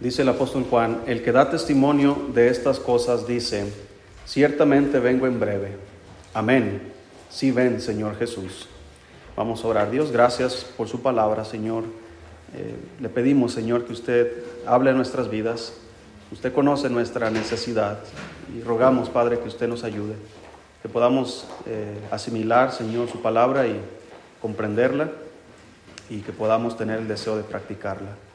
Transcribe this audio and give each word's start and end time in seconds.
Dice 0.00 0.22
el 0.22 0.30
apóstol 0.30 0.64
Juan, 0.68 1.02
el 1.06 1.22
que 1.22 1.30
da 1.30 1.50
testimonio 1.50 2.16
de 2.32 2.48
estas 2.48 2.80
cosas 2.80 3.26
dice, 3.26 3.70
ciertamente 4.26 4.98
vengo 4.98 5.26
en 5.26 5.38
breve. 5.38 5.76
Amén. 6.32 6.80
Sí 7.28 7.50
ven, 7.50 7.82
Señor 7.82 8.16
Jesús. 8.16 8.66
Vamos 9.36 9.62
a 9.62 9.68
orar. 9.68 9.90
Dios, 9.90 10.10
gracias 10.10 10.64
por 10.64 10.88
su 10.88 11.02
palabra, 11.02 11.44
Señor. 11.44 11.84
Eh, 12.54 12.74
le 12.98 13.08
pedimos, 13.10 13.52
Señor, 13.52 13.84
que 13.84 13.92
usted 13.92 14.42
hable 14.66 14.90
en 14.90 14.96
nuestras 14.96 15.28
vidas. 15.28 15.74
Usted 16.32 16.54
conoce 16.54 16.88
nuestra 16.88 17.30
necesidad 17.30 17.98
y 18.56 18.62
rogamos, 18.62 19.10
Padre, 19.10 19.38
que 19.38 19.48
usted 19.48 19.68
nos 19.68 19.84
ayude, 19.84 20.14
que 20.80 20.88
podamos 20.88 21.46
eh, 21.66 21.98
asimilar, 22.10 22.72
Señor, 22.72 23.10
su 23.10 23.20
palabra 23.20 23.66
y 23.66 23.78
comprenderla 24.40 25.10
y 26.08 26.20
que 26.20 26.32
podamos 26.32 26.78
tener 26.78 27.00
el 27.00 27.08
deseo 27.08 27.36
de 27.36 27.42
practicarla. 27.42 28.29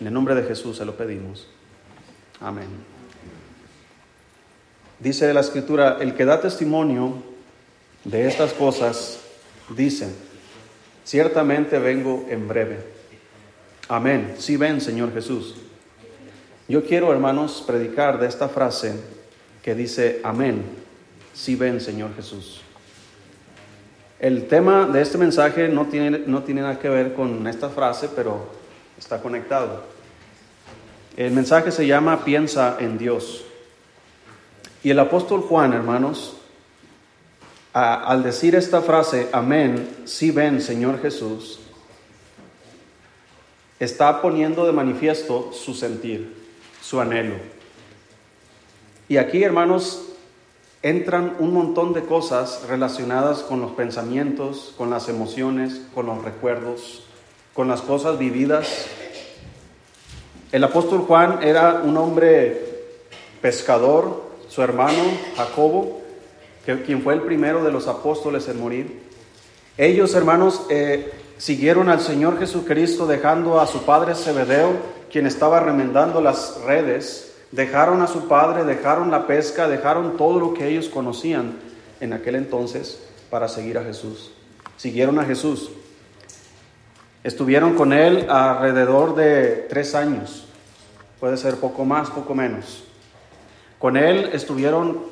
En 0.00 0.06
el 0.06 0.12
nombre 0.12 0.34
de 0.34 0.44
Jesús 0.44 0.76
se 0.76 0.84
lo 0.84 0.96
pedimos. 0.96 1.48
Amén. 2.40 2.68
Dice 5.00 5.32
la 5.32 5.40
escritura, 5.40 5.98
el 6.00 6.14
que 6.14 6.24
da 6.24 6.40
testimonio 6.40 7.22
de 8.04 8.26
estas 8.26 8.52
cosas, 8.52 9.20
dice, 9.76 10.08
ciertamente 11.04 11.78
vengo 11.78 12.26
en 12.28 12.48
breve. 12.48 12.78
Amén. 13.88 14.34
Sí 14.38 14.56
ven, 14.56 14.80
Señor 14.80 15.12
Jesús. 15.12 15.56
Yo 16.68 16.84
quiero, 16.84 17.12
hermanos, 17.12 17.64
predicar 17.66 18.20
de 18.20 18.26
esta 18.26 18.48
frase 18.48 19.00
que 19.62 19.74
dice, 19.74 20.20
amén. 20.22 20.62
Sí 21.32 21.56
ven, 21.56 21.80
Señor 21.80 22.14
Jesús. 22.14 22.60
El 24.20 24.48
tema 24.48 24.86
de 24.86 25.00
este 25.00 25.16
mensaje 25.16 25.68
no 25.68 25.86
tiene, 25.86 26.10
no 26.26 26.42
tiene 26.42 26.62
nada 26.62 26.78
que 26.78 26.88
ver 26.88 27.14
con 27.14 27.46
esta 27.46 27.68
frase, 27.68 28.08
pero 28.14 28.57
está 28.98 29.22
conectado. 29.22 29.84
El 31.16 31.32
mensaje 31.32 31.70
se 31.70 31.86
llama 31.86 32.24
Piensa 32.24 32.76
en 32.78 32.98
Dios. 32.98 33.44
Y 34.82 34.90
el 34.90 34.98
apóstol 34.98 35.40
Juan, 35.40 35.72
hermanos, 35.72 36.36
al 37.72 38.22
decir 38.22 38.54
esta 38.54 38.82
frase, 38.82 39.28
amén, 39.32 39.88
si 40.04 40.30
ven, 40.30 40.60
Señor 40.60 41.00
Jesús, 41.00 41.60
está 43.78 44.20
poniendo 44.20 44.66
de 44.66 44.72
manifiesto 44.72 45.52
su 45.52 45.74
sentir, 45.74 46.36
su 46.82 47.00
anhelo. 47.00 47.36
Y 49.08 49.16
aquí, 49.16 49.42
hermanos, 49.42 50.08
entran 50.82 51.36
un 51.38 51.52
montón 51.52 51.92
de 51.92 52.02
cosas 52.02 52.62
relacionadas 52.68 53.40
con 53.40 53.60
los 53.60 53.72
pensamientos, 53.72 54.74
con 54.76 54.90
las 54.90 55.08
emociones, 55.08 55.82
con 55.94 56.06
los 56.06 56.22
recuerdos, 56.24 57.07
con 57.58 57.66
las 57.66 57.82
cosas 57.82 58.20
vividas. 58.20 58.86
El 60.52 60.62
apóstol 60.62 61.00
Juan 61.00 61.40
era 61.42 61.82
un 61.84 61.96
hombre 61.96 62.84
pescador, 63.42 64.22
su 64.46 64.62
hermano 64.62 65.02
Jacobo, 65.36 66.00
quien 66.86 67.02
fue 67.02 67.14
el 67.14 67.22
primero 67.22 67.64
de 67.64 67.72
los 67.72 67.88
apóstoles 67.88 68.46
en 68.46 68.60
morir. 68.60 69.02
Ellos, 69.76 70.14
hermanos, 70.14 70.66
eh, 70.70 71.10
siguieron 71.36 71.88
al 71.88 72.00
Señor 72.00 72.38
Jesucristo 72.38 73.08
dejando 73.08 73.58
a 73.60 73.66
su 73.66 73.82
padre 73.82 74.14
Zebedeo, 74.14 74.74
quien 75.10 75.26
estaba 75.26 75.58
remendando 75.58 76.20
las 76.20 76.60
redes. 76.64 77.34
Dejaron 77.50 78.02
a 78.02 78.06
su 78.06 78.28
padre, 78.28 78.62
dejaron 78.62 79.10
la 79.10 79.26
pesca, 79.26 79.66
dejaron 79.66 80.16
todo 80.16 80.38
lo 80.38 80.54
que 80.54 80.68
ellos 80.68 80.88
conocían 80.88 81.58
en 81.98 82.12
aquel 82.12 82.36
entonces 82.36 83.00
para 83.30 83.48
seguir 83.48 83.78
a 83.78 83.82
Jesús. 83.82 84.30
Siguieron 84.76 85.18
a 85.18 85.24
Jesús. 85.24 85.72
Estuvieron 87.28 87.74
con 87.74 87.92
él 87.92 88.24
alrededor 88.30 89.14
de 89.14 89.66
tres 89.68 89.94
años, 89.94 90.46
puede 91.20 91.36
ser 91.36 91.56
poco 91.56 91.84
más, 91.84 92.08
poco 92.08 92.34
menos. 92.34 92.84
Con 93.78 93.98
él 93.98 94.30
estuvieron 94.32 95.02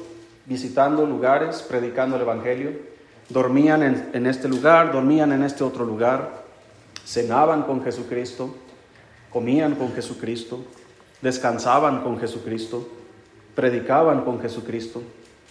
visitando 0.47 1.05
lugares, 1.05 1.61
predicando 1.61 2.17
el 2.17 2.22
Evangelio, 2.22 2.70
dormían 3.28 3.82
en, 3.82 4.09
en 4.15 4.27
este 4.27 4.49
lugar, 4.49 4.93
dormían 4.94 5.31
en 5.31 5.43
este 5.43 5.62
otro 5.62 5.84
lugar, 5.84 6.43
cenaban 7.04 7.65
con 7.65 7.84
Jesucristo, 7.84 8.48
comían 9.28 9.75
con 9.75 9.93
Jesucristo, 9.93 10.65
descansaban 11.21 12.03
con 12.03 12.19
Jesucristo, 12.19 12.88
predicaban 13.54 14.25
con 14.25 14.41
Jesucristo, 14.41 15.03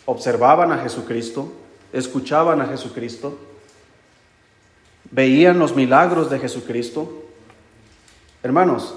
observaban 0.06 0.72
a 0.72 0.80
Jesucristo, 0.80 1.48
escuchaban 1.94 2.60
a 2.60 2.66
Jesucristo 2.66 3.38
veían 5.12 5.60
los 5.60 5.76
milagros 5.76 6.30
de 6.30 6.40
Jesucristo. 6.40 7.24
Hermanos, 8.44 8.96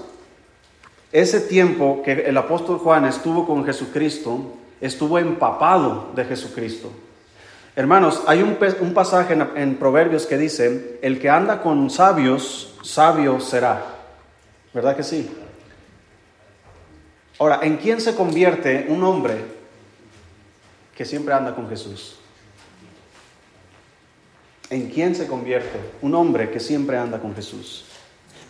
ese 1.11 1.41
tiempo 1.41 2.01
que 2.03 2.11
el 2.11 2.37
apóstol 2.37 2.77
Juan 2.77 3.05
estuvo 3.05 3.47
con 3.47 3.65
Jesucristo, 3.65 4.53
estuvo 4.79 5.17
empapado 5.17 6.11
de 6.15 6.25
Jesucristo. 6.25 6.91
Hermanos, 7.75 8.23
hay 8.27 8.41
un, 8.41 8.93
pasaje 8.93 9.33
en, 9.33 9.47
en, 9.55 9.75
Proverbios 9.77 10.25
que 10.25 10.37
dice, 10.37 10.99
el 11.01 11.19
que 11.19 11.29
anda 11.29 11.61
con 11.61 11.89
sabios, 11.89 12.77
sabio 12.83 13.39
será. 13.39 13.85
¿Verdad 14.73 14.95
que 14.95 15.03
sí? 15.03 15.29
Ahora, 17.39 17.61
¿en 17.63 17.77
quién 17.77 18.01
se 18.01 18.15
convierte 18.15 18.85
un 18.89 19.03
hombre 19.03 19.35
que 20.95 21.05
siempre 21.05 21.33
anda 21.33 21.55
con 21.55 21.69
Jesús? 21.69 22.19
¿En 24.69 24.89
quién 24.89 25.15
se 25.15 25.25
convierte? 25.25 25.79
Un 26.01 26.13
hombre 26.13 26.51
que 26.51 26.59
siempre 26.59 26.97
anda 26.97 27.19
con 27.19 27.33
Jesús, 27.33 27.85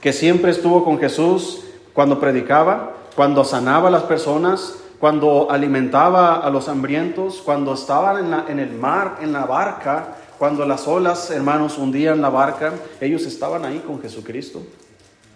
que 0.02 0.12
siempre 0.12 0.52
estuvo 0.52 0.84
con 0.84 1.00
Jesús 1.00 1.63
cuando 1.94 2.19
predicaba, 2.19 2.96
cuando 3.16 3.46
sanaba 3.46 3.88
a 3.88 3.91
las 3.91 4.03
personas, 4.03 4.75
cuando 5.00 5.50
alimentaba 5.50 6.35
a 6.35 6.50
los 6.50 6.68
hambrientos, 6.68 7.41
cuando 7.44 7.74
estaban 7.74 8.50
en, 8.50 8.59
el 8.59 8.74
mar, 8.74 9.19
en 9.22 9.31
la 9.31 9.46
barca, 9.46 10.18
cuando 10.38 10.66
las 10.66 10.88
olas, 10.88 11.31
hermanos, 11.31 11.78
hundían 11.78 12.22
la 12.22 12.30
barca, 12.30 12.74
ellos 13.00 13.25
estaban 13.25 13.63
ahí 13.63 13.80
con 13.80 14.01
Jesucristo. 14.01 14.62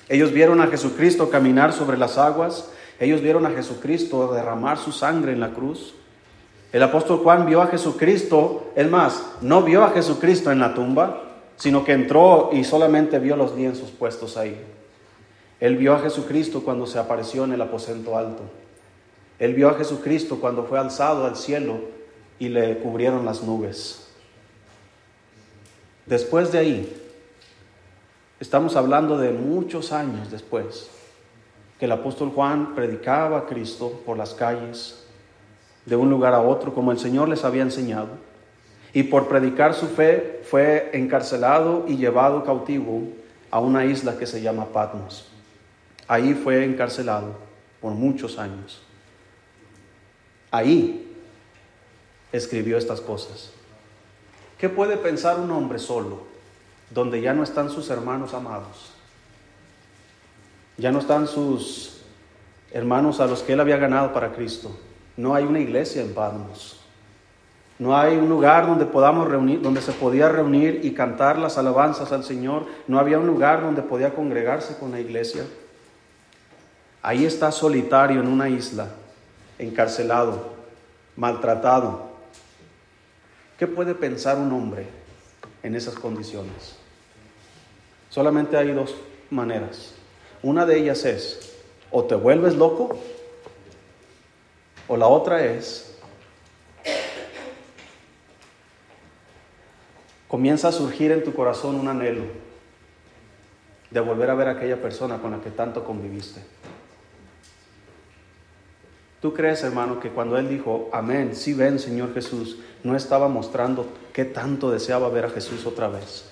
Ellos 0.09 0.33
vieron 0.33 0.59
a 0.59 0.67
Jesucristo 0.67 1.29
caminar 1.29 1.71
sobre 1.71 1.97
las 1.97 2.17
aguas, 2.17 2.69
ellos 2.99 3.21
vieron 3.21 3.45
a 3.45 3.51
Jesucristo 3.51 4.33
derramar 4.33 4.77
su 4.77 4.91
sangre 4.91 5.31
en 5.31 5.39
la 5.39 5.51
cruz. 5.51 5.95
El 6.73 6.81
apóstol 6.81 7.19
Juan 7.19 7.45
vio 7.45 7.61
a 7.61 7.67
Jesucristo, 7.67 8.71
es 8.75 8.89
más, 8.89 9.23
no 9.41 9.61
vio 9.61 9.83
a 9.83 9.91
Jesucristo 9.91 10.51
en 10.51 10.59
la 10.59 10.73
tumba, 10.73 11.21
sino 11.55 11.85
que 11.85 11.91
entró 11.91 12.49
y 12.51 12.63
solamente 12.63 13.19
vio 13.19 13.35
los 13.35 13.55
lienzos 13.55 13.91
puestos 13.91 14.37
ahí. 14.37 14.59
Él 15.59 15.77
vio 15.77 15.93
a 15.93 15.99
Jesucristo 15.99 16.63
cuando 16.63 16.87
se 16.87 16.97
apareció 16.97 17.43
en 17.43 17.53
el 17.53 17.61
aposento 17.61 18.17
alto. 18.17 18.41
Él 19.37 19.53
vio 19.53 19.69
a 19.69 19.75
Jesucristo 19.75 20.39
cuando 20.41 20.63
fue 20.63 20.79
alzado 20.79 21.25
al 21.25 21.35
cielo 21.35 21.79
y 22.39 22.49
le 22.49 22.79
cubrieron 22.79 23.23
las 23.23 23.43
nubes. 23.43 24.07
Después 26.07 26.51
de 26.51 26.57
ahí, 26.57 27.01
estamos 28.39 28.75
hablando 28.75 29.19
de 29.19 29.31
muchos 29.31 29.91
años 29.91 30.31
después, 30.31 30.89
que 31.77 31.85
el 31.85 31.91
apóstol 31.91 32.31
Juan 32.33 32.73
predicaba 32.73 33.37
a 33.37 33.45
Cristo 33.45 34.01
por 34.07 34.17
las 34.17 34.33
calles, 34.33 35.02
de 35.85 35.95
un 35.95 36.09
lugar 36.09 36.33
a 36.33 36.41
otro 36.41 36.73
como 36.73 36.91
el 36.91 36.99
Señor 36.99 37.29
les 37.29 37.43
había 37.43 37.63
enseñado. 37.63 38.09
Y 38.93 39.03
por 39.03 39.27
predicar 39.27 39.73
su 39.73 39.87
fe 39.87 40.41
fue 40.43 40.91
encarcelado 40.93 41.85
y 41.87 41.97
llevado 41.97 42.43
cautivo 42.43 43.03
a 43.49 43.59
una 43.59 43.85
isla 43.85 44.17
que 44.17 44.27
se 44.27 44.41
llama 44.41 44.67
Patmos. 44.67 45.29
Ahí 46.07 46.33
fue 46.33 46.63
encarcelado 46.63 47.35
por 47.81 47.93
muchos 47.93 48.37
años. 48.37 48.81
Ahí 50.51 51.11
escribió 52.31 52.77
estas 52.77 53.01
cosas. 53.01 53.51
¿Qué 54.57 54.69
puede 54.69 54.95
pensar 54.97 55.39
un 55.39 55.51
hombre 55.51 55.79
solo, 55.79 56.23
donde 56.91 57.19
ya 57.19 57.33
no 57.33 57.43
están 57.43 57.69
sus 57.69 57.89
hermanos 57.89 58.33
amados? 58.33 58.91
Ya 60.77 60.91
no 60.91 60.99
están 60.99 61.27
sus 61.27 62.01
hermanos 62.71 63.19
a 63.19 63.25
los 63.25 63.41
que 63.41 63.53
él 63.53 63.59
había 63.59 63.77
ganado 63.77 64.13
para 64.13 64.33
Cristo 64.33 64.71
no 65.15 65.35
hay 65.35 65.43
una 65.43 65.59
iglesia 65.59 66.01
en 66.01 66.13
Patmos. 66.13 66.79
No 67.79 67.97
hay 67.97 68.15
un 68.15 68.29
lugar 68.29 68.67
donde 68.67 68.85
podamos 68.85 69.27
reunir, 69.27 69.61
donde 69.61 69.81
se 69.81 69.91
podía 69.91 70.29
reunir 70.29 70.81
y 70.83 70.93
cantar 70.93 71.37
las 71.37 71.57
alabanzas 71.57 72.11
al 72.11 72.23
Señor. 72.23 72.65
No 72.87 72.99
había 72.99 73.19
un 73.19 73.27
lugar 73.27 73.61
donde 73.61 73.81
podía 73.81 74.13
congregarse 74.13 74.77
con 74.77 74.91
la 74.91 74.99
iglesia. 74.99 75.43
Ahí 77.01 77.25
está 77.25 77.51
solitario 77.51 78.21
en 78.21 78.27
una 78.27 78.47
isla, 78.47 78.87
encarcelado, 79.59 80.53
maltratado. 81.15 82.13
¿Qué 83.57 83.67
puede 83.67 83.95
pensar 83.95 84.37
un 84.37 84.51
hombre 84.51 84.87
en 85.63 85.75
esas 85.75 85.95
condiciones? 85.95 86.75
Solamente 88.09 88.55
hay 88.55 88.71
dos 88.71 88.95
maneras. 89.29 89.95
Una 90.43 90.65
de 90.65 90.77
ellas 90.77 91.03
es, 91.05 91.53
o 91.91 92.03
te 92.03 92.15
vuelves 92.15 92.55
loco 92.55 92.97
o 94.87 94.97
la 94.97 95.07
otra 95.07 95.43
es, 95.45 95.97
comienza 100.27 100.69
a 100.69 100.71
surgir 100.71 101.11
en 101.11 101.23
tu 101.23 101.33
corazón 101.33 101.75
un 101.75 101.87
anhelo 101.87 102.23
de 103.91 103.99
volver 103.99 104.29
a 104.29 104.35
ver 104.35 104.47
a 104.47 104.51
aquella 104.51 104.81
persona 104.81 105.19
con 105.19 105.31
la 105.31 105.39
que 105.39 105.51
tanto 105.51 105.83
conviviste. 105.83 106.41
¿Tú 109.21 109.33
crees, 109.33 109.63
hermano, 109.63 109.99
que 109.99 110.09
cuando 110.09 110.37
él 110.37 110.49
dijo, 110.49 110.89
amén, 110.91 111.35
sí 111.35 111.53
ven, 111.53 111.79
Señor 111.79 112.13
Jesús, 112.13 112.57
no 112.83 112.95
estaba 112.95 113.29
mostrando 113.29 113.87
qué 114.11 114.25
tanto 114.25 114.69
deseaba 114.69 115.07
ver 115.09 115.25
a 115.25 115.29
Jesús 115.29 115.65
otra 115.65 115.87
vez? 115.87 116.25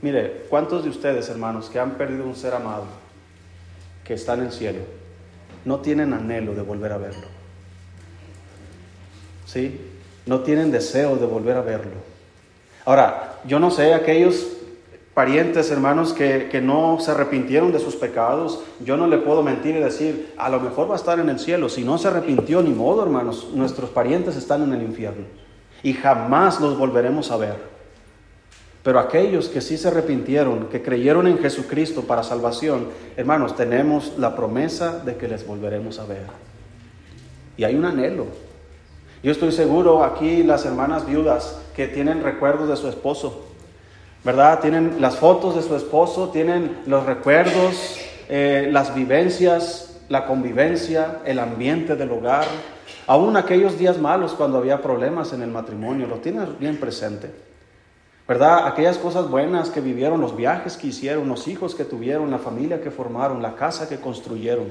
Mire, 0.00 0.46
¿cuántos 0.48 0.82
de 0.82 0.88
ustedes, 0.88 1.28
hermanos, 1.28 1.68
que 1.68 1.78
han 1.78 1.98
perdido 1.98 2.24
un 2.24 2.34
ser 2.34 2.54
amado, 2.54 2.86
que 4.02 4.14
está 4.14 4.32
en 4.32 4.44
el 4.44 4.52
cielo, 4.52 4.99
no 5.64 5.80
tienen 5.80 6.12
anhelo 6.12 6.54
de 6.54 6.62
volver 6.62 6.92
a 6.92 6.98
verlo? 6.98 7.26
¿Sí? 9.46 9.80
No 10.26 10.40
tienen 10.40 10.70
deseo 10.70 11.16
de 11.16 11.26
volver 11.26 11.56
a 11.56 11.62
verlo. 11.62 11.96
Ahora, 12.84 13.38
yo 13.44 13.58
no 13.58 13.70
sé, 13.70 13.94
aquellos 13.94 14.46
parientes, 15.14 15.70
hermanos, 15.70 16.12
que, 16.12 16.48
que, 16.50 16.60
no 16.60 16.98
se 17.00 17.10
arrepintieron 17.10 17.72
de 17.72 17.78
sus 17.78 17.96
pecados, 17.96 18.62
yo 18.80 18.96
no 18.96 19.06
le 19.06 19.18
puedo 19.18 19.42
mentir 19.42 19.76
y 19.76 19.80
decir, 19.80 20.32
a 20.38 20.48
lo 20.48 20.60
mejor 20.60 20.88
va 20.88 20.94
a 20.94 20.98
estar 20.98 21.18
en 21.18 21.28
el 21.28 21.38
cielo. 21.38 21.68
Si 21.68 21.84
no 21.84 21.98
se 21.98 22.08
arrepintió, 22.08 22.62
ni 22.62 22.70
modo, 22.70 23.02
hermanos, 23.02 23.48
nuestros 23.54 23.90
parientes 23.90 24.36
están 24.36 24.62
en 24.62 24.72
el 24.72 24.82
infierno 24.82 25.24
y 25.82 25.92
jamás 25.94 26.60
los 26.60 26.78
volveremos 26.78 27.30
a 27.30 27.36
ver. 27.36 27.79
Pero 28.82 28.98
aquellos 28.98 29.48
que 29.48 29.60
sí 29.60 29.76
se 29.76 29.88
arrepintieron, 29.88 30.68
que 30.68 30.82
creyeron 30.82 31.26
en 31.26 31.38
Jesucristo 31.38 32.02
para 32.02 32.22
salvación, 32.22 32.88
hermanos, 33.16 33.54
tenemos 33.54 34.14
la 34.16 34.34
promesa 34.34 35.00
de 35.04 35.16
que 35.16 35.28
les 35.28 35.46
volveremos 35.46 35.98
a 35.98 36.06
ver. 36.06 36.26
Y 37.58 37.64
hay 37.64 37.74
un 37.74 37.84
anhelo. 37.84 38.26
Yo 39.22 39.32
estoy 39.32 39.52
seguro 39.52 40.02
aquí 40.02 40.42
las 40.42 40.64
hermanas 40.64 41.06
viudas 41.06 41.60
que 41.76 41.88
tienen 41.88 42.22
recuerdos 42.22 42.70
de 42.70 42.76
su 42.76 42.88
esposo, 42.88 43.44
¿verdad? 44.24 44.60
Tienen 44.60 44.96
las 44.98 45.16
fotos 45.16 45.56
de 45.56 45.62
su 45.62 45.76
esposo, 45.76 46.30
tienen 46.30 46.78
los 46.86 47.04
recuerdos, 47.04 47.98
eh, 48.30 48.70
las 48.72 48.94
vivencias, 48.94 50.00
la 50.08 50.24
convivencia, 50.24 51.18
el 51.26 51.38
ambiente 51.38 51.96
del 51.96 52.10
hogar, 52.12 52.46
aún 53.06 53.36
aquellos 53.36 53.78
días 53.78 53.98
malos 53.98 54.32
cuando 54.32 54.56
había 54.56 54.80
problemas 54.80 55.34
en 55.34 55.42
el 55.42 55.50
matrimonio, 55.50 56.06
lo 56.06 56.16
tienen 56.16 56.56
bien 56.58 56.78
presente. 56.78 57.49
¿Verdad? 58.30 58.68
Aquellas 58.68 58.96
cosas 58.96 59.28
buenas 59.28 59.70
que 59.70 59.80
vivieron, 59.80 60.20
los 60.20 60.36
viajes 60.36 60.76
que 60.76 60.86
hicieron, 60.86 61.28
los 61.28 61.48
hijos 61.48 61.74
que 61.74 61.84
tuvieron, 61.84 62.30
la 62.30 62.38
familia 62.38 62.80
que 62.80 62.92
formaron, 62.92 63.42
la 63.42 63.56
casa 63.56 63.88
que 63.88 63.98
construyeron. 63.98 64.68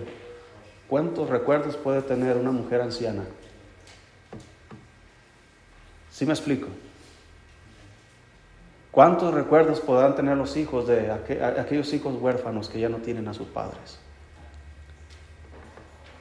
¿Cuántos 0.88 1.30
recuerdos 1.30 1.76
puede 1.76 2.02
tener 2.02 2.38
una 2.38 2.52
mujer 2.52 2.80
anciana? 2.80 3.26
¿Sí 6.10 6.26
me 6.26 6.32
explico? 6.32 6.70
¿Cuántos 8.92 9.34
recuerdos 9.34 9.82
podrán 9.82 10.16
tener 10.16 10.38
los 10.38 10.56
hijos 10.56 10.88
de 10.88 11.12
aquellos 11.12 11.94
hijos 11.94 12.16
huérfanos 12.16 12.70
que 12.70 12.80
ya 12.80 12.88
no 12.88 13.00
tienen 13.00 13.28
a 13.28 13.34
sus 13.34 13.50
padres? 13.50 14.00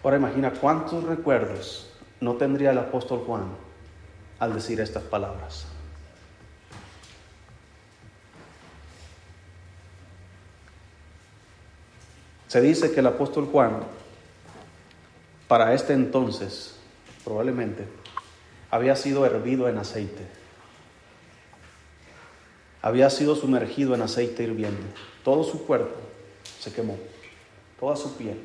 Ahora 0.02 0.16
imagina 0.16 0.52
cuántos 0.60 1.04
recuerdos 1.04 1.88
no 2.20 2.34
tendría 2.34 2.72
el 2.72 2.78
apóstol 2.78 3.22
Juan 3.24 3.44
al 4.40 4.54
decir 4.54 4.80
estas 4.80 5.04
palabras. 5.04 5.77
Se 12.48 12.60
dice 12.60 12.92
que 12.92 13.00
el 13.00 13.06
apóstol 13.06 13.46
Juan, 13.46 13.80
para 15.46 15.74
este 15.74 15.92
entonces, 15.92 16.74
probablemente, 17.24 17.84
había 18.70 18.96
sido 18.96 19.24
hervido 19.24 19.68
en 19.68 19.78
aceite 19.78 20.38
había 22.82 23.10
sido 23.10 23.34
sumergido 23.34 23.94
en 23.94 24.02
aceite 24.02 24.44
hirviendo. 24.44 24.80
Todo 25.24 25.44
su 25.44 25.66
cuerpo 25.66 25.96
se 26.58 26.72
quemó, 26.72 26.96
toda 27.78 27.96
su 27.96 28.16
piel. 28.16 28.38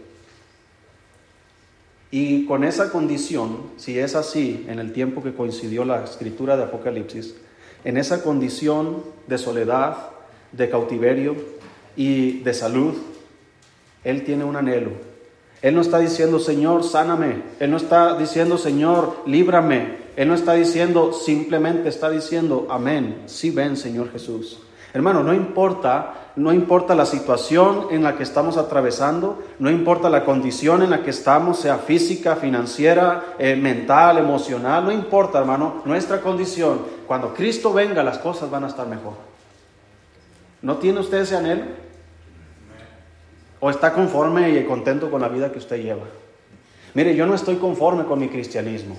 Y 2.11 2.45
con 2.45 2.63
esa 2.63 2.91
condición, 2.91 3.71
si 3.77 3.97
es 3.97 4.15
así, 4.15 4.65
en 4.67 4.79
el 4.79 4.93
tiempo 4.93 5.23
que 5.23 5.33
coincidió 5.33 5.83
la 5.83 6.03
escritura 6.03 6.57
de 6.57 6.63
Apocalipsis, 6.63 7.35
en 7.83 7.97
esa 7.97 8.23
condición 8.23 9.03
de 9.27 9.37
soledad, 9.37 10.09
de 10.51 10.69
cautiverio 10.69 11.35
y 11.95 12.39
de 12.41 12.53
salud, 12.53 12.95
Él 14.03 14.23
tiene 14.23 14.43
un 14.43 14.55
anhelo. 14.55 14.91
Él 15.61 15.75
no 15.75 15.81
está 15.81 15.99
diciendo, 15.99 16.39
Señor, 16.39 16.83
sáname. 16.83 17.41
Él 17.59 17.71
no 17.71 17.77
está 17.77 18.17
diciendo, 18.17 18.57
Señor, 18.57 19.17
líbrame. 19.25 20.03
Él 20.15 20.27
no 20.27 20.35
está 20.35 20.53
diciendo, 20.53 21.13
simplemente 21.13 21.89
está 21.89 22.09
diciendo, 22.09 22.67
amén, 22.69 23.23
sí 23.25 23.49
ven, 23.49 23.77
Señor 23.77 24.11
Jesús. 24.11 24.59
Hermano, 24.93 25.23
no 25.23 25.33
importa, 25.33 26.31
no 26.35 26.53
importa 26.53 26.93
la 26.93 27.07
situación 27.07 27.87
en 27.89 28.03
la 28.03 28.15
que 28.15 28.21
estamos 28.21 28.57
atravesando, 28.57 29.41
no 29.57 29.71
importa 29.71 30.07
la 30.07 30.23
condición 30.23 30.83
en 30.83 30.91
la 30.91 31.01
que 31.01 31.09
estamos, 31.09 31.59
sea 31.59 31.77
física, 31.77 32.35
financiera, 32.35 33.35
eh, 33.39 33.55
mental, 33.55 34.19
emocional, 34.19 34.83
no 34.83 34.91
importa, 34.91 35.39
hermano, 35.39 35.81
nuestra 35.85 36.21
condición. 36.21 36.81
Cuando 37.07 37.33
Cristo 37.33 37.73
venga, 37.73 38.03
las 38.03 38.19
cosas 38.19 38.51
van 38.51 38.65
a 38.65 38.67
estar 38.67 38.85
mejor. 38.85 39.13
¿No 40.61 40.77
tiene 40.77 40.99
usted 40.99 41.21
ese 41.21 41.37
anhelo? 41.37 41.63
¿O 43.65 43.69
está 43.69 43.93
conforme 43.93 44.49
y 44.49 44.65
contento 44.65 45.09
con 45.09 45.21
la 45.21 45.29
vida 45.29 45.49
que 45.49 45.57
usted 45.57 45.81
lleva? 45.81 46.03
Mire, 46.95 47.15
yo 47.15 47.25
no 47.25 47.33
estoy 47.33 47.55
conforme 47.55 48.03
con 48.03 48.19
mi 48.19 48.27
cristianismo. 48.27 48.97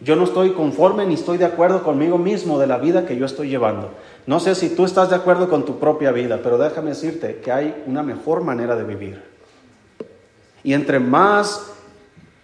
Yo 0.00 0.16
no 0.16 0.24
estoy 0.24 0.52
conforme 0.52 1.04
ni 1.04 1.12
estoy 1.12 1.36
de 1.36 1.44
acuerdo 1.44 1.82
conmigo 1.82 2.16
mismo 2.16 2.58
de 2.58 2.66
la 2.66 2.78
vida 2.78 3.04
que 3.04 3.18
yo 3.18 3.26
estoy 3.26 3.50
llevando. 3.50 3.90
No 4.26 4.40
sé 4.40 4.54
si 4.54 4.70
tú 4.70 4.86
estás 4.86 5.10
de 5.10 5.16
acuerdo 5.16 5.50
con 5.50 5.66
tu 5.66 5.78
propia 5.78 6.10
vida, 6.10 6.40
pero 6.42 6.56
déjame 6.56 6.88
decirte 6.88 7.42
que 7.44 7.52
hay 7.52 7.84
una 7.86 8.02
mejor 8.02 8.42
manera 8.42 8.76
de 8.76 8.84
vivir. 8.84 9.22
Y 10.64 10.72
entre 10.72 10.98
más 10.98 11.70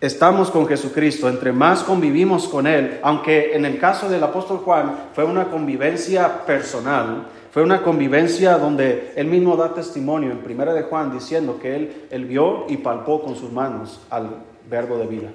estamos 0.03 0.51
con 0.51 0.67
Jesucristo, 0.67 1.31
entre 1.31 1.51
más 1.51 1.83
convivimos 1.83 2.47
con 2.47 2.67
Él, 2.67 3.01
aunque 3.03 3.57
en 3.57 3.65
el 3.65 3.79
caso 3.79 4.11
del 4.11 4.23
apóstol 4.23 4.59
Juan 4.59 5.05
fue 5.15 5.25
una 5.25 5.49
convivencia 5.49 6.45
personal, 6.45 7.25
fue 7.53 7.63
una 7.63 7.83
convivencia 7.83 8.57
donde 8.57 9.13
él 9.15 9.27
mismo 9.27 9.57
da 9.59 9.75
testimonio 9.75 10.31
en 10.31 10.39
Primera 10.39 10.73
de 10.73 10.85
Juan 10.85 11.13
diciendo 11.13 11.59
que 11.61 11.77
él, 11.77 12.07
él 12.11 12.25
vio 12.25 12.65
y 12.67 12.79
palpó 12.79 13.23
con 13.23 13.37
sus 13.37 13.53
manos 13.53 14.01
al 14.09 14.39
verbo 14.71 14.97
de 14.97 15.07
vida. 15.07 15.29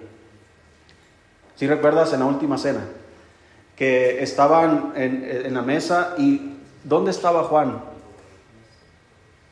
Si 1.55 1.67
recuerdas 1.67 2.11
en 2.13 2.21
la 2.21 2.25
última 2.25 2.57
cena, 2.57 2.81
que 3.75 4.23
estaban 4.23 4.93
en, 4.95 5.53
la 5.53 5.61
mesa 5.61 6.15
y 6.17 6.53
¿dónde 6.83 7.11
estaba 7.11 7.43
Juan 7.43 7.79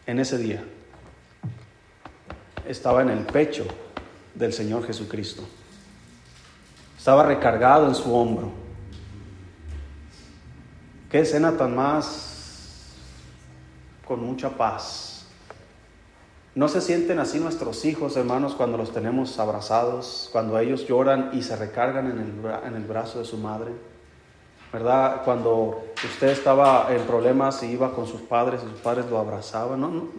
en 0.07 0.19
ese 0.19 0.39
día? 0.39 0.63
Estaba 2.67 3.03
en 3.03 3.09
el 3.09 3.19
pecho 3.19 3.67
del 4.33 4.51
Señor 4.51 4.87
Jesucristo. 4.87 5.43
Estaba 6.97 7.21
recargado 7.21 7.87
en 7.87 7.93
su 7.93 8.11
hombro. 8.15 8.51
Qué 11.11 11.19
escena 11.19 11.55
tan 11.55 11.75
más 11.75 12.34
con 14.07 14.23
mucha 14.23 14.49
paz. 14.49 15.25
¿No 16.55 16.69
se 16.69 16.79
sienten 16.79 17.19
así 17.19 17.39
nuestros 17.39 17.83
hijos, 17.83 18.15
hermanos, 18.15 18.55
cuando 18.55 18.77
los 18.77 18.93
tenemos 18.93 19.37
abrazados, 19.39 20.29
cuando 20.31 20.57
ellos 20.57 20.87
lloran 20.87 21.31
y 21.33 21.43
se 21.43 21.55
recargan 21.57 22.09
en 22.09 22.19
el, 22.19 22.67
en 22.67 22.75
el 22.75 22.83
brazo 22.85 23.19
de 23.19 23.25
su 23.25 23.37
madre? 23.37 23.71
¿Verdad? 24.71 25.23
Cuando 25.25 25.83
usted 26.03 26.29
estaba 26.29 26.87
en 26.93 27.01
problemas 27.03 27.61
y 27.63 27.67
iba 27.67 27.93
con 27.93 28.07
sus 28.07 28.21
padres 28.21 28.61
y 28.65 28.69
sus 28.69 28.79
padres 28.79 29.05
lo 29.09 29.17
abrazaban. 29.17 29.81
No, 29.81 30.09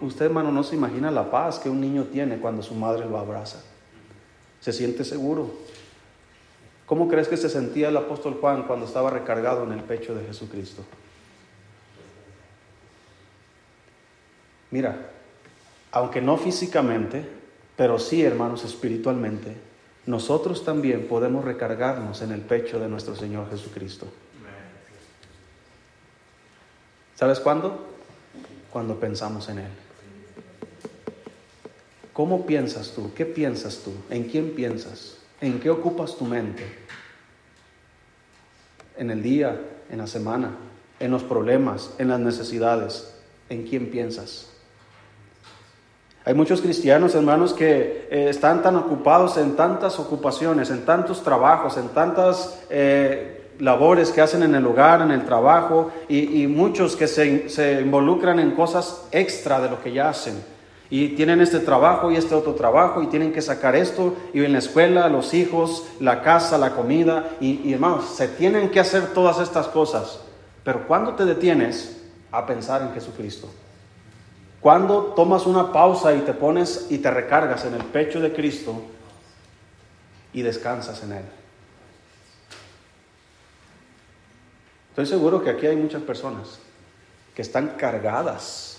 usted, 0.00 0.26
hermano, 0.26 0.50
no 0.50 0.62
se 0.62 0.76
imagina 0.76 1.10
la 1.10 1.30
paz 1.30 1.58
que 1.58 1.68
un 1.68 1.80
niño 1.80 2.04
tiene 2.04 2.38
cuando 2.38 2.62
su 2.62 2.74
madre 2.74 3.06
lo 3.06 3.18
abraza. 3.18 3.62
Se 4.60 4.72
siente 4.72 5.04
seguro. 5.04 5.50
¿Cómo 6.86 7.08
crees 7.08 7.28
que 7.28 7.36
se 7.36 7.48
sentía 7.48 7.88
el 7.88 7.96
apóstol 7.96 8.38
Juan 8.40 8.64
cuando 8.64 8.86
estaba 8.86 9.10
recargado 9.10 9.64
en 9.64 9.72
el 9.72 9.80
pecho 9.80 10.14
de 10.14 10.24
Jesucristo? 10.24 10.82
Mira, 14.72 15.10
aunque 15.92 16.20
no 16.20 16.38
físicamente, 16.38 17.24
pero 17.76 17.98
sí, 17.98 18.24
hermanos, 18.24 18.64
espiritualmente, 18.64 19.54
nosotros 20.06 20.64
también 20.64 21.06
podemos 21.06 21.44
recargarnos 21.44 22.22
en 22.22 22.32
el 22.32 22.40
pecho 22.40 22.80
de 22.80 22.88
nuestro 22.88 23.14
Señor 23.14 23.48
Jesucristo. 23.50 24.06
¿Sabes 27.14 27.38
cuándo? 27.38 27.86
Cuando 28.72 28.98
pensamos 28.98 29.48
en 29.50 29.58
Él. 29.60 29.70
¿Cómo 32.14 32.46
piensas 32.46 32.92
tú? 32.94 33.12
¿Qué 33.14 33.26
piensas 33.26 33.78
tú? 33.84 33.92
¿En 34.10 34.24
quién 34.24 34.54
piensas? 34.54 35.18
¿En 35.40 35.60
qué 35.60 35.70
ocupas 35.70 36.16
tu 36.16 36.24
mente? 36.24 36.64
En 38.96 39.10
el 39.10 39.22
día, 39.22 39.60
en 39.90 39.98
la 39.98 40.06
semana, 40.06 40.56
en 40.98 41.10
los 41.10 41.22
problemas, 41.22 41.90
en 41.98 42.08
las 42.08 42.20
necesidades. 42.20 43.14
¿En 43.50 43.66
quién 43.66 43.90
piensas? 43.90 44.51
Hay 46.24 46.34
muchos 46.34 46.60
cristianos, 46.60 47.16
hermanos, 47.16 47.52
que 47.52 48.06
eh, 48.08 48.26
están 48.28 48.62
tan 48.62 48.76
ocupados 48.76 49.36
en 49.38 49.56
tantas 49.56 49.98
ocupaciones, 49.98 50.70
en 50.70 50.84
tantos 50.84 51.22
trabajos, 51.24 51.76
en 51.76 51.88
tantas 51.88 52.62
eh, 52.70 53.50
labores 53.58 54.10
que 54.10 54.20
hacen 54.20 54.44
en 54.44 54.54
el 54.54 54.64
hogar, 54.64 55.00
en 55.02 55.10
el 55.10 55.24
trabajo, 55.24 55.90
y, 56.08 56.46
muchos 56.46 56.94
que 56.94 57.08
se, 57.08 57.80
involucran 57.80 58.38
en 58.38 58.52
cosas 58.52 59.08
extra 59.10 59.60
de 59.60 59.70
lo 59.70 59.82
que 59.82 59.92
ya 59.92 60.10
hacen. 60.10 60.34
y 60.90 61.16
tienen 61.16 61.40
este 61.40 61.58
trabajo 61.58 62.10
y 62.12 62.16
este 62.16 62.34
otro 62.34 62.54
trabajo 62.54 63.02
y 63.02 63.06
tienen 63.06 63.32
que 63.32 63.40
sacar 63.40 63.74
esto 63.74 64.14
y 64.34 64.44
en 64.44 64.52
la 64.52 64.58
escuela, 64.58 65.08
los 65.08 65.32
hijos, 65.32 65.84
la 66.00 66.20
casa, 66.20 66.58
la 66.58 66.72
comida 66.72 67.30
y, 67.40 67.62
y 67.64 67.72
hermanos, 67.72 68.04
se 68.14 68.28
tienen 68.28 68.68
que 68.68 68.78
hacer 68.78 69.14
todas 69.14 69.40
estas 69.40 69.68
cosas. 69.68 70.20
Pero 70.62 70.86
¿cuándo 70.86 71.14
te 71.14 71.24
detienes 71.24 71.96
a 72.30 72.44
pensar 72.44 72.82
en 72.82 72.92
Jesucristo? 72.92 73.48
¿Cuándo 74.62 75.12
tomas 75.16 75.44
una 75.46 75.72
pausa 75.72 76.14
y 76.14 76.20
te 76.20 76.32
pones 76.32 76.86
y 76.88 76.98
te 76.98 77.10
recargas 77.10 77.64
en 77.64 77.74
el 77.74 77.84
pecho 77.84 78.20
de 78.20 78.32
Cristo 78.32 78.80
y 80.32 80.42
descansas 80.42 81.02
en 81.02 81.12
Él? 81.14 81.24
Estoy 84.90 85.06
seguro 85.06 85.42
que 85.42 85.50
aquí 85.50 85.66
hay 85.66 85.74
muchas 85.74 86.02
personas 86.02 86.60
que 87.34 87.42
están 87.42 87.70
cargadas 87.70 88.78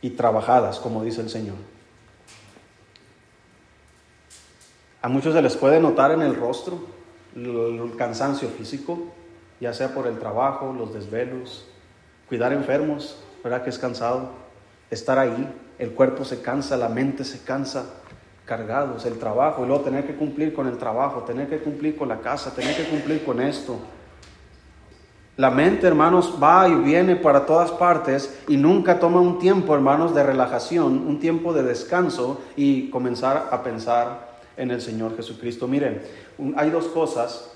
y 0.00 0.10
trabajadas, 0.10 0.78
como 0.78 1.04
dice 1.04 1.20
el 1.20 1.28
Señor. 1.28 1.56
A 5.02 5.08
muchos 5.08 5.34
se 5.34 5.42
les 5.42 5.54
puede 5.54 5.80
notar 5.80 6.12
en 6.12 6.22
el 6.22 6.34
rostro 6.34 6.86
el 7.36 7.94
cansancio 7.98 8.48
físico, 8.48 9.12
ya 9.60 9.74
sea 9.74 9.92
por 9.92 10.06
el 10.06 10.18
trabajo, 10.18 10.72
los 10.72 10.94
desvelos, 10.94 11.66
cuidar 12.28 12.54
enfermos, 12.54 13.18
¿verdad 13.42 13.62
que 13.62 13.70
es 13.70 13.78
cansado? 13.78 14.30
Estar 14.90 15.18
ahí, 15.18 15.48
el 15.78 15.92
cuerpo 15.92 16.24
se 16.24 16.42
cansa, 16.42 16.76
la 16.76 16.88
mente 16.88 17.24
se 17.24 17.42
cansa, 17.42 17.86
cargados, 18.44 19.06
el 19.06 19.18
trabajo, 19.18 19.64
y 19.64 19.66
luego 19.66 19.82
tener 19.82 20.06
que 20.06 20.14
cumplir 20.14 20.52
con 20.52 20.66
el 20.66 20.78
trabajo, 20.78 21.22
tener 21.22 21.48
que 21.48 21.58
cumplir 21.58 21.96
con 21.96 22.08
la 22.08 22.20
casa, 22.20 22.54
tener 22.54 22.76
que 22.76 22.84
cumplir 22.84 23.24
con 23.24 23.40
esto, 23.40 23.78
la 25.38 25.50
mente, 25.50 25.86
hermanos, 25.86 26.38
va 26.42 26.68
y 26.68 26.74
viene 26.74 27.16
para 27.16 27.46
todas 27.46 27.70
partes 27.70 28.38
y 28.48 28.58
nunca 28.58 29.00
toma 29.00 29.18
un 29.18 29.38
tiempo, 29.38 29.74
hermanos, 29.74 30.14
de 30.14 30.22
relajación, 30.22 31.06
un 31.06 31.18
tiempo 31.20 31.54
de 31.54 31.62
descanso 31.62 32.42
y 32.54 32.90
comenzar 32.90 33.48
a 33.50 33.62
pensar 33.62 34.32
en 34.58 34.70
el 34.70 34.82
Señor 34.82 35.16
Jesucristo. 35.16 35.66
Miren, 35.66 36.02
hay 36.54 36.68
dos 36.68 36.86
cosas 36.88 37.50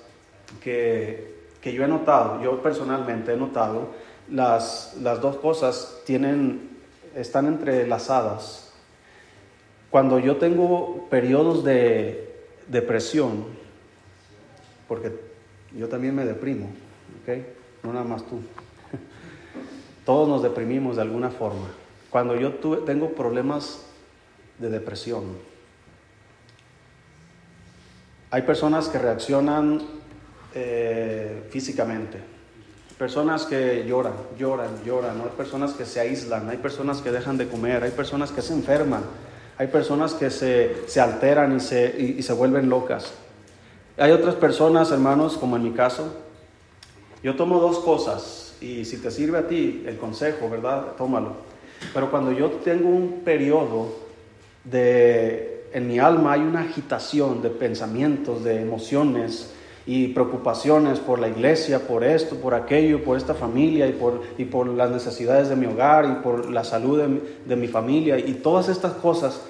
que, 0.63 1.37
yo 1.63 1.85
he 1.85 1.89
notado, 1.89 2.43
yo 2.43 2.63
personalmente 2.63 3.35
he 3.35 3.37
notado, 3.37 3.91
las, 4.31 4.97
las 5.01 5.21
dos 5.21 5.37
cosas 5.37 6.03
tienen, 6.05 6.79
están 7.15 7.47
entrelazadas. 7.47 8.73
Cuando 9.91 10.19
yo 10.19 10.37
tengo 10.37 11.07
periodos 11.09 11.65
de 11.65 12.35
depresión, 12.69 13.47
porque 14.89 15.13
yo 15.77 15.89
también 15.89 16.15
me 16.15 16.25
deprimo, 16.25 16.69
¿ok? 17.23 17.39
no 17.83 17.93
nada 17.93 18.05
más 18.05 18.25
tú. 18.27 18.41
Todos 20.05 20.29
nos 20.29 20.43
deprimimos 20.43 20.97
de 20.97 21.03
alguna 21.03 21.31
forma. 21.31 21.69
Cuando 22.11 22.37
yo 22.37 22.55
tengo 22.85 23.11
problemas 23.13 23.87
de 24.59 24.71
depresión, 24.71 25.25
hay 28.31 28.43
personas 28.43 28.89
que 28.89 28.99
reaccionan 28.99 29.83
eh, 30.55 31.47
físicamente, 31.51 32.19
personas 32.99 33.45
que 33.45 33.85
lloran, 33.87 34.15
lloran, 34.39 34.83
lloran, 34.85 35.21
hay 35.21 35.37
personas 35.37 35.73
que 35.73 35.85
se 35.85 36.01
aíslan, 36.01 36.49
hay 36.49 36.57
personas 36.57 37.01
que 37.01 37.13
dejan 37.13 37.37
de 37.37 37.49
comer, 37.49 37.85
hay 37.85 37.91
personas 37.91 38.33
que 38.33 38.43
se 38.43 38.55
enferman, 38.55 39.03
hay 39.59 39.67
personas 39.67 40.15
que 40.15 40.31
se, 40.31 41.01
alteran 41.01 41.57
y 41.57 41.61
se, 41.61 41.95
y 42.19 42.23
se 42.23 42.33
vuelven 42.33 42.69
locas. 42.69 43.13
Hay 43.99 44.13
otras 44.13 44.35
personas, 44.35 44.91
hermanos, 44.93 45.37
como 45.39 45.57
en 45.57 45.65
mi 45.65 45.73
caso, 45.73 46.13
yo 47.23 47.35
tomo 47.35 47.61
dos 47.61 47.79
cosas 47.81 48.55
y 48.61 48.85
si 48.85 48.99
te 48.99 49.11
sirve 49.11 49.39
a 49.39 49.49
ti 49.49 49.85
el 49.87 49.97
consejo, 49.97 50.49
¿verdad? 50.49 50.93
Tómalo. 50.97 51.33
Pero 51.93 52.11
cuando 52.11 52.33
yo 52.33 52.51
tengo 52.51 52.89
un 52.89 53.23
periodo 53.25 53.95
de, 54.65 55.69
en 55.73 55.89
mi 55.89 55.99
alma 55.99 56.33
hay 56.33 56.41
una 56.41 56.61
agitación 56.61 57.43
de 57.43 57.51
pensamientos, 57.51 58.45
de 58.45 58.61
emociones 58.63 59.53
y 59.87 60.09
preocupaciones 60.09 60.99
por 60.99 61.21
la 61.21 61.29
iglesia, 61.29 61.87
por 61.87 62.03
esto, 62.03 62.37
por 62.37 62.55
aquello, 62.55 63.05
por 63.05 63.17
esta 63.17 63.35
familia 63.35 63.87
y 63.87 63.93
por, 63.93 64.21
y 64.37 64.45
por 64.45 64.67
las 64.67 64.91
necesidades 64.91 65.49
de 65.49 65.55
mi 65.55 65.67
hogar 65.67 66.05
y 66.05 66.23
por 66.25 66.51
la 66.51 66.65
salud 66.65 66.99
de, 66.99 67.39
de 67.47 67.57
mi 67.57 67.69
familia 67.69 68.19
y 68.19 68.35
todas 68.35 68.69
estas 68.69 68.95
cosas 68.95 69.41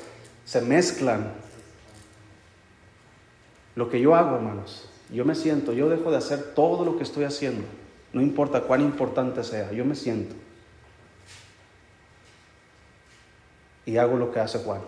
se 0.45 0.61
mezclan. 0.61 1.33
Lo 3.75 3.89
que 3.89 3.99
yo 3.99 4.15
hago, 4.15 4.37
hermanos, 4.37 4.89
yo 5.11 5.25
me 5.25 5.35
siento, 5.35 5.73
yo 5.73 5.89
dejo 5.89 6.11
de 6.11 6.19
hacer 6.19 6.53
todo 6.55 6.85
lo 6.85 6.99
que 6.99 7.05
estoy 7.05 7.25
haciendo, 7.25 7.65
no 8.13 8.21
importa 8.21 8.61
cuán 8.61 8.83
importante 8.83 9.43
sea, 9.43 9.73
yo 9.73 9.85
me 9.87 9.95
siento. 9.95 10.35
Y 13.87 13.97
hago 13.97 14.17
lo 14.17 14.33
que 14.33 14.41
hace 14.41 14.59
Juan. 14.59 14.81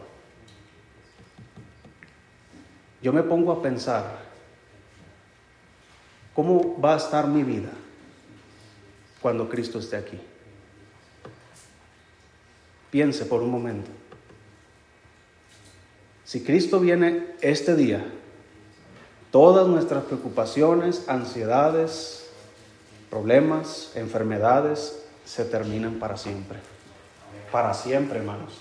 Yo 3.00 3.12
me 3.12 3.22
pongo 3.22 3.52
a 3.52 3.62
pensar, 3.62 4.27
¿cómo 6.38 6.80
va 6.80 6.94
a 6.94 6.98
estar 6.98 7.26
mi 7.26 7.42
vida 7.42 7.70
cuando 9.20 9.48
Cristo 9.48 9.80
esté 9.80 9.96
aquí? 9.96 10.20
Piense 12.92 13.24
por 13.24 13.42
un 13.42 13.50
momento. 13.50 13.90
Si 16.22 16.44
Cristo 16.44 16.78
viene 16.78 17.26
este 17.40 17.74
día, 17.74 18.04
Todas 19.30 19.66
nuestras 19.66 20.04
preocupaciones, 20.04 21.04
ansiedades, 21.06 22.30
problemas, 23.10 23.92
enfermedades 23.94 25.02
se 25.26 25.44
terminan 25.44 25.98
para 25.98 26.16
siempre. 26.16 26.58
Para 27.52 27.74
siempre, 27.74 28.20
hermanos. 28.20 28.54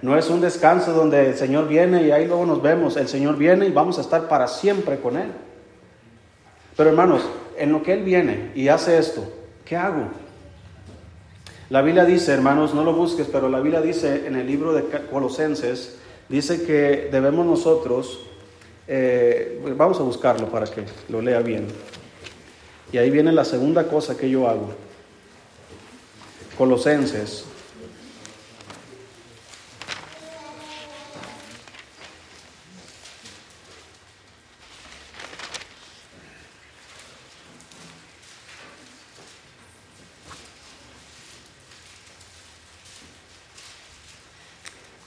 No 0.00 0.18
es 0.18 0.28
un 0.28 0.40
descanso 0.40 0.92
donde 0.92 1.28
el 1.28 1.36
Señor 1.36 1.68
viene 1.68 2.02
y 2.02 2.10
ahí 2.10 2.26
luego 2.26 2.46
nos 2.46 2.60
vemos. 2.60 2.96
El 2.96 3.06
Señor 3.06 3.36
viene 3.36 3.66
y 3.66 3.70
vamos 3.70 3.98
a 3.98 4.00
estar 4.00 4.26
para 4.28 4.48
siempre 4.48 4.98
con 4.98 5.16
Él. 5.16 5.30
Pero 6.76 6.90
hermanos, 6.90 7.22
en 7.56 7.72
lo 7.72 7.82
que 7.82 7.92
Él 7.92 8.02
viene 8.02 8.50
y 8.54 8.68
hace 8.68 8.98
esto, 8.98 9.24
¿qué 9.64 9.76
hago? 9.76 10.08
La 11.70 11.82
Biblia 11.82 12.04
dice, 12.04 12.32
hermanos, 12.32 12.74
no 12.74 12.84
lo 12.84 12.92
busques, 12.92 13.26
pero 13.30 13.48
la 13.48 13.60
Biblia 13.60 13.80
dice 13.80 14.26
en 14.26 14.36
el 14.36 14.46
libro 14.46 14.72
de 14.72 14.84
Colosenses, 15.10 15.98
dice 16.28 16.64
que 16.64 17.08
debemos 17.10 17.46
nosotros 17.46 18.20
eh, 18.88 19.60
vamos 19.76 19.98
a 20.00 20.02
buscarlo 20.02 20.48
para 20.48 20.66
que 20.66 20.84
lo 21.08 21.22
lea 21.22 21.40
bien. 21.40 21.66
Y 22.92 22.98
ahí 22.98 23.10
viene 23.10 23.32
la 23.32 23.44
segunda 23.44 23.86
cosa 23.88 24.16
que 24.16 24.28
yo 24.28 24.48
hago. 24.48 24.70
Colosenses. 26.58 27.46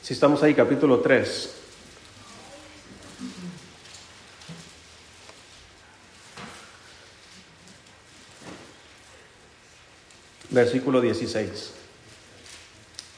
Si 0.05 0.13
estamos 0.13 0.43
ahí, 0.43 0.53
capítulo 0.53 0.99
3. 0.99 1.49
versículo 10.51 11.01
16. 11.01 11.71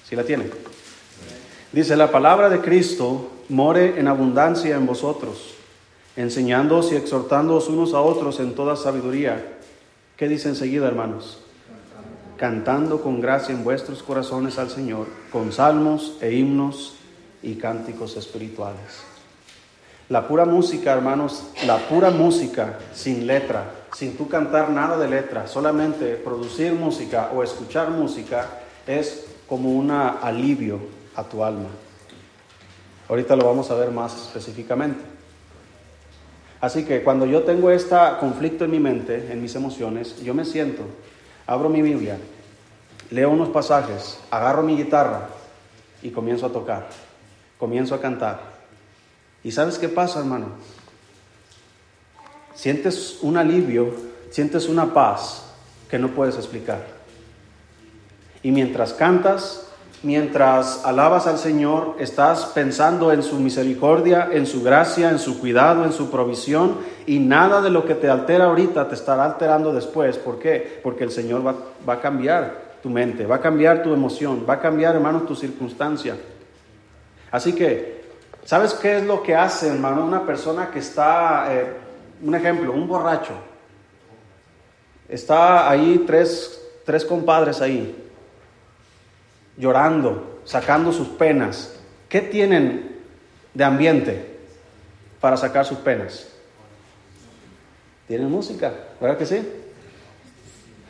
¿Si 0.07 0.15
la 0.15 0.23
tiene? 0.23 0.49
Dice, 1.73 1.97
la 1.97 2.09
palabra 2.09 2.49
de 2.49 2.61
Cristo 2.61 3.31
more 3.49 3.99
en 3.99 4.07
abundancia 4.07 4.77
en 4.77 4.85
vosotros, 4.85 5.55
enseñándoos 6.15 6.93
y 6.93 6.95
exhortándoos 6.95 7.67
unos 7.67 7.93
a 7.95 7.99
otros 7.99 8.39
en 8.39 8.55
toda 8.55 8.77
sabiduría. 8.77 9.57
¿Qué 10.15 10.29
dice 10.29 10.47
enseguida, 10.47 10.87
hermanos? 10.87 11.39
Cantando 12.37 13.01
con 13.01 13.19
gracia 13.19 13.53
en 13.53 13.63
vuestros 13.63 14.03
corazones 14.03 14.59
al 14.59 14.69
Señor, 14.69 15.07
con 15.31 15.51
salmos 15.51 16.17
e 16.21 16.33
himnos 16.33 16.95
y 17.41 17.55
cánticos 17.55 18.15
espirituales. 18.15 19.03
La 20.09 20.27
pura 20.27 20.45
música, 20.45 20.93
hermanos, 20.93 21.47
la 21.65 21.77
pura 21.77 22.11
música 22.11 22.77
sin 22.93 23.27
letra, 23.27 23.71
sin 23.93 24.15
tú 24.15 24.29
cantar 24.29 24.69
nada 24.69 24.97
de 24.97 25.09
letra, 25.09 25.47
solamente 25.47 26.15
producir 26.15 26.73
música 26.73 27.31
o 27.35 27.43
escuchar 27.43 27.89
música 27.89 28.45
es 28.85 29.25
como 29.49 29.71
un 29.71 29.91
alivio 29.91 30.79
a 31.15 31.23
tu 31.23 31.43
alma. 31.43 31.69
Ahorita 33.09 33.35
lo 33.35 33.45
vamos 33.45 33.71
a 33.71 33.75
ver 33.75 33.91
más 33.91 34.15
específicamente. 34.15 35.03
Así 36.61 36.85
que 36.85 37.03
cuando 37.03 37.25
yo 37.25 37.43
tengo 37.43 37.71
este 37.71 37.95
conflicto 38.19 38.65
en 38.65 38.71
mi 38.71 38.79
mente, 38.79 39.31
en 39.31 39.41
mis 39.41 39.55
emociones, 39.55 40.21
yo 40.23 40.33
me 40.33 40.45
siento, 40.45 40.83
abro 41.47 41.69
mi 41.69 41.81
Biblia, 41.81 42.17
leo 43.09 43.29
unos 43.31 43.49
pasajes, 43.49 44.19
agarro 44.29 44.61
mi 44.61 44.75
guitarra 44.75 45.29
y 46.01 46.11
comienzo 46.11 46.45
a 46.45 46.51
tocar, 46.51 46.87
comienzo 47.57 47.95
a 47.95 48.01
cantar. 48.01 48.57
¿Y 49.43 49.51
sabes 49.51 49.79
qué 49.79 49.87
pasa, 49.87 50.19
hermano? 50.19 50.47
Sientes 52.53 53.19
un 53.21 53.37
alivio, 53.37 53.93
sientes 54.29 54.67
una 54.67 54.93
paz 54.93 55.43
que 55.89 55.97
no 55.97 56.09
puedes 56.09 56.35
explicar. 56.35 56.85
Y 58.43 58.51
mientras 58.51 58.93
cantas, 58.93 59.66
mientras 60.03 60.85
alabas 60.85 61.27
al 61.27 61.37
Señor, 61.37 61.95
estás 61.99 62.45
pensando 62.45 63.11
en 63.11 63.23
su 63.23 63.39
misericordia, 63.39 64.29
en 64.31 64.45
su 64.45 64.63
gracia, 64.63 65.09
en 65.09 65.19
su 65.19 65.39
cuidado, 65.39 65.83
en 65.85 65.91
su 65.91 66.09
provisión, 66.11 66.77
y 67.05 67.19
nada 67.19 67.61
de 67.61 67.69
lo 67.69 67.85
que 67.85 67.95
te 67.95 68.09
altera 68.09 68.45
ahorita 68.45 68.87
te 68.87 68.95
estará 68.95 69.25
alterando 69.25 69.73
después. 69.73 70.17
¿Por 70.17 70.39
qué? 70.39 70.79
Porque 70.83 71.03
el 71.03 71.11
Señor 71.11 71.45
va, 71.45 71.55
va 71.87 71.93
a 71.93 71.99
cambiar 71.99 72.77
tu 72.81 72.89
mente, 72.89 73.25
va 73.25 73.37
a 73.37 73.41
cambiar 73.41 73.81
tu 73.81 73.93
emoción, 73.93 74.45
va 74.47 74.55
a 74.55 74.59
cambiar, 74.59 74.95
hermano, 74.95 75.21
tu 75.21 75.35
circunstancia. 75.35 76.15
Así 77.31 77.53
que, 77.53 78.03
¿sabes 78.45 78.73
qué 78.75 78.97
es 78.97 79.03
lo 79.03 79.23
que 79.23 79.35
hace, 79.35 79.69
hermano, 79.69 80.05
una 80.05 80.25
persona 80.25 80.69
que 80.71 80.79
está, 80.79 81.47
eh, 81.53 81.65
un 82.21 82.35
ejemplo, 82.35 82.71
un 82.71 82.87
borracho? 82.87 83.33
Está 85.09 85.69
ahí 85.69 86.03
tres, 86.05 86.61
tres 86.85 87.03
compadres 87.03 87.61
ahí, 87.61 88.06
llorando, 89.57 90.41
sacando 90.45 90.91
sus 90.91 91.07
penas. 91.09 91.75
¿Qué 92.07 92.21
tienen 92.21 92.97
de 93.53 93.63
ambiente 93.63 94.37
para 95.19 95.35
sacar 95.35 95.65
sus 95.65 95.79
penas? 95.79 96.27
Tienen 98.07 98.31
música, 98.31 98.71
¿verdad 99.01 99.17
que 99.17 99.25
sí? 99.25 99.47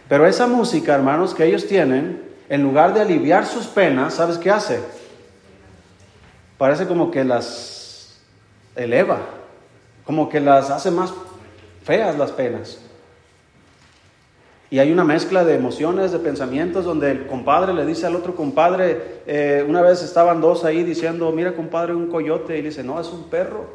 Pero 0.08 0.28
esa 0.28 0.48
música, 0.48 0.94
hermanos, 0.94 1.34
que 1.34 1.46
ellos 1.46 1.68
tienen, 1.68 2.22
en 2.50 2.64
lugar 2.64 2.94
de 2.94 3.02
aliviar 3.02 3.46
sus 3.46 3.66
penas, 3.66 4.14
¿sabes 4.14 4.38
qué 4.38 4.52
hace? 4.52 4.80
Parece 6.58 6.88
como 6.88 7.12
que 7.12 7.24
las 7.24 8.20
eleva, 8.76 9.20
como 10.06 10.30
que 10.30 10.40
las 10.40 10.70
hace 10.70 10.92
más 10.92 11.14
feas 11.84 12.18
las 12.18 12.32
penas. 12.32 12.80
Y 14.70 14.80
hay 14.80 14.92
una 14.92 15.06
mezcla 15.06 15.46
de 15.46 15.56
emociones, 15.56 16.12
de 16.12 16.20
pensamientos, 16.20 16.84
donde 16.84 17.12
el 17.12 17.28
compadre 17.28 17.74
le 17.74 17.86
dice 17.86 18.06
al 18.06 18.16
otro 18.16 18.36
compadre, 18.36 19.22
eh, 19.26 19.66
una 19.68 19.82
vez 19.82 20.04
estaban 20.04 20.42
dos 20.42 20.66
ahí 20.66 20.84
diciendo, 20.84 21.32
mira 21.32 21.54
compadre, 21.54 21.96
un 21.96 22.08
coyote, 22.08 22.58
y 22.58 22.62
le 22.62 22.70
dice, 22.70 22.84
no, 22.84 23.00
es 23.00 23.08
un 23.08 23.30
perro. 23.30 23.66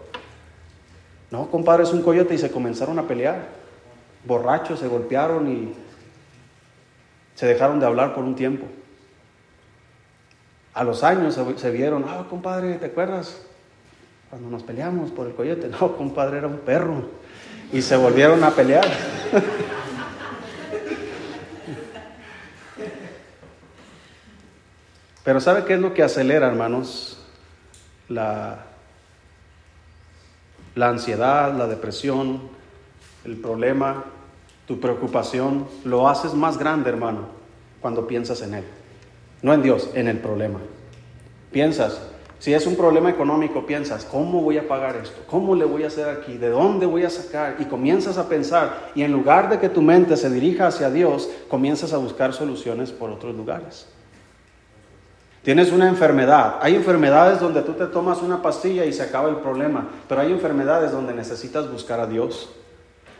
No, 1.30 1.50
compadre, 1.50 1.84
es 1.84 1.92
un 1.92 2.02
coyote, 2.02 2.34
y 2.34 2.38
se 2.38 2.50
comenzaron 2.50 2.98
a 2.98 3.06
pelear. 3.06 3.48
Borrachos, 4.24 4.80
se 4.80 4.86
golpearon 4.86 5.50
y 5.50 5.72
se 7.34 7.46
dejaron 7.46 7.80
de 7.80 7.86
hablar 7.86 8.14
por 8.14 8.24
un 8.24 8.34
tiempo. 8.34 8.66
A 10.74 10.84
los 10.84 11.02
años 11.02 11.38
se, 11.56 11.70
vieron, 11.70 12.04
ah, 12.06 12.26
compadre, 12.28 12.74
¿te 12.74 12.86
acuerdas? 12.86 13.42
Cuando 14.28 14.50
nos 14.50 14.62
peleamos 14.62 15.10
por 15.10 15.26
el 15.26 15.34
coyote. 15.34 15.68
No, 15.80 15.96
compadre, 15.96 16.38
era 16.38 16.48
un 16.48 16.58
perro. 16.58 17.04
Y 17.72 17.80
se 17.80 17.96
volvieron 17.96 18.44
a 18.44 18.50
pelear. 18.50 18.84
Pero 25.24 25.40
¿sabe 25.40 25.64
qué 25.64 25.74
es 25.74 25.80
lo 25.80 25.94
que 25.94 26.02
acelera, 26.02 26.48
hermanos? 26.48 27.18
La, 28.08 28.66
la 30.74 30.88
ansiedad, 30.88 31.54
la 31.54 31.66
depresión, 31.66 32.40
el 33.24 33.36
problema, 33.36 34.04
tu 34.66 34.80
preocupación, 34.80 35.66
lo 35.84 36.08
haces 36.08 36.34
más 36.34 36.58
grande, 36.58 36.90
hermano, 36.90 37.26
cuando 37.80 38.06
piensas 38.06 38.42
en 38.42 38.54
Él. 38.54 38.64
No 39.42 39.54
en 39.54 39.62
Dios, 39.62 39.90
en 39.94 40.08
el 40.08 40.18
problema. 40.18 40.58
Piensas, 41.52 42.00
si 42.42 42.52
es 42.52 42.66
un 42.66 42.74
problema 42.74 43.08
económico, 43.08 43.64
piensas, 43.66 44.04
¿cómo 44.04 44.40
voy 44.40 44.58
a 44.58 44.66
pagar 44.66 44.96
esto? 44.96 45.22
¿Cómo 45.28 45.54
le 45.54 45.64
voy 45.64 45.84
a 45.84 45.86
hacer 45.86 46.08
aquí? 46.08 46.38
¿De 46.38 46.48
dónde 46.48 46.86
voy 46.86 47.04
a 47.04 47.10
sacar? 47.10 47.56
Y 47.60 47.66
comienzas 47.66 48.18
a 48.18 48.28
pensar, 48.28 48.90
y 48.96 49.02
en 49.02 49.12
lugar 49.12 49.48
de 49.48 49.60
que 49.60 49.68
tu 49.68 49.80
mente 49.80 50.16
se 50.16 50.28
dirija 50.28 50.66
hacia 50.66 50.90
Dios, 50.90 51.30
comienzas 51.48 51.92
a 51.92 51.98
buscar 51.98 52.32
soluciones 52.32 52.90
por 52.90 53.10
otros 53.10 53.36
lugares. 53.36 53.86
Tienes 55.42 55.72
una 55.72 55.88
enfermedad. 55.88 56.58
Hay 56.60 56.76
enfermedades 56.76 57.40
donde 57.40 57.62
tú 57.62 57.72
te 57.72 57.86
tomas 57.86 58.22
una 58.22 58.40
pastilla 58.40 58.84
y 58.84 58.92
se 58.92 59.02
acaba 59.02 59.28
el 59.28 59.36
problema, 59.36 59.88
pero 60.08 60.20
hay 60.20 60.30
enfermedades 60.30 60.92
donde 60.92 61.12
necesitas 61.14 61.70
buscar 61.70 61.98
a 61.98 62.06
Dios. 62.06 62.50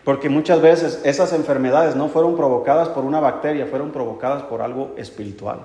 Porque 0.04 0.28
muchas 0.28 0.60
veces 0.60 1.00
esas 1.04 1.32
enfermedades 1.32 1.96
no 1.96 2.08
fueron 2.08 2.36
provocadas 2.36 2.88
por 2.88 3.04
una 3.04 3.20
bacteria, 3.20 3.66
fueron 3.66 3.90
provocadas 3.90 4.44
por 4.44 4.62
algo 4.62 4.94
espiritual. 4.96 5.60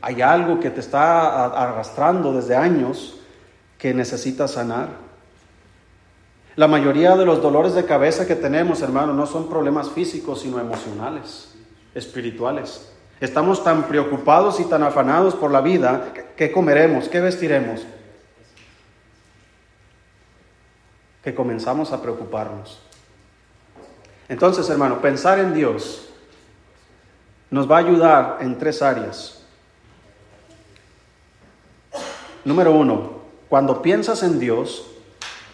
Hay 0.00 0.20
algo 0.20 0.58
que 0.58 0.70
te 0.70 0.80
está 0.80 1.46
arrastrando 1.46 2.32
desde 2.32 2.56
años 2.56 3.20
que 3.78 3.94
necesitas 3.94 4.52
sanar. 4.52 4.88
La 6.56 6.66
mayoría 6.66 7.16
de 7.16 7.24
los 7.24 7.40
dolores 7.40 7.74
de 7.74 7.84
cabeza 7.84 8.26
que 8.26 8.34
tenemos, 8.34 8.82
hermano, 8.82 9.12
no 9.12 9.26
son 9.26 9.48
problemas 9.48 9.90
físicos, 9.90 10.40
sino 10.40 10.58
emocionales, 10.60 11.54
espirituales. 11.94 12.92
Estamos 13.22 13.62
tan 13.62 13.84
preocupados 13.84 14.58
y 14.58 14.64
tan 14.64 14.82
afanados 14.82 15.36
por 15.36 15.52
la 15.52 15.60
vida, 15.60 16.12
¿qué 16.36 16.50
comeremos? 16.50 17.08
¿Qué 17.08 17.20
vestiremos? 17.20 17.86
Que 21.22 21.32
comenzamos 21.32 21.92
a 21.92 22.02
preocuparnos. 22.02 22.82
Entonces, 24.28 24.68
hermano, 24.68 25.00
pensar 25.00 25.38
en 25.38 25.54
Dios 25.54 26.08
nos 27.48 27.70
va 27.70 27.76
a 27.76 27.78
ayudar 27.78 28.38
en 28.40 28.58
tres 28.58 28.82
áreas. 28.82 29.44
Número 32.44 32.72
uno, 32.72 33.20
cuando 33.48 33.82
piensas 33.82 34.24
en 34.24 34.40
Dios, 34.40 34.84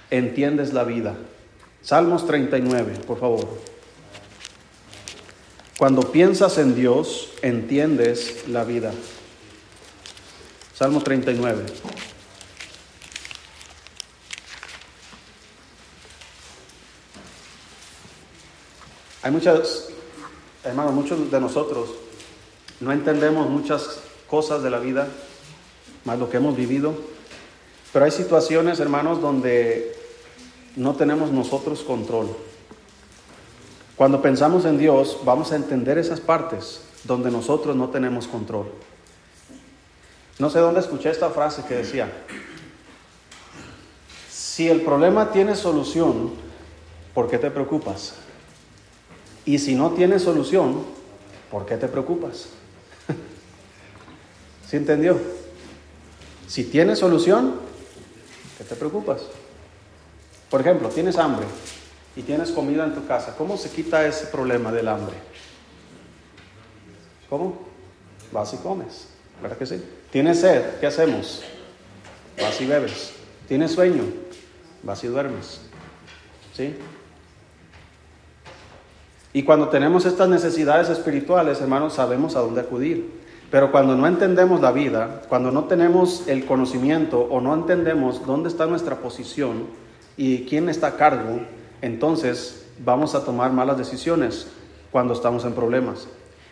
entiendes 0.08 0.72
la 0.72 0.84
vida. 0.84 1.16
Salmos 1.82 2.26
39, 2.26 3.00
por 3.06 3.20
favor. 3.20 3.46
Cuando 5.78 6.02
piensas 6.12 6.58
en 6.58 6.74
Dios, 6.74 7.30
entiendes 7.40 8.46
la 8.48 8.64
vida. 8.64 8.92
Salmo 10.74 11.00
39. 11.02 11.64
Hay 19.22 19.30
muchas, 19.30 19.88
hermanos, 20.62 20.92
muchos 20.92 21.30
de 21.30 21.40
nosotros 21.40 21.88
no 22.80 22.92
entendemos 22.92 23.48
muchas 23.48 24.00
cosas 24.28 24.62
de 24.62 24.70
la 24.70 24.78
vida, 24.78 25.08
más 26.04 26.18
lo 26.18 26.30
que 26.30 26.36
hemos 26.36 26.56
vivido, 26.56 26.94
pero 27.92 28.04
hay 28.04 28.10
situaciones, 28.10 28.78
hermanos, 28.78 29.20
donde 29.20 29.96
no 30.76 30.94
tenemos 30.94 31.32
nosotros 31.32 31.80
control. 31.80 32.28
Cuando 33.98 34.22
pensamos 34.22 34.64
en 34.64 34.78
Dios, 34.78 35.18
vamos 35.24 35.50
a 35.50 35.56
entender 35.56 35.98
esas 35.98 36.20
partes 36.20 36.82
donde 37.02 37.32
nosotros 37.32 37.74
no 37.74 37.88
tenemos 37.88 38.28
control. 38.28 38.70
No 40.38 40.50
sé 40.50 40.60
dónde 40.60 40.78
escuché 40.78 41.10
esta 41.10 41.30
frase 41.30 41.64
que 41.66 41.74
decía, 41.74 42.08
si 44.30 44.68
el 44.68 44.82
problema 44.82 45.32
tiene 45.32 45.56
solución, 45.56 46.30
¿por 47.12 47.28
qué 47.28 47.38
te 47.38 47.50
preocupas? 47.50 48.14
Y 49.44 49.58
si 49.58 49.74
no 49.74 49.90
tiene 49.90 50.20
solución, 50.20 50.84
¿por 51.50 51.66
qué 51.66 51.76
te 51.76 51.88
preocupas? 51.88 52.50
¿Sí 54.68 54.76
entendió? 54.76 55.18
Si 56.46 56.62
tiene 56.62 56.94
solución, 56.94 57.56
¿qué 58.58 58.62
te 58.62 58.76
preocupas? 58.76 59.22
Por 60.48 60.60
ejemplo, 60.60 60.88
tienes 60.88 61.18
hambre 61.18 61.46
y 62.18 62.22
tienes 62.22 62.50
comida 62.50 62.84
en 62.84 62.94
tu 62.94 63.06
casa, 63.06 63.36
¿cómo 63.38 63.56
se 63.56 63.70
quita 63.70 64.04
ese 64.04 64.26
problema 64.26 64.72
del 64.72 64.88
hambre? 64.88 65.14
¿Cómo? 67.30 67.60
Vas 68.32 68.52
y 68.54 68.56
comes, 68.56 69.06
¿verdad 69.40 69.56
que 69.56 69.66
sí? 69.66 69.80
¿Tienes 70.10 70.40
sed? 70.40 70.80
¿Qué 70.80 70.88
hacemos? 70.88 71.44
Vas 72.42 72.60
y 72.60 72.66
bebes. 72.66 73.12
¿Tienes 73.46 73.70
sueño? 73.70 74.02
Vas 74.82 75.04
y 75.04 75.06
duermes. 75.06 75.60
¿Sí? 76.54 76.74
Y 79.32 79.44
cuando 79.44 79.68
tenemos 79.68 80.04
estas 80.04 80.28
necesidades 80.28 80.88
espirituales, 80.88 81.60
hermanos, 81.60 81.94
sabemos 81.94 82.34
a 82.34 82.40
dónde 82.40 82.62
acudir. 82.62 83.12
Pero 83.48 83.70
cuando 83.70 83.94
no 83.94 84.08
entendemos 84.08 84.60
la 84.60 84.72
vida, 84.72 85.22
cuando 85.28 85.52
no 85.52 85.64
tenemos 85.66 86.26
el 86.26 86.46
conocimiento 86.46 87.20
o 87.20 87.40
no 87.40 87.54
entendemos 87.54 88.26
dónde 88.26 88.48
está 88.48 88.66
nuestra 88.66 88.96
posición 88.96 89.66
y 90.16 90.46
quién 90.46 90.68
está 90.68 90.88
a 90.88 90.96
cargo, 90.96 91.42
entonces 91.82 92.66
vamos 92.84 93.14
a 93.14 93.24
tomar 93.24 93.52
malas 93.52 93.78
decisiones 93.78 94.46
cuando 94.90 95.14
estamos 95.14 95.44
en 95.44 95.52
problemas. 95.52 96.08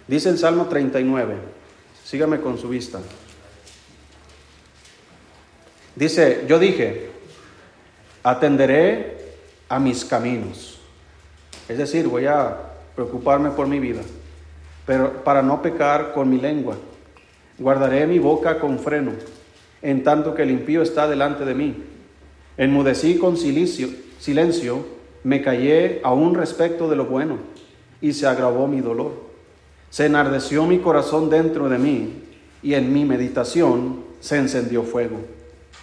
Dice 0.07 0.29
el 0.29 0.39
Salmo 0.39 0.67
39, 0.67 1.37
sígame 2.05 2.41
con 2.41 2.59
su 2.59 2.69
vista. 2.69 3.01
Dice, 5.95 6.45
yo 6.47 6.59
dije, 6.59 7.11
atenderé 8.23 9.17
a 9.69 9.79
mis 9.79 10.05
caminos. 10.05 10.79
Es 11.69 11.79
decir, 11.79 12.07
voy 12.07 12.27
a 12.27 12.57
preocuparme 12.95 13.51
por 13.51 13.67
mi 13.67 13.81
vida, 13.81 14.03
pero 14.87 15.25
para 15.25 15.43
no 15.43 15.61
pecar 15.63 16.13
con 16.13 16.31
mi 16.31 16.41
lengua. 16.41 16.77
Guardaré 17.59 18.07
mi 18.07 18.19
boca 18.19 18.61
con 18.61 18.79
freno, 18.79 19.13
en 19.83 20.05
tanto 20.05 20.35
que 20.35 20.43
el 20.43 20.51
impío 20.51 20.83
está 20.83 21.09
delante 21.09 21.45
de 21.45 21.55
mí. 21.55 21.83
Enmudecí 22.59 23.19
con 23.19 23.37
silencio 23.37 24.96
me 25.27 25.43
callé 25.43 26.01
aún 26.05 26.37
respecto 26.37 26.89
de 26.89 26.95
lo 26.95 27.07
bueno 27.07 27.39
y 28.01 28.13
se 28.13 28.29
agravó 28.29 28.69
mi 28.69 28.81
dolor. 28.81 29.11
Se 29.91 30.07
enardeció 30.07 30.67
mi 30.67 30.79
corazón 30.79 31.29
dentro 31.29 31.69
de 31.69 31.79
mí 31.79 32.23
y 32.63 32.75
en 32.75 32.93
mi 32.93 33.05
meditación 33.05 34.05
se 34.21 34.37
encendió 34.37 34.85
fuego. 34.85 35.17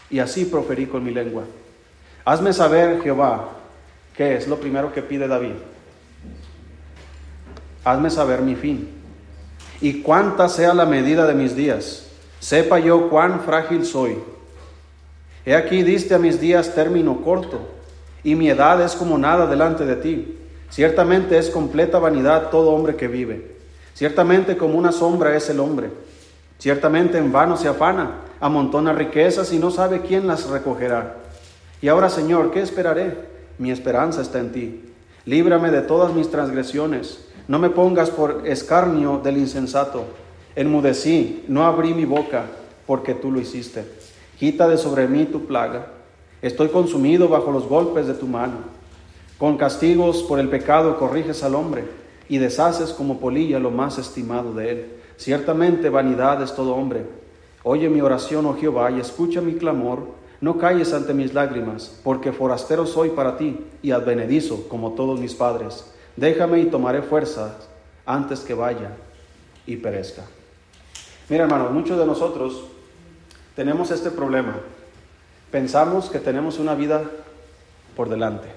Y 0.09 0.19
así 0.19 0.45
proferí 0.45 0.85
con 0.85 1.03
mi 1.03 1.11
lengua. 1.11 1.43
Hazme 2.23 2.53
saber, 2.53 3.01
Jehová, 3.01 3.49
qué 4.15 4.37
es 4.37 4.47
lo 4.47 4.61
primero 4.61 4.93
que 4.93 5.01
pide 5.01 5.27
David. 5.27 5.55
Hazme 7.83 8.09
saber 8.09 8.43
mi 8.43 8.55
fin 8.55 8.87
y 9.81 10.03
cuánta 10.03 10.47
sea 10.47 10.73
la 10.73 10.85
medida 10.85 11.27
de 11.27 11.33
mis 11.33 11.53
días. 11.53 12.07
Sepa 12.39 12.79
yo 12.79 13.09
cuán 13.09 13.41
frágil 13.41 13.85
soy. 13.85 14.19
He 15.45 15.53
aquí 15.53 15.83
diste 15.83 16.15
a 16.15 16.19
mis 16.19 16.39
días 16.39 16.73
término 16.73 17.21
corto 17.21 17.82
y 18.23 18.35
mi 18.35 18.49
edad 18.49 18.81
es 18.81 18.93
como 18.93 19.17
nada 19.17 19.47
delante 19.47 19.85
de 19.85 19.95
ti. 19.95 20.37
Ciertamente 20.69 21.37
es 21.37 21.49
completa 21.49 21.99
vanidad 21.99 22.49
todo 22.49 22.71
hombre 22.71 22.95
que 22.95 23.07
vive. 23.07 23.53
Ciertamente 23.93 24.57
como 24.57 24.77
una 24.77 24.91
sombra 24.91 25.35
es 25.35 25.49
el 25.49 25.59
hombre. 25.59 25.91
Ciertamente 26.57 27.17
en 27.17 27.31
vano 27.31 27.57
se 27.57 27.67
afana, 27.67 28.21
amontona 28.39 28.93
riquezas 28.93 29.51
y 29.53 29.59
no 29.59 29.69
sabe 29.69 30.01
quién 30.01 30.27
las 30.27 30.49
recogerá. 30.49 31.17
Y 31.81 31.89
ahora, 31.89 32.09
Señor, 32.09 32.51
¿qué 32.51 32.61
esperaré? 32.61 33.15
Mi 33.57 33.69
esperanza 33.69 34.21
está 34.21 34.39
en 34.39 34.51
ti. 34.51 34.93
Líbrame 35.25 35.69
de 35.71 35.81
todas 35.81 36.13
mis 36.13 36.31
transgresiones. 36.31 37.25
No 37.47 37.59
me 37.59 37.69
pongas 37.69 38.09
por 38.09 38.43
escarnio 38.45 39.19
del 39.23 39.37
insensato. 39.37 40.05
Enmudecí, 40.55 41.43
no 41.47 41.65
abrí 41.65 41.93
mi 41.93 42.05
boca, 42.05 42.45
porque 42.87 43.13
tú 43.13 43.31
lo 43.31 43.39
hiciste. 43.39 43.83
Quita 44.39 44.67
de 44.67 44.77
sobre 44.77 45.07
mí 45.07 45.25
tu 45.25 45.45
plaga. 45.45 45.87
Estoy 46.43 46.67
consumido 46.67 47.27
bajo 47.29 47.51
los 47.51 47.67
golpes 47.67 48.05
de 48.05 48.13
tu 48.13 48.27
mano. 48.27 48.57
Con 49.39 49.57
castigos 49.57 50.21
por 50.23 50.39
el 50.39 50.49
pecado 50.49 50.99
corriges 50.99 51.41
al 51.41 51.55
hombre 51.55 51.85
y 52.29 52.37
deshaces 52.37 52.91
como 52.91 53.19
polilla 53.19 53.59
lo 53.59 53.71
más 53.71 53.97
estimado 53.97 54.53
de 54.53 54.69
él. 54.69 54.91
Ciertamente 55.17 55.89
vanidad 55.89 56.43
es 56.43 56.53
todo 56.53 56.75
hombre. 56.75 57.05
Oye 57.63 57.89
mi 57.89 58.01
oración, 58.01 58.45
oh 58.45 58.55
Jehová, 58.55 58.91
y 58.91 58.99
escucha 58.99 59.41
mi 59.41 59.53
clamor 59.53 60.21
no 60.41 60.57
calles 60.57 60.91
ante 60.91 61.13
mis 61.13 61.33
lágrimas, 61.33 61.97
porque 62.03 62.33
forastero 62.33 62.85
soy 62.85 63.11
para 63.11 63.37
ti 63.37 63.65
y 63.81 63.91
advenedizo 63.91 64.67
como 64.67 64.91
todos 64.91 65.17
mis 65.17 65.33
padres. 65.33 65.89
Déjame 66.17 66.59
y 66.59 66.65
tomaré 66.65 67.01
fuerzas 67.01 67.53
antes 68.05 68.41
que 68.41 68.53
vaya 68.53 68.91
y 69.65 69.77
perezca. 69.77 70.23
Mira, 71.29 71.45
hermano, 71.45 71.69
muchos 71.69 71.97
de 71.97 72.05
nosotros 72.05 72.65
tenemos 73.55 73.89
este 73.91 74.11
problema. 74.11 74.57
Pensamos 75.53 76.09
que 76.09 76.17
tenemos 76.17 76.57
una 76.57 76.73
vida 76.73 77.03
por 77.95 78.09
delante. 78.09 78.47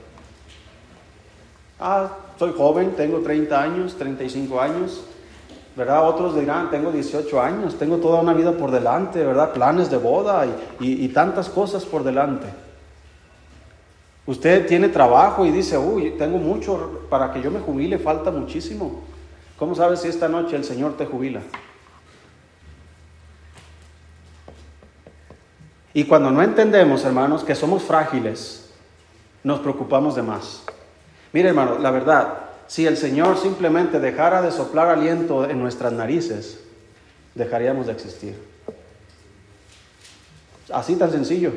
Ah, 1.78 2.08
soy 2.38 2.54
joven, 2.56 2.92
tengo 2.96 3.18
30 3.18 3.62
años, 3.62 3.96
35 3.96 4.58
años, 4.58 5.02
¿verdad? 5.76 6.08
Otros 6.08 6.34
dirán, 6.34 6.70
tengo 6.70 6.90
18 6.90 7.38
años, 7.38 7.78
tengo 7.78 7.98
toda 7.98 8.22
una 8.22 8.32
vida 8.32 8.52
por 8.52 8.70
delante, 8.70 9.22
¿verdad? 9.22 9.52
Planes 9.52 9.90
de 9.90 9.98
boda 9.98 10.46
y, 10.80 11.06
tantas 11.08 11.50
cosas 11.50 11.84
por 11.84 12.02
delante. 12.02 12.46
Usted 14.24 14.66
tiene 14.66 14.88
trabajo 14.88 15.44
y 15.44 15.50
dice, 15.50 15.76
uy, 15.76 16.14
tengo 16.16 16.38
mucho 16.38 17.02
para 17.10 17.30
que 17.30 17.42
yo 17.42 17.50
me 17.50 17.60
jubile, 17.60 17.98
falta 17.98 18.30
muchísimo. 18.30 19.02
¿Cómo 19.58 19.74
sabes 19.74 20.00
si 20.00 20.08
esta 20.08 20.28
noche 20.28 20.56
el 20.56 20.64
Señor 20.64 20.96
te 20.96 21.04
jubila? 21.04 21.42
Y 25.96 26.04
cuando 26.04 26.30
no 26.30 26.42
entendemos, 26.42 27.06
hermanos, 27.06 27.42
que 27.42 27.54
somos 27.54 27.82
frágiles, 27.82 28.68
nos 29.42 29.60
preocupamos 29.60 30.14
de 30.14 30.20
más. 30.20 30.62
Mire, 31.32 31.48
hermano, 31.48 31.78
la 31.78 31.90
verdad, 31.90 32.34
si 32.66 32.86
el 32.86 32.98
Señor 32.98 33.38
simplemente 33.38 33.98
dejara 33.98 34.42
de 34.42 34.50
soplar 34.50 34.88
aliento 34.88 35.48
en 35.48 35.58
nuestras 35.58 35.94
narices, 35.94 36.62
dejaríamos 37.34 37.86
de 37.86 37.92
existir. 37.92 38.34
Así 40.70 40.96
tan 40.96 41.10
sencillo. 41.10 41.52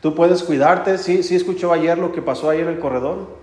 Tú 0.00 0.14
puedes 0.14 0.42
cuidarte. 0.42 0.96
Sí, 0.96 1.22
sí 1.22 1.36
escuchó 1.36 1.70
ayer 1.74 1.98
lo 1.98 2.12
que 2.12 2.22
pasó 2.22 2.48
ahí 2.48 2.60
en 2.60 2.68
el 2.68 2.78
corredor. 2.78 3.36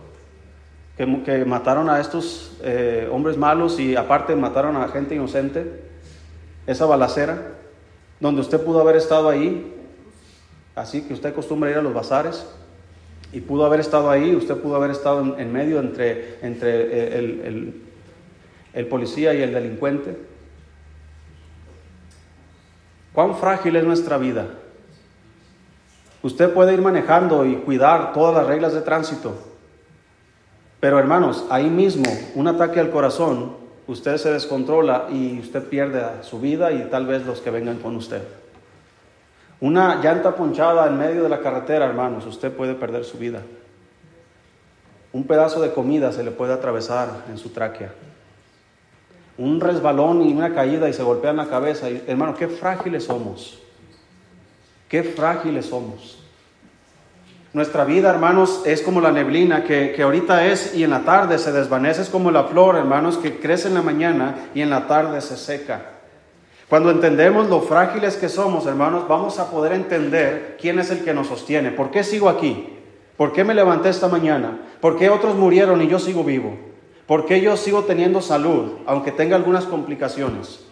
Que, 0.98 1.46
mataron 1.46 1.92
a 1.92 2.00
estos 2.00 2.58
eh, 2.64 3.08
hombres 3.12 3.38
malos 3.38 3.80
y 3.80 3.96
aparte 3.96 4.36
mataron 4.36 4.78
a 4.78 4.88
gente 4.88 5.14
inocente. 5.14 5.84
Esa 6.66 6.88
balacera, 6.88 7.40
donde 8.20 8.42
usted 8.42 8.60
pudo 8.60 8.82
haber 8.82 8.96
estado 8.96 9.30
ahí. 9.30 9.76
Así 10.78 11.02
que 11.02 11.14
usted 11.16 11.30
acostumbra 11.30 11.72
ir 11.72 11.78
a 11.78 11.82
los 11.82 11.92
bazares 11.92 12.46
y 13.34 13.42
pudo 13.42 13.66
haber 13.66 13.80
estado 13.80 14.12
ahí, 14.12 14.36
usted 14.36 14.56
pudo 14.58 14.76
haber 14.76 14.92
estado 14.92 15.36
en, 15.36 15.52
medio 15.52 15.80
entre, 15.80 16.38
entre 16.46 16.70
eh, 16.70 17.18
el, 17.18 17.82
el 18.74 18.86
policía 18.86 19.34
y 19.34 19.42
el 19.42 19.54
delincuente. 19.54 20.16
¿Cuán 23.12 23.36
frágil 23.36 23.76
es 23.76 23.86
nuestra 23.86 24.20
vida? 24.20 24.50
Usted 26.22 26.54
puede 26.54 26.76
ir 26.76 26.82
manejando 26.84 27.44
y 27.44 27.56
cuidar 27.56 28.14
todas 28.14 28.36
las 28.36 28.46
reglas 28.46 28.74
de 28.74 28.82
tránsito, 28.82 29.34
pero 30.80 31.00
hermanos, 31.00 31.48
ahí 31.50 31.72
mismo, 31.72 32.06
un 32.36 32.48
ataque 32.48 32.80
al 32.80 32.92
corazón, 32.92 33.56
usted 33.88 34.18
se 34.18 34.32
descontrola 34.32 35.08
y 35.12 35.40
usted 35.40 35.64
pierde 35.64 36.04
su 36.22 36.40
vida 36.40 36.72
y 36.72 36.88
tal 36.92 37.08
vez 37.08 37.26
los 37.26 37.42
que 37.42 37.50
vengan 37.50 37.80
con 37.80 37.96
usted. 37.96 38.22
Una 39.60 40.02
llanta 40.02 40.36
ponchada 40.36 40.88
en 40.88 40.98
medio 40.98 41.24
de 41.24 41.30
la 41.30 41.40
carretera, 41.40 41.86
hermanos, 41.86 42.26
usted 42.26 42.52
puede 42.52 42.76
perder 42.76 43.04
su 43.04 43.18
vida. 43.18 43.42
Un 45.14 45.24
pedazo 45.24 45.62
de 45.62 45.72
comida 45.72 46.12
se 46.12 46.24
le 46.24 46.32
puede 46.32 46.54
atravesar 46.54 47.26
en 47.30 47.38
su 47.40 47.50
tráquea. 47.50 47.92
Un 49.38 49.60
resbalón 49.60 50.22
y 50.22 50.34
una 50.34 50.54
caída 50.54 50.88
y 50.90 50.94
se 50.94 51.02
golpea 51.02 51.32
en 51.32 51.38
la 51.38 51.48
cabeza. 51.48 51.88
hermano, 51.90 52.36
qué 52.36 52.48
frágiles 52.48 53.06
somos. 53.06 53.60
Qué 54.88 55.04
frágiles 55.04 55.66
somos. 55.66 56.24
Nuestra 57.54 57.86
vida, 57.86 58.12
hermanos, 58.12 58.62
es 58.66 58.84
como 58.84 59.02
la 59.02 59.12
neblina 59.12 59.64
que, 59.64 59.94
que, 59.96 60.04
ahorita 60.04 60.46
es 60.46 60.76
y 60.76 60.84
en 60.84 60.92
la 60.92 61.02
tarde 61.02 61.40
se 61.40 61.52
desvanece. 61.52 62.04
Es 62.04 62.10
como 62.10 62.30
la 62.30 62.44
flor, 62.44 62.76
hermanos, 62.76 63.18
que 63.18 63.40
crece 63.40 63.70
en 63.70 63.74
la 63.74 63.82
mañana 63.82 64.50
y 64.54 64.62
en 64.62 64.70
la 64.70 64.86
tarde 64.86 65.22
se 65.22 65.38
seca. 65.38 65.97
Cuando 66.70 66.92
entendemos 66.92 67.48
lo 67.48 67.62
frágiles 67.62 68.18
que 68.18 68.28
somos, 68.28 68.66
hermanos, 68.66 69.08
vamos 69.08 69.40
a 69.40 69.50
poder 69.50 69.72
entender 69.72 70.58
quién 70.60 70.80
es 70.80 70.92
el 70.92 71.04
que 71.04 71.14
nos 71.14 71.28
sostiene. 71.28 71.72
¿Por 71.72 71.92
qué 71.92 72.04
sigo 72.04 72.28
aquí? 72.28 72.68
¿Por 73.16 73.32
qué 73.32 73.46
me 73.46 73.54
levanté 73.54 73.88
esta 73.88 74.10
mañana? 74.10 74.60
¿Por 74.82 74.98
qué 74.98 75.10
otros 75.10 75.36
murieron 75.36 75.82
y 75.82 75.88
yo 75.88 75.98
sigo 75.98 76.26
vivo? 76.26 76.58
¿Por 77.06 77.26
qué 77.26 77.40
yo 77.40 77.56
sigo 77.56 77.84
teniendo 77.84 78.22
salud, 78.22 78.74
aunque 78.86 79.14
tenga 79.14 79.38
algunas 79.38 79.64
complicaciones? 79.64 80.66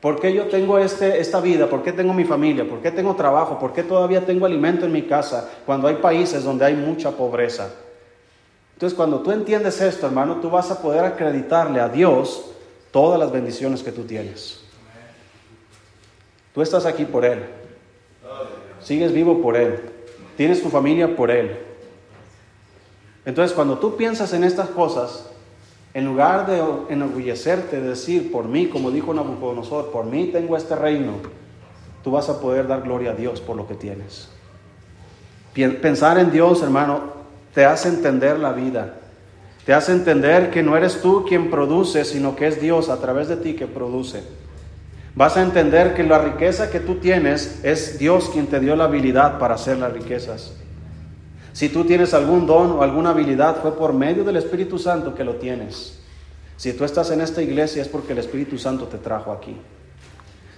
¿Por 0.00 0.18
qué 0.18 0.32
yo 0.32 0.46
tengo 0.46 0.78
este, 0.78 1.20
esta 1.20 1.40
vida? 1.42 1.68
¿Por 1.68 1.82
qué 1.82 1.92
tengo 1.92 2.14
mi 2.14 2.24
familia? 2.24 2.66
¿Por 2.66 2.80
qué 2.80 2.90
tengo 2.90 3.14
trabajo? 3.14 3.58
¿Por 3.58 3.74
qué 3.74 3.82
todavía 3.82 4.24
tengo 4.24 4.46
alimento 4.46 4.86
en 4.86 4.92
mi 4.92 5.02
casa 5.02 5.50
cuando 5.66 5.86
hay 5.86 5.96
países 5.96 6.44
donde 6.44 6.64
hay 6.64 6.74
mucha 6.74 7.10
pobreza? 7.10 7.70
Entonces, 8.72 8.96
cuando 8.96 9.20
tú 9.20 9.30
entiendes 9.30 9.82
esto, 9.82 10.06
hermano, 10.06 10.36
tú 10.36 10.48
vas 10.48 10.70
a 10.70 10.80
poder 10.80 11.04
acreditarle 11.04 11.78
a 11.78 11.90
Dios 11.90 12.46
todas 12.90 13.20
las 13.20 13.30
bendiciones 13.30 13.82
que 13.82 13.92
tú 13.92 14.04
tienes. 14.04 14.61
Tú 16.54 16.62
estás 16.62 16.86
aquí 16.86 17.04
por 17.04 17.24
Él. 17.24 17.44
Sigues 18.80 19.12
vivo 19.12 19.40
por 19.40 19.56
Él. 19.56 19.80
Tienes 20.36 20.62
tu 20.62 20.68
familia 20.68 21.16
por 21.16 21.30
Él. 21.30 21.58
Entonces, 23.24 23.54
cuando 23.54 23.78
tú 23.78 23.96
piensas 23.96 24.32
en 24.32 24.44
estas 24.44 24.68
cosas, 24.70 25.30
en 25.94 26.06
lugar 26.06 26.46
de 26.46 26.62
enorgullecerte, 26.92 27.80
de 27.80 27.90
decir, 27.90 28.32
por 28.32 28.46
mí, 28.46 28.66
como 28.66 28.90
dijo 28.90 29.14
Nabucodonosor, 29.14 29.92
por 29.92 30.06
mí 30.06 30.26
tengo 30.32 30.56
este 30.56 30.74
reino, 30.74 31.12
tú 32.02 32.10
vas 32.10 32.28
a 32.28 32.40
poder 32.40 32.66
dar 32.66 32.82
gloria 32.82 33.12
a 33.12 33.14
Dios 33.14 33.40
por 33.40 33.56
lo 33.56 33.68
que 33.68 33.74
tienes. 33.74 34.28
Pensar 35.54 36.18
en 36.18 36.32
Dios, 36.32 36.62
hermano, 36.62 37.22
te 37.54 37.64
hace 37.64 37.88
entender 37.88 38.38
la 38.38 38.52
vida. 38.52 38.94
Te 39.66 39.74
hace 39.74 39.92
entender 39.92 40.50
que 40.50 40.62
no 40.62 40.76
eres 40.76 41.02
tú 41.02 41.24
quien 41.28 41.50
produce, 41.50 42.04
sino 42.04 42.34
que 42.34 42.48
es 42.48 42.60
Dios 42.60 42.88
a 42.88 43.00
través 43.00 43.28
de 43.28 43.36
ti 43.36 43.54
que 43.54 43.66
produce. 43.66 44.24
Vas 45.14 45.36
a 45.36 45.42
entender 45.42 45.94
que 45.94 46.04
la 46.04 46.18
riqueza 46.18 46.70
que 46.70 46.80
tú 46.80 46.96
tienes 46.96 47.60
es 47.62 47.98
Dios 47.98 48.30
quien 48.30 48.46
te 48.46 48.60
dio 48.60 48.74
la 48.76 48.84
habilidad 48.84 49.38
para 49.38 49.56
hacer 49.56 49.78
las 49.78 49.92
riquezas. 49.92 50.54
Si 51.52 51.68
tú 51.68 51.84
tienes 51.84 52.14
algún 52.14 52.46
don 52.46 52.72
o 52.72 52.82
alguna 52.82 53.10
habilidad, 53.10 53.60
fue 53.60 53.76
por 53.76 53.92
medio 53.92 54.24
del 54.24 54.36
Espíritu 54.36 54.78
Santo 54.78 55.14
que 55.14 55.24
lo 55.24 55.36
tienes. 55.36 55.98
Si 56.56 56.72
tú 56.72 56.84
estás 56.84 57.10
en 57.10 57.20
esta 57.20 57.42
iglesia 57.42 57.82
es 57.82 57.88
porque 57.88 58.12
el 58.12 58.20
Espíritu 58.20 58.56
Santo 58.56 58.86
te 58.86 58.96
trajo 58.96 59.32
aquí. 59.32 59.56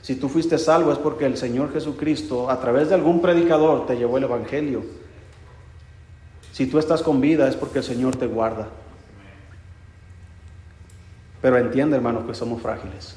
Si 0.03 0.15
tú 0.17 0.29
fuiste 0.29 0.59
salvo 0.59 0.93
es 0.93 0.99
porque 0.99 1.27
el 1.27 1.37
Señor 1.37 1.73
Jesucristo, 1.73 2.49
a 2.49 2.61
través 2.61 2.91
de 2.91 2.95
algún 2.95 3.21
predicador, 3.21 3.87
te 3.87 3.97
llevó 3.97 4.19
el 4.19 4.25
Evangelio. 4.25 4.85
Si 6.53 6.67
tú 6.67 6.79
estás 6.79 7.03
con 7.03 7.21
vida 7.21 7.49
es 7.49 7.57
porque 7.57 7.79
el 7.79 7.85
Señor 7.85 8.15
te 8.15 8.27
guarda. 8.27 8.69
Pero 11.43 11.59
entiende, 11.59 11.97
hermano, 11.97 12.25
que 12.27 12.35
somos 12.35 12.63
frágiles. 12.63 13.17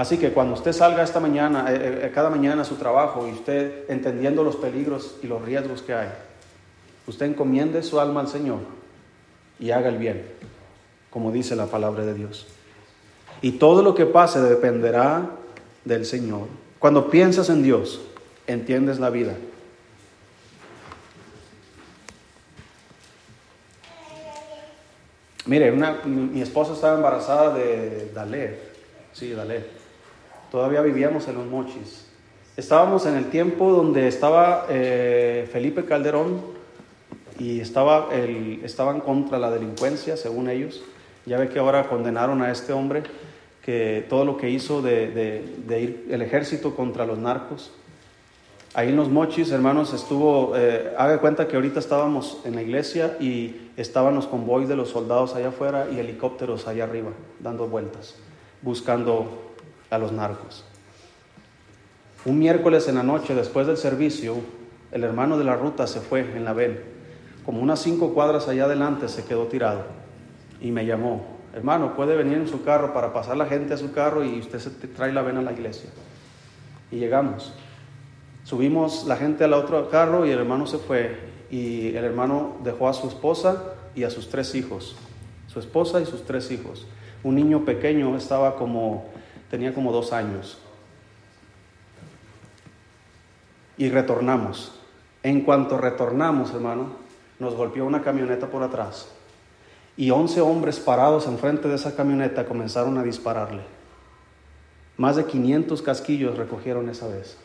Así 0.00 0.16
que 0.16 0.32
cuando 0.32 0.54
usted 0.54 0.72
salga 0.72 1.02
esta 1.02 1.20
mañana, 1.20 1.70
eh, 1.70 1.76
eh, 1.76 2.00
eh, 2.06 2.10
cada 2.14 2.30
mañana 2.30 2.62
a 2.62 2.64
su 2.64 2.76
trabajo 2.76 3.28
y 3.28 3.32
usted 3.32 3.84
entendiendo 3.90 4.42
los 4.42 4.56
peligros 4.56 5.16
y 5.22 5.26
los 5.26 5.42
riesgos 5.42 5.82
que 5.82 5.92
hay, 5.92 6.08
usted 7.06 7.26
encomiende 7.26 7.82
su 7.82 8.00
alma 8.00 8.20
al 8.20 8.28
Señor 8.28 8.60
y 9.58 9.72
haga 9.72 9.90
el 9.90 9.98
bien, 9.98 10.24
como 11.10 11.30
dice 11.30 11.54
la 11.54 11.66
palabra 11.66 12.06
de 12.06 12.14
Dios. 12.14 12.46
Y 13.42 13.52
todo 13.58 13.82
lo 13.82 13.94
que 13.94 14.06
pase 14.06 14.40
dependerá 14.40 15.32
del 15.84 16.06
Señor. 16.06 16.46
Cuando 16.78 17.10
piensas 17.10 17.50
en 17.50 17.62
Dios, 17.62 18.00
entiendes 18.46 19.00
la 19.00 19.10
vida. 19.10 19.34
Mire, 25.44 25.70
mi, 25.72 26.40
esposa 26.40 26.72
estaba 26.72 26.96
embarazada 26.96 27.52
de 27.52 28.10
Dalé, 28.14 28.58
sí, 29.12 29.32
Dalé. 29.32 29.79
Todavía 30.50 30.82
vivíamos 30.82 31.28
en 31.28 31.36
los 31.36 31.46
mochis. 31.46 32.06
Estábamos 32.56 33.06
en 33.06 33.14
el 33.14 33.26
tiempo 33.26 33.70
donde 33.70 34.08
estaba 34.08 34.66
eh, 34.68 35.48
Felipe 35.52 35.84
Calderón 35.84 36.40
y 37.38 37.60
estaba 37.60 38.08
el, 38.12 38.60
estaban 38.64 39.00
contra 39.00 39.38
la 39.38 39.50
delincuencia, 39.50 40.16
según 40.16 40.50
ellos. 40.50 40.82
Ya 41.24 41.38
ve 41.38 41.48
que 41.48 41.60
ahora 41.60 41.88
condenaron 41.88 42.42
a 42.42 42.50
este 42.50 42.72
hombre 42.72 43.04
que 43.62 44.04
todo 44.08 44.24
lo 44.24 44.36
que 44.36 44.50
hizo 44.50 44.82
de, 44.82 45.44
ir 45.68 46.08
el 46.10 46.20
ejército 46.22 46.74
contra 46.74 47.06
los 47.06 47.18
narcos. 47.18 47.70
Ahí 48.74 48.88
en 48.88 48.96
los 48.96 49.08
mochis, 49.08 49.52
hermanos, 49.52 49.92
estuvo, 49.94 50.56
eh, 50.56 50.92
haga 50.98 51.20
cuenta 51.20 51.46
que 51.46 51.56
ahorita 51.56 51.78
estábamos 51.78 52.38
en 52.44 52.56
la 52.56 52.62
iglesia 52.62 53.16
y 53.20 53.70
estaban 53.76 54.14
los 54.16 54.26
convoys 54.26 54.68
de 54.68 54.76
los 54.76 54.88
soldados 54.88 55.34
allá 55.34 55.48
afuera 55.48 55.86
y 55.92 55.98
helicópteros 55.98 56.66
allá 56.66 56.84
arriba, 56.84 57.10
dando 57.38 57.66
vueltas, 57.68 58.16
buscando 58.62 59.49
a 59.90 59.98
los 59.98 60.12
narcos. 60.12 60.64
Un 62.24 62.38
miércoles 62.38 62.88
en 62.88 62.96
la 62.96 63.02
noche, 63.02 63.34
después 63.34 63.66
del 63.66 63.76
servicio, 63.76 64.36
el 64.92 65.04
hermano 65.04 65.38
de 65.38 65.44
la 65.44 65.56
ruta 65.56 65.86
se 65.86 66.00
fue 66.00 66.20
en 66.20 66.44
la 66.44 66.52
ven. 66.52 66.80
Como 67.44 67.60
unas 67.60 67.80
cinco 67.80 68.12
cuadras 68.12 68.48
allá 68.48 68.64
adelante 68.64 69.08
se 69.08 69.24
quedó 69.24 69.46
tirado 69.46 69.84
y 70.60 70.70
me 70.70 70.84
llamó. 70.84 71.38
Hermano, 71.54 71.96
puede 71.96 72.16
venir 72.16 72.38
en 72.38 72.48
su 72.48 72.62
carro 72.62 72.92
para 72.92 73.12
pasar 73.12 73.36
la 73.36 73.46
gente 73.46 73.74
a 73.74 73.76
su 73.76 73.92
carro 73.92 74.24
y 74.24 74.38
usted 74.38 74.58
se 74.58 74.70
trae 74.70 75.12
la 75.12 75.22
ven 75.22 75.36
a 75.38 75.42
la 75.42 75.52
iglesia. 75.52 75.90
Y 76.90 76.96
llegamos. 76.96 77.52
Subimos 78.44 79.04
la 79.06 79.16
gente 79.16 79.44
al 79.44 79.52
otro 79.52 79.88
carro 79.90 80.26
y 80.26 80.30
el 80.30 80.38
hermano 80.38 80.66
se 80.66 80.78
fue 80.78 81.16
y 81.50 81.88
el 81.96 82.04
hermano 82.04 82.56
dejó 82.62 82.88
a 82.88 82.94
su 82.94 83.08
esposa 83.08 83.74
y 83.94 84.04
a 84.04 84.10
sus 84.10 84.28
tres 84.28 84.54
hijos, 84.54 84.96
su 85.48 85.58
esposa 85.58 86.00
y 86.00 86.06
sus 86.06 86.24
tres 86.24 86.50
hijos. 86.50 86.86
Un 87.22 87.34
niño 87.34 87.64
pequeño 87.64 88.16
estaba 88.16 88.56
como, 88.56 89.08
tenía 89.50 89.74
como 89.74 89.92
dos 89.92 90.12
años. 90.12 90.58
Y 93.76 93.88
retornamos. 93.88 94.72
En 95.22 95.42
cuanto 95.42 95.76
retornamos, 95.76 96.52
hermano, 96.52 96.92
nos 97.38 97.54
golpeó 97.54 97.84
una 97.84 98.02
camioneta 98.02 98.46
por 98.46 98.62
atrás. 98.62 99.08
Y 99.96 100.10
once 100.10 100.40
hombres 100.40 100.78
parados 100.78 101.26
enfrente 101.26 101.68
de 101.68 101.74
esa 101.74 101.94
camioneta 101.94 102.46
comenzaron 102.46 102.96
a 102.96 103.02
dispararle. 103.02 103.62
Más 104.96 105.16
de 105.16 105.24
500 105.24 105.82
casquillos 105.82 106.36
recogieron 106.36 106.88
esa 106.88 107.08
vez. 107.08 107.38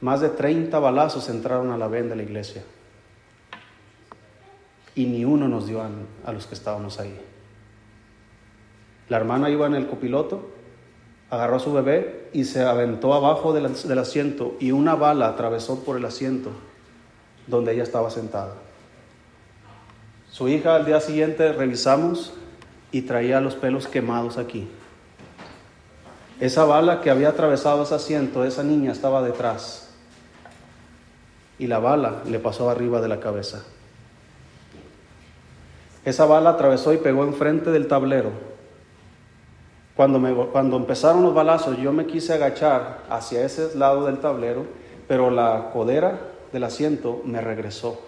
Más 0.00 0.20
de 0.20 0.28
30 0.28 0.78
balazos 0.78 1.28
entraron 1.28 1.70
a 1.70 1.78
la 1.78 1.88
venda 1.88 2.10
de 2.10 2.16
la 2.16 2.22
iglesia. 2.22 2.62
Y 4.94 5.06
ni 5.06 5.24
uno 5.24 5.48
nos 5.48 5.66
dio 5.66 5.82
a, 5.82 6.32
los 6.32 6.46
que 6.46 6.54
estábamos 6.54 7.00
ahí. 7.00 7.18
La 9.08 9.16
hermana 9.16 9.50
iba 9.50 9.66
en 9.66 9.74
el 9.74 9.86
copiloto, 9.86 10.50
agarró 11.30 11.56
a 11.56 11.60
su 11.60 11.72
bebé 11.72 12.28
y 12.32 12.44
se 12.44 12.62
aventó 12.62 13.14
abajo 13.14 13.52
del, 13.52 13.72
del 13.72 13.98
asiento 13.98 14.56
y 14.60 14.72
una 14.72 14.94
bala 14.94 15.28
atravesó 15.28 15.84
por 15.84 15.96
el 15.96 16.04
asiento 16.04 16.50
donde 17.46 17.72
ella 17.72 17.82
estaba 17.82 18.10
sentada. 18.10 18.54
Su 20.30 20.48
hija 20.48 20.74
al 20.74 20.84
día 20.84 21.00
siguiente 21.00 21.52
revisamos 21.52 22.32
y 22.90 23.02
traía 23.02 23.40
los 23.40 23.54
pelos 23.54 23.86
quemados 23.86 24.38
aquí. 24.38 24.68
Esa 26.40 26.64
bala 26.64 27.00
que 27.00 27.10
había 27.10 27.28
atravesado 27.28 27.84
ese 27.84 27.94
asiento, 27.94 28.44
esa 28.44 28.62
niña 28.62 28.92
estaba 28.92 29.22
detrás 29.22 29.84
y 31.58 31.66
la 31.66 31.78
bala 31.78 32.22
le 32.26 32.38
pasó 32.38 32.68
arriba 32.68 33.00
de 33.00 33.08
la 33.08 33.20
cabeza. 33.20 33.62
Esa 36.04 36.26
bala 36.26 36.50
atravesó 36.50 36.92
y 36.92 36.98
pegó 36.98 37.24
enfrente 37.24 37.70
del 37.70 37.88
tablero. 37.88 38.30
Cuando, 39.96 40.76
empezaron 40.76 41.22
los 41.22 41.34
balazos, 41.34 41.76
yo 41.78 41.92
me 41.92 42.06
quise 42.06 42.32
agachar 42.32 43.04
hacia 43.08 43.44
ese 43.44 43.76
lado 43.76 44.06
del 44.06 44.18
tablero, 44.18 44.66
pero 45.06 45.30
la 45.30 45.70
codera 45.72 46.18
del 46.52 46.64
asiento 46.64 47.22
me 47.24 47.40
regresó. 47.40 48.00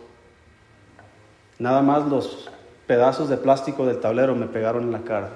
Nada 1.60 1.82
más 1.82 2.08
los 2.08 2.50
pedazos 2.88 3.28
de 3.28 3.36
plástico 3.36 3.86
del 3.86 4.00
tablero 4.00 4.34
me 4.34 4.46
pegaron 4.46 4.82
en 4.82 4.92
la 4.92 5.02
cara 5.02 5.30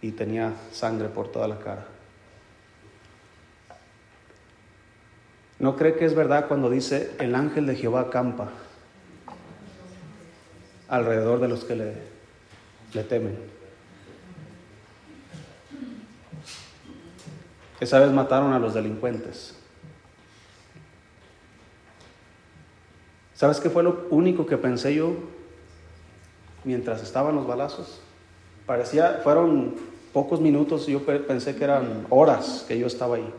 y 0.00 0.12
tenía 0.12 0.52
sangre 0.70 1.08
por 1.08 1.28
toda 1.32 1.48
la 1.48 1.58
cara. 1.58 1.86
¿No 5.58 5.74
cree 5.74 5.96
que 5.96 6.04
es 6.04 6.14
verdad 6.14 6.46
cuando 6.46 6.70
dice 6.70 7.10
el 7.18 7.34
ángel 7.34 7.66
de 7.66 7.74
Jehová 7.74 8.08
campa 8.10 8.50
alrededor 10.88 11.40
de 11.40 11.48
los 11.48 11.64
que 11.64 11.74
le 11.74 13.02
temen? 13.02 13.57
Esa 17.80 18.00
vez 18.00 18.10
mataron 18.10 18.52
a 18.52 18.58
los 18.58 18.74
delincuentes. 18.74 19.54
¿Sabes 23.34 23.60
qué 23.60 23.70
fue 23.70 23.82
lo 23.82 24.06
único 24.10 24.46
que 24.46 24.56
pensé 24.56 24.94
yo 24.94 25.14
mientras 26.64 27.02
estaban 27.02 27.36
los 27.36 27.46
balazos? 27.46 28.00
Parecía, 28.66 29.20
fueron 29.22 29.76
pocos 30.12 30.40
minutos 30.40 30.86
yo 30.86 31.04
pensé 31.04 31.54
que 31.54 31.64
eran 31.64 32.06
horas 32.10 32.64
que 32.66 32.78
yo 32.78 32.86
estaba 32.86 33.16
ahí 33.16 33.32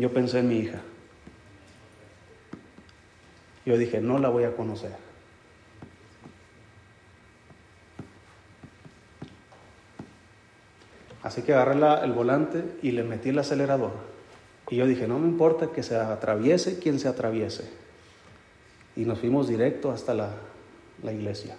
yo 0.00 0.12
pensé 0.12 0.38
en 0.38 0.48
mi 0.48 0.58
hija. 0.58 0.80
Yo 3.66 3.76
dije, 3.76 4.00
no 4.00 4.18
la 4.18 4.30
voy 4.30 4.44
a 4.44 4.56
conocer. 4.56 4.92
Así 11.22 11.42
que 11.42 11.52
agarré 11.52 12.04
el 12.04 12.12
volante 12.12 12.64
y 12.82 12.92
le 12.92 13.02
metí 13.02 13.28
el 13.28 13.38
acelerador. 13.38 13.92
Y 14.70 14.76
yo 14.76 14.86
dije, 14.86 15.06
no 15.06 15.18
me 15.18 15.28
importa 15.28 15.68
que 15.68 15.82
se 15.82 15.96
atraviese 15.96 16.78
quien 16.78 16.98
se 16.98 17.08
atraviese. 17.08 17.68
Y 18.96 19.04
nos 19.04 19.18
fuimos 19.18 19.48
directo 19.48 19.90
hasta 19.90 20.14
la, 20.14 20.30
la 21.02 21.12
iglesia. 21.12 21.56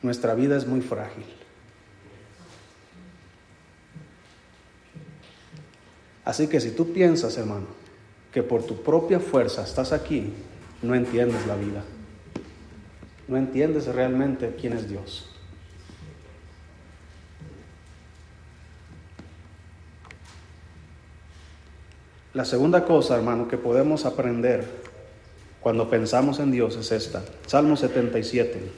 Nuestra 0.00 0.34
vida 0.34 0.56
es 0.56 0.66
muy 0.66 0.80
frágil. 0.80 1.24
Así 6.24 6.46
que 6.48 6.60
si 6.60 6.70
tú 6.70 6.92
piensas, 6.92 7.36
hermano, 7.36 7.66
que 8.32 8.42
por 8.42 8.64
tu 8.64 8.82
propia 8.82 9.20
fuerza 9.20 9.62
estás 9.62 9.92
aquí, 9.92 10.32
no 10.82 10.94
entiendes 10.94 11.46
la 11.46 11.56
vida. 11.56 11.84
No 13.32 13.38
entiendes 13.38 13.86
realmente 13.86 14.54
quién 14.60 14.74
es 14.74 14.90
Dios. 14.90 15.26
La 22.34 22.44
segunda 22.44 22.84
cosa, 22.84 23.16
hermano, 23.16 23.48
que 23.48 23.56
podemos 23.56 24.04
aprender 24.04 24.66
cuando 25.62 25.88
pensamos 25.88 26.40
en 26.40 26.50
Dios 26.50 26.76
es 26.76 26.92
esta. 26.92 27.22
Salmo 27.46 27.78
77. 27.78 28.70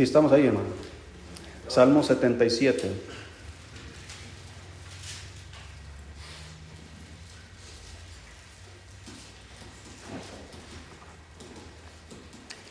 Sí, 0.00 0.04
estamos 0.04 0.32
ahí, 0.32 0.46
hermano. 0.46 0.64
Salmo 1.68 2.02
77. 2.02 2.90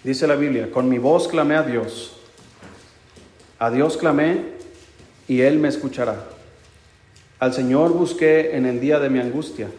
Dice 0.04 0.26
la 0.26 0.34
Biblia, 0.34 0.72
con 0.72 0.90
mi 0.90 0.98
voz 0.98 1.28
clamé 1.28 1.56
a 1.56 1.62
Dios. 1.62 2.18
A 3.60 3.70
Dios 3.70 3.96
clamé 3.96 4.56
y 5.28 5.42
Él 5.42 5.60
me 5.60 5.68
escuchará. 5.68 6.26
Al 7.38 7.54
Señor 7.54 7.94
busqué 7.94 8.58
en 8.58 8.66
el 8.66 8.80
día 8.80 9.00
de 9.00 9.12
mi 9.12 9.20
angustia. 9.20 9.70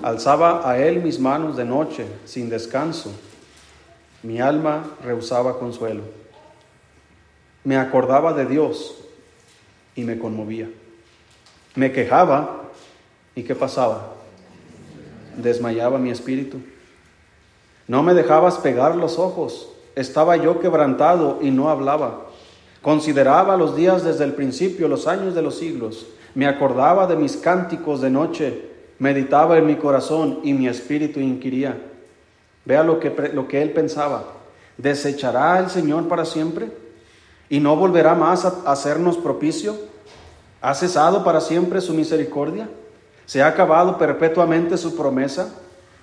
Alzaba 0.00 0.70
a 0.70 0.78
Él 0.78 1.02
mis 1.02 1.18
manos 1.18 1.56
de 1.56 1.64
noche, 1.64 2.06
sin 2.24 2.48
descanso. 2.48 3.10
Mi 4.22 4.40
alma 4.40 4.96
rehusaba 5.02 5.58
consuelo 5.58 6.25
me 7.66 7.76
acordaba 7.76 8.32
de 8.32 8.46
Dios 8.46 8.94
y 9.96 10.04
me 10.04 10.20
conmovía. 10.20 10.70
Me 11.74 11.90
quejaba 11.90 12.62
y 13.34 13.42
¿qué 13.42 13.56
pasaba? 13.56 14.12
Desmayaba 15.36 15.98
mi 15.98 16.10
espíritu. 16.10 16.58
No 17.88 18.04
me 18.04 18.14
dejabas 18.14 18.58
pegar 18.58 18.94
los 18.94 19.18
ojos. 19.18 19.68
Estaba 19.96 20.36
yo 20.36 20.60
quebrantado 20.60 21.40
y 21.42 21.50
no 21.50 21.68
hablaba. 21.68 22.28
Consideraba 22.82 23.56
los 23.56 23.74
días 23.74 24.04
desde 24.04 24.22
el 24.22 24.34
principio, 24.34 24.86
los 24.86 25.08
años 25.08 25.34
de 25.34 25.42
los 25.42 25.58
siglos. 25.58 26.06
Me 26.36 26.46
acordaba 26.46 27.08
de 27.08 27.16
mis 27.16 27.36
cánticos 27.36 28.00
de 28.00 28.10
noche. 28.10 28.62
Meditaba 29.00 29.58
en 29.58 29.66
mi 29.66 29.74
corazón 29.74 30.38
y 30.44 30.52
mi 30.52 30.68
espíritu 30.68 31.18
inquiría. 31.18 31.76
Vea 32.64 32.84
lo 32.84 33.00
que, 33.00 33.10
lo 33.34 33.48
que 33.48 33.60
él 33.60 33.72
pensaba. 33.72 34.22
¿Desechará 34.78 35.58
el 35.58 35.68
Señor 35.68 36.06
para 36.06 36.24
siempre? 36.24 36.85
¿Y 37.48 37.60
no 37.60 37.76
volverá 37.76 38.14
más 38.14 38.44
a 38.44 38.62
hacernos 38.66 39.16
propicio? 39.16 39.76
¿Ha 40.60 40.74
cesado 40.74 41.22
para 41.22 41.40
siempre 41.40 41.80
su 41.80 41.94
misericordia? 41.94 42.68
¿Se 43.24 43.42
ha 43.42 43.48
acabado 43.48 43.98
perpetuamente 43.98 44.76
su 44.76 44.96
promesa? 44.96 45.52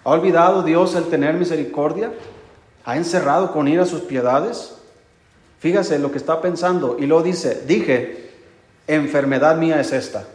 ¿Ha 0.04 0.10
olvidado 0.10 0.64
Dios 0.64 0.96
el 0.96 1.06
tener 1.06 1.36
misericordia? 1.36 2.12
¿Ha 2.86 2.98
encerrado 2.98 3.52
con 3.52 3.68
ira 3.68 3.86
sus 3.86 4.02
piedades? 4.02 4.76
Fíjese 5.60 6.00
lo 6.00 6.12
que 6.12 6.18
está 6.18 6.42
pensando 6.42 6.98
y 7.00 7.06
lo 7.06 7.24
dice, 7.24 7.64
dije, 7.66 8.32
enfermedad 8.88 9.58
mía 9.58 9.80
es 9.80 9.94
esta. 9.94 10.26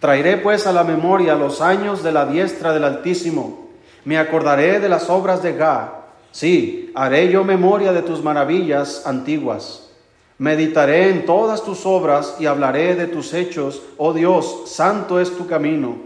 Traeré 0.00 0.36
pues 0.36 0.66
a 0.66 0.72
la 0.72 0.84
memoria 0.84 1.34
los 1.34 1.60
años 1.60 2.02
de 2.02 2.12
la 2.12 2.26
diestra 2.26 2.72
del 2.72 2.84
Altísimo. 2.84 3.70
Me 4.04 4.18
acordaré 4.18 4.80
de 4.80 4.88
las 4.88 5.08
obras 5.10 5.42
de 5.42 5.54
Gah. 5.54 6.04
Sí, 6.30 6.92
haré 6.94 7.30
yo 7.30 7.42
memoria 7.42 7.92
de 7.92 8.02
tus 8.02 8.22
maravillas 8.22 9.06
antiguas. 9.06 9.87
Meditaré 10.38 11.10
en 11.10 11.26
todas 11.26 11.64
tus 11.64 11.84
obras 11.84 12.36
y 12.38 12.46
hablaré 12.46 12.94
de 12.94 13.08
tus 13.08 13.34
hechos. 13.34 13.82
Oh 13.96 14.12
Dios, 14.12 14.62
santo 14.66 15.20
es 15.20 15.36
tu 15.36 15.48
camino. 15.48 15.96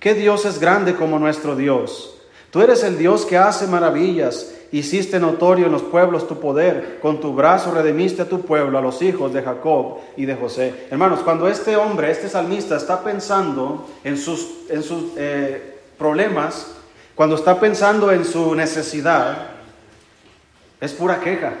¿Qué 0.00 0.14
Dios 0.14 0.46
es 0.46 0.58
grande 0.58 0.94
como 0.94 1.18
nuestro 1.18 1.54
Dios? 1.54 2.16
Tú 2.50 2.62
eres 2.62 2.82
el 2.84 2.96
Dios 2.96 3.26
que 3.26 3.36
hace 3.36 3.66
maravillas. 3.66 4.54
Hiciste 4.72 5.20
notorio 5.20 5.66
en 5.66 5.72
los 5.72 5.82
pueblos 5.82 6.26
tu 6.26 6.40
poder. 6.40 6.98
Con 7.02 7.20
tu 7.20 7.34
brazo 7.34 7.70
redimiste 7.70 8.22
a 8.22 8.28
tu 8.28 8.40
pueblo, 8.40 8.78
a 8.78 8.82
los 8.82 9.02
hijos 9.02 9.34
de 9.34 9.42
Jacob 9.42 9.98
y 10.16 10.24
de 10.24 10.36
José. 10.36 10.86
Hermanos, 10.90 11.20
cuando 11.20 11.46
este 11.46 11.76
hombre, 11.76 12.10
este 12.10 12.30
salmista, 12.30 12.76
está 12.76 13.04
pensando 13.04 13.86
en 14.04 14.16
sus, 14.16 14.70
en 14.70 14.82
sus 14.82 15.12
eh, 15.16 15.80
problemas, 15.98 16.74
cuando 17.14 17.36
está 17.36 17.60
pensando 17.60 18.10
en 18.10 18.24
su 18.24 18.54
necesidad, 18.54 19.50
es 20.80 20.92
pura 20.94 21.20
queja. 21.20 21.52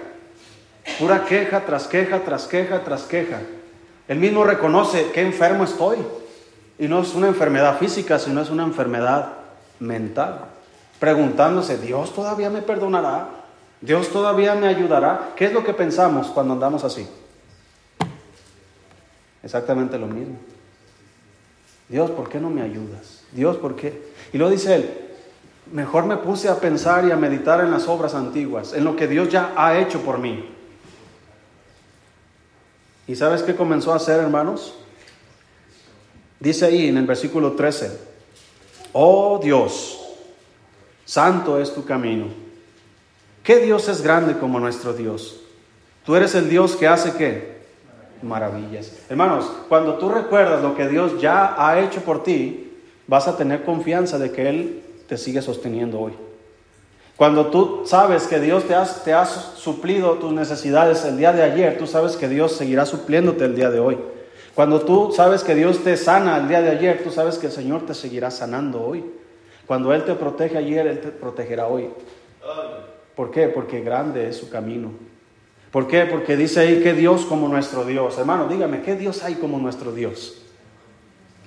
Pura 0.98 1.24
queja 1.24 1.64
tras 1.64 1.86
queja, 1.86 2.20
tras 2.20 2.46
queja, 2.46 2.82
tras 2.84 3.02
queja. 3.02 3.40
Él 4.08 4.18
mismo 4.18 4.44
reconoce 4.44 5.10
que 5.12 5.22
enfermo 5.22 5.64
estoy. 5.64 5.98
Y 6.78 6.88
no 6.88 7.00
es 7.02 7.14
una 7.14 7.28
enfermedad 7.28 7.78
física, 7.78 8.18
sino 8.18 8.40
es 8.40 8.50
una 8.50 8.64
enfermedad 8.64 9.34
mental. 9.78 10.46
Preguntándose, 10.98 11.78
¿Dios 11.78 12.12
todavía 12.14 12.50
me 12.50 12.62
perdonará? 12.62 13.28
¿Dios 13.80 14.08
todavía 14.08 14.54
me 14.54 14.68
ayudará? 14.68 15.30
¿Qué 15.36 15.46
es 15.46 15.52
lo 15.52 15.64
que 15.64 15.74
pensamos 15.74 16.28
cuando 16.28 16.54
andamos 16.54 16.84
así? 16.84 17.08
Exactamente 19.42 19.98
lo 19.98 20.06
mismo. 20.06 20.36
Dios, 21.88 22.10
¿por 22.10 22.28
qué 22.28 22.40
no 22.40 22.48
me 22.48 22.62
ayudas? 22.62 23.22
Dios, 23.32 23.56
¿por 23.56 23.76
qué? 23.76 24.10
Y 24.32 24.38
luego 24.38 24.52
dice 24.52 24.74
él, 24.76 24.90
mejor 25.72 26.06
me 26.06 26.16
puse 26.16 26.48
a 26.48 26.56
pensar 26.56 27.04
y 27.04 27.10
a 27.10 27.16
meditar 27.16 27.60
en 27.60 27.70
las 27.70 27.88
obras 27.88 28.14
antiguas, 28.14 28.72
en 28.72 28.84
lo 28.84 28.96
que 28.96 29.08
Dios 29.08 29.28
ya 29.28 29.52
ha 29.56 29.78
hecho 29.78 30.00
por 30.00 30.18
mí. 30.18 30.48
¿Y 33.12 33.14
sabes 33.14 33.42
qué 33.42 33.54
comenzó 33.54 33.92
a 33.92 33.96
hacer, 33.96 34.20
hermanos? 34.20 34.72
Dice 36.40 36.64
ahí 36.64 36.88
en 36.88 36.96
el 36.96 37.04
versículo 37.04 37.52
13, 37.52 37.90
oh 38.94 39.38
Dios, 39.42 40.00
santo 41.04 41.60
es 41.60 41.74
tu 41.74 41.84
camino. 41.84 42.28
¿Qué 43.42 43.58
Dios 43.58 43.86
es 43.90 44.00
grande 44.00 44.38
como 44.38 44.58
nuestro 44.58 44.94
Dios? 44.94 45.40
Tú 46.06 46.16
eres 46.16 46.34
el 46.34 46.48
Dios 46.48 46.74
que 46.74 46.88
hace 46.88 47.12
qué? 47.12 47.60
Maravillas. 48.22 48.90
Hermanos, 49.10 49.44
cuando 49.68 49.98
tú 49.98 50.08
recuerdas 50.08 50.62
lo 50.62 50.74
que 50.74 50.88
Dios 50.88 51.20
ya 51.20 51.54
ha 51.58 51.80
hecho 51.80 52.00
por 52.00 52.22
ti, 52.22 52.72
vas 53.06 53.28
a 53.28 53.36
tener 53.36 53.62
confianza 53.62 54.18
de 54.18 54.32
que 54.32 54.48
Él 54.48 54.82
te 55.06 55.18
sigue 55.18 55.42
sosteniendo 55.42 56.00
hoy. 56.00 56.14
Cuando 57.22 57.46
tú 57.46 57.82
sabes 57.84 58.26
que 58.26 58.40
Dios 58.40 58.64
te 58.64 58.74
ha, 58.74 58.82
te 58.82 59.12
ha 59.12 59.24
suplido 59.24 60.14
tus 60.14 60.32
necesidades 60.32 61.04
el 61.04 61.18
día 61.18 61.32
de 61.32 61.44
ayer, 61.44 61.78
tú 61.78 61.86
sabes 61.86 62.16
que 62.16 62.28
Dios 62.28 62.50
seguirá 62.50 62.84
supliéndote 62.84 63.44
el 63.44 63.54
día 63.54 63.70
de 63.70 63.78
hoy. 63.78 63.96
Cuando 64.56 64.80
tú 64.80 65.12
sabes 65.14 65.44
que 65.44 65.54
Dios 65.54 65.84
te 65.84 65.96
sana 65.96 66.36
el 66.38 66.48
día 66.48 66.60
de 66.60 66.70
ayer, 66.70 67.04
tú 67.04 67.12
sabes 67.12 67.38
que 67.38 67.46
el 67.46 67.52
Señor 67.52 67.86
te 67.86 67.94
seguirá 67.94 68.32
sanando 68.32 68.82
hoy. 68.82 69.04
Cuando 69.68 69.92
Él 69.94 70.02
te 70.02 70.14
protege 70.14 70.58
ayer, 70.58 70.84
Él 70.84 71.00
te 71.00 71.10
protegerá 71.10 71.68
hoy. 71.68 71.90
¿Por 73.14 73.30
qué? 73.30 73.46
Porque 73.46 73.82
grande 73.82 74.28
es 74.28 74.38
su 74.38 74.50
camino. 74.50 74.90
¿Por 75.70 75.86
qué? 75.86 76.06
Porque 76.06 76.36
dice 76.36 76.58
ahí 76.58 76.82
que 76.82 76.92
Dios 76.92 77.24
como 77.24 77.46
nuestro 77.46 77.84
Dios. 77.84 78.18
Hermano, 78.18 78.48
dígame, 78.48 78.82
¿qué 78.82 78.96
Dios 78.96 79.22
hay 79.22 79.36
como 79.36 79.58
nuestro 79.58 79.92
Dios? 79.92 80.42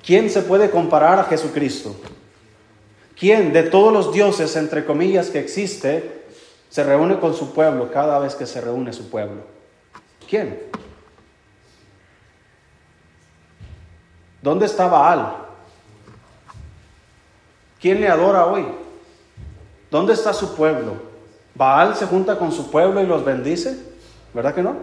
¿Quién 0.06 0.30
se 0.30 0.42
puede 0.42 0.70
comparar 0.70 1.20
a 1.20 1.26
Jesucristo? 1.26 1.98
¿Quién 3.18 3.54
de 3.54 3.64
todos 3.64 3.94
los 3.94 4.14
dioses, 4.14 4.56
entre 4.56 4.86
comillas, 4.86 5.30
que 5.30 5.40
existe, 5.40 6.26
se 6.70 6.84
reúne 6.84 7.20
con 7.20 7.34
su 7.34 7.54
pueblo 7.54 7.92
cada 7.92 8.20
vez 8.20 8.36
que 8.36 8.46
se 8.46 8.60
reúne 8.60 8.92
su 8.92 9.10
pueblo? 9.10 9.44
¿Quién? 10.30 10.60
¿Dónde 14.42 14.66
está 14.66 14.88
Baal? 14.88 15.38
¿Quién 17.80 18.02
le 18.02 18.10
adora 18.10 18.46
hoy? 18.48 18.66
¿Dónde 19.90 20.14
está 20.14 20.34
su 20.34 20.56
pueblo? 20.56 20.96
¿Baal 21.56 21.96
se 21.96 22.06
junta 22.06 22.38
con 22.38 22.52
su 22.52 22.70
pueblo 22.70 23.02
y 23.02 23.06
los 23.06 23.24
bendice? 23.24 23.80
¿Verdad 24.34 24.54
que 24.54 24.62
no? 24.62 24.76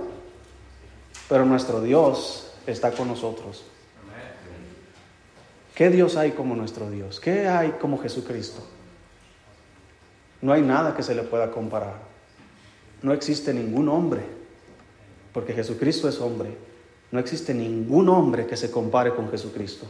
Pero 1.28 1.44
nuestro 1.44 1.82
Dios 1.82 2.52
está 2.66 2.92
con 2.92 3.08
nosotros. 3.08 3.64
¿Qué 5.74 5.88
Dios 5.90 6.16
hay 6.16 6.32
como 6.32 6.54
nuestro 6.54 6.90
Dios? 6.90 7.18
¿Qué 7.18 7.48
hay 7.48 7.70
como 7.80 7.98
Jesucristo? 7.98 8.62
No 10.42 10.52
hay 10.52 10.62
nada 10.62 10.94
que 10.94 11.02
se 11.02 11.14
le 11.14 11.22
pueda 11.22 11.50
comparar. 11.50 11.94
No 13.00 13.12
existe 13.12 13.54
ningún 13.54 13.88
hombre, 13.88 14.22
porque 15.32 15.54
Jesucristo 15.54 16.08
es 16.08 16.20
hombre. 16.20 16.56
No 17.10 17.18
existe 17.18 17.54
ningún 17.54 18.08
hombre 18.08 18.46
que 18.46 18.56
se 18.56 18.70
compare 18.70 19.14
con 19.14 19.30
Jesucristo. 19.30 19.86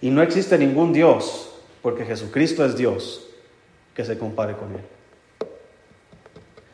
Y 0.00 0.10
no 0.10 0.22
existe 0.22 0.56
ningún 0.58 0.92
Dios, 0.92 1.50
porque 1.82 2.04
Jesucristo 2.04 2.64
es 2.64 2.76
Dios, 2.76 3.28
que 3.94 4.04
se 4.04 4.18
compare 4.18 4.56
con 4.56 4.72
Él. 4.72 4.80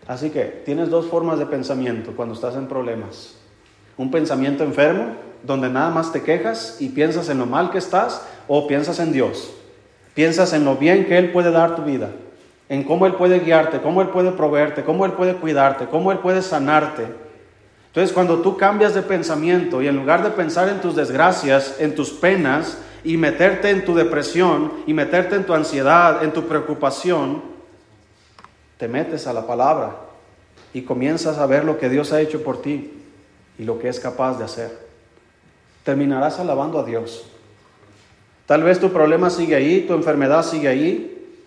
Así 0.06 0.30
que 0.30 0.62
tienes 0.64 0.88
dos 0.88 1.06
formas 1.06 1.38
de 1.38 1.46
pensamiento 1.46 2.14
cuando 2.14 2.34
estás 2.34 2.54
en 2.54 2.68
problemas. 2.68 3.34
Un 3.96 4.10
pensamiento 4.10 4.62
enfermo 4.62 5.25
donde 5.42 5.68
nada 5.68 5.90
más 5.90 6.12
te 6.12 6.22
quejas 6.22 6.76
y 6.80 6.88
piensas 6.88 7.28
en 7.28 7.38
lo 7.38 7.46
mal 7.46 7.70
que 7.70 7.78
estás 7.78 8.22
o 8.48 8.66
piensas 8.66 8.98
en 8.98 9.12
Dios. 9.12 9.52
Piensas 10.14 10.52
en 10.52 10.64
lo 10.64 10.76
bien 10.76 11.06
que 11.06 11.18
Él 11.18 11.30
puede 11.30 11.50
dar 11.50 11.76
tu 11.76 11.82
vida, 11.82 12.10
en 12.68 12.84
cómo 12.84 13.06
Él 13.06 13.14
puede 13.14 13.40
guiarte, 13.40 13.80
cómo 13.80 14.00
Él 14.00 14.08
puede 14.08 14.32
proveerte, 14.32 14.82
cómo 14.82 15.04
Él 15.04 15.12
puede 15.12 15.34
cuidarte, 15.34 15.86
cómo 15.86 16.10
Él 16.10 16.18
puede 16.18 16.42
sanarte. 16.42 17.06
Entonces 17.88 18.12
cuando 18.12 18.40
tú 18.40 18.56
cambias 18.56 18.94
de 18.94 19.02
pensamiento 19.02 19.82
y 19.82 19.88
en 19.88 19.96
lugar 19.96 20.22
de 20.22 20.30
pensar 20.30 20.68
en 20.68 20.80
tus 20.80 20.96
desgracias, 20.96 21.76
en 21.80 21.94
tus 21.94 22.10
penas 22.10 22.78
y 23.04 23.16
meterte 23.16 23.70
en 23.70 23.84
tu 23.84 23.94
depresión 23.94 24.72
y 24.86 24.94
meterte 24.94 25.36
en 25.36 25.44
tu 25.44 25.54
ansiedad, 25.54 26.24
en 26.24 26.32
tu 26.32 26.46
preocupación, 26.46 27.42
te 28.78 28.88
metes 28.88 29.26
a 29.26 29.32
la 29.32 29.46
palabra 29.46 29.96
y 30.72 30.82
comienzas 30.82 31.38
a 31.38 31.46
ver 31.46 31.64
lo 31.64 31.78
que 31.78 31.88
Dios 31.88 32.12
ha 32.12 32.20
hecho 32.20 32.42
por 32.42 32.60
ti 32.60 33.02
y 33.58 33.64
lo 33.64 33.78
que 33.78 33.88
es 33.88 34.00
capaz 34.00 34.38
de 34.38 34.44
hacer 34.44 34.85
terminarás 35.86 36.40
alabando 36.40 36.80
a 36.80 36.84
Dios. 36.84 37.24
Tal 38.44 38.64
vez 38.64 38.80
tu 38.80 38.90
problema 38.90 39.30
sigue 39.30 39.54
ahí, 39.54 39.82
tu 39.82 39.94
enfermedad 39.94 40.42
sigue 40.42 40.66
ahí, 40.66 41.38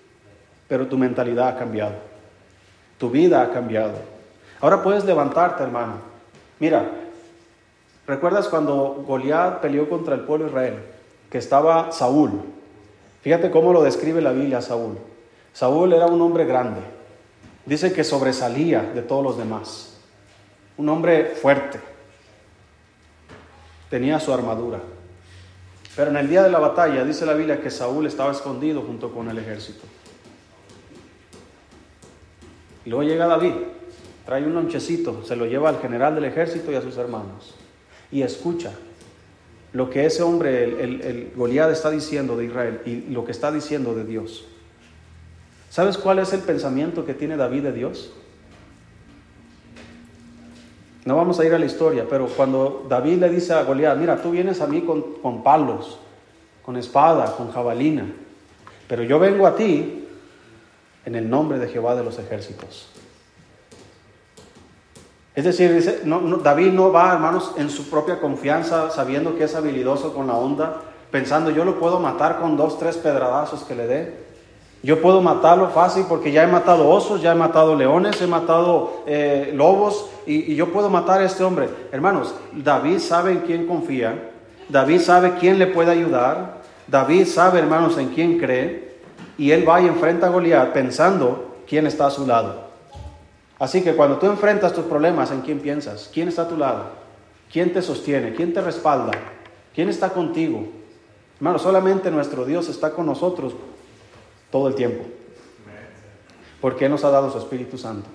pero 0.69 0.87
tu 0.87 0.97
mentalidad 0.97 1.49
ha 1.49 1.59
cambiado. 1.59 1.95
Tu 2.97 3.09
vida 3.09 3.41
ha 3.41 3.51
cambiado. 3.51 3.95
Ahora 4.61 4.81
puedes 4.81 5.03
levantarte, 5.03 5.61
hermano. 5.61 5.95
Mira, 6.57 6.89
¿recuerdas 8.07 8.47
cuando 8.47 9.03
Goliat 9.05 9.59
peleó 9.59 9.89
contra 9.89 10.15
el 10.15 10.21
pueblo 10.21 10.45
de 10.45 10.51
Israel? 10.51 10.75
Que 11.29 11.37
estaba 11.37 11.91
Saúl. 11.91 12.31
Fíjate 13.21 13.51
cómo 13.51 13.73
lo 13.73 13.83
describe 13.83 14.21
la 14.21 14.31
Biblia 14.31 14.59
a 14.59 14.61
Saúl. 14.61 14.97
Saúl 15.51 15.91
era 15.91 16.05
un 16.05 16.21
hombre 16.21 16.45
grande. 16.45 16.79
Dice 17.65 17.91
que 17.91 18.05
sobresalía 18.05 18.83
de 18.83 19.01
todos 19.01 19.21
los 19.21 19.37
demás. 19.37 19.99
Un 20.77 20.87
hombre 20.87 21.25
fuerte 21.25 21.89
tenía 23.89 24.19
su 24.19 24.33
armadura. 24.33 24.79
Pero 25.95 26.11
en 26.11 26.17
el 26.17 26.29
día 26.29 26.43
de 26.43 26.51
la 26.51 26.59
batalla 26.59 27.03
dice 27.03 27.25
la 27.25 27.33
Biblia 27.33 27.61
que 27.61 27.69
Saúl 27.69 28.05
estaba 28.05 28.31
escondido 28.31 28.81
junto 28.83 29.11
con 29.11 29.29
el 29.29 29.37
ejército. 29.37 29.85
Y 32.85 32.89
luego 32.89 33.03
llega 33.03 33.27
David, 33.27 33.53
trae 34.25 34.45
un 34.45 34.53
lonchecito, 34.53 35.23
se 35.25 35.35
lo 35.35 35.45
lleva 35.45 35.69
al 35.69 35.79
general 35.79 36.15
del 36.15 36.25
ejército 36.25 36.71
y 36.71 36.75
a 36.75 36.81
sus 36.81 36.97
hermanos. 36.97 37.55
Y 38.11 38.21
escucha 38.21 38.71
lo 39.73 39.89
que 39.89 40.05
ese 40.05 40.23
hombre, 40.23 40.63
el, 40.63 41.01
el, 41.01 41.31
Goliat, 41.35 41.71
está 41.71 41.91
diciendo 41.91 42.37
de 42.37 42.45
Israel 42.45 42.81
y 42.85 43.01
lo 43.11 43.25
que 43.25 43.31
está 43.31 43.51
diciendo 43.51 43.93
de 43.93 44.05
Dios. 44.05 44.45
¿Sabes 45.69 45.97
cuál 45.97 46.19
es 46.19 46.33
el 46.33 46.39
pensamiento 46.39 47.05
que 47.05 47.13
tiene 47.13 47.37
David 47.37 47.63
de 47.63 47.73
Dios? 47.73 48.11
No 51.05 51.15
vamos 51.15 51.39
a 51.39 51.45
ir 51.45 51.53
a 51.53 51.59
la 51.59 51.65
historia, 51.65 52.05
pero 52.09 52.27
cuando 52.27 52.85
David 52.89 53.19
le 53.19 53.29
dice 53.29 53.53
a 53.53 53.63
Goliat, 53.63 53.97
mira, 53.97 54.21
tú 54.21 54.31
vienes 54.31 54.61
a 54.61 54.67
mí 54.67 54.81
con, 54.81 55.01
con 55.21 55.43
palos, 55.43 55.99
con 56.63 56.77
espada, 56.77 57.35
con 57.35 57.51
jabalina, 57.51 58.05
pero 58.87 59.03
yo 59.03 59.17
vengo 59.17 59.47
a 59.47 59.55
ti 59.55 60.07
en 61.05 61.15
el 61.15 61.29
nombre 61.29 61.57
de 61.57 61.67
Jehová 61.67 61.95
de 61.95 62.03
los 62.03 62.19
ejércitos. 62.19 62.89
Es 65.35 65.45
decir, 65.45 66.03
David 66.43 66.73
no 66.73 66.91
va, 66.91 67.13
hermanos, 67.13 67.53
en 67.55 67.69
su 67.69 67.89
propia 67.89 68.19
confianza, 68.19 68.89
sabiendo 68.89 69.37
que 69.37 69.45
es 69.45 69.55
habilidoso 69.55 70.13
con 70.13 70.27
la 70.27 70.33
onda, 70.33 70.81
pensando, 71.11 71.49
yo 71.49 71.63
lo 71.63 71.79
puedo 71.79 71.99
matar 71.99 72.39
con 72.39 72.57
dos, 72.57 72.77
tres 72.77 72.97
pedradazos 72.97 73.63
que 73.63 73.75
le 73.75 73.87
dé. 73.87 74.28
Yo 74.81 75.01
puedo 75.01 75.21
matarlo 75.21 75.69
fácil 75.69 76.05
porque 76.07 76.31
ya 76.31 76.43
he 76.43 76.47
matado 76.47 76.89
osos, 76.89 77.21
ya 77.21 77.33
he 77.33 77.35
matado 77.35 77.75
leones, 77.75 78.21
he 78.21 78.27
matado 78.27 79.03
eh, 79.05 79.51
lobos 79.53 80.09
y, 80.25 80.53
y, 80.53 80.55
yo 80.55 80.71
puedo 80.71 80.89
matar 80.89 81.19
a 81.21 81.25
este 81.25 81.43
hombre. 81.43 81.69
Hermanos, 81.91 82.33
David 82.53 82.99
sabe 82.99 83.33
en 83.33 83.39
quién 83.39 83.67
confía, 83.67 84.31
David 84.69 85.01
sabe 85.01 85.33
quién 85.39 85.59
le 85.59 85.67
puede 85.67 85.91
ayudar, 85.91 86.61
David 86.87 87.25
sabe, 87.25 87.59
hermanos, 87.59 87.97
en 87.97 88.09
quién 88.09 88.39
cree 88.39 88.89
y 89.37 89.51
él 89.51 89.67
va 89.67 89.81
y 89.81 89.87
enfrenta 89.87 90.27
a 90.27 90.29
Goliat 90.29 90.71
pensando 90.71 91.57
quién 91.67 91.85
está 91.85 92.07
a 92.07 92.11
su 92.11 92.25
lado. 92.25 92.69
Así 93.59 93.81
que 93.81 93.93
cuando 93.93 94.17
tú 94.17 94.27
enfrentas 94.27 94.73
tus 94.73 94.85
problemas, 94.85 95.31
¿en 95.31 95.41
quién 95.41 95.59
piensas? 95.59 96.09
¿Quién 96.13 96.29
está 96.29 96.43
a 96.43 96.47
tu 96.47 96.57
lado? 96.57 96.85
¿Quién 97.51 97.73
te 97.73 97.81
sostiene? 97.81 98.33
¿Quién 98.33 98.53
te 98.53 98.61
respalda? 98.61 99.11
¿Quién 99.75 99.89
está 99.89 100.09
contigo? 100.09 100.65
Hermano, 101.37 101.59
solamente 101.59 102.09
nuestro 102.11 102.45
Dios 102.45 102.69
está 102.69 102.91
con 102.91 103.05
nosotros 103.05 103.53
todo 104.51 104.67
el 104.67 104.75
tiempo. 104.75 105.05
Porque 106.61 106.89
nos 106.89 107.03
ha 107.03 107.09
dado 107.09 107.31
su 107.31 107.37
Espíritu 107.37 107.77
Santo. 107.77 108.09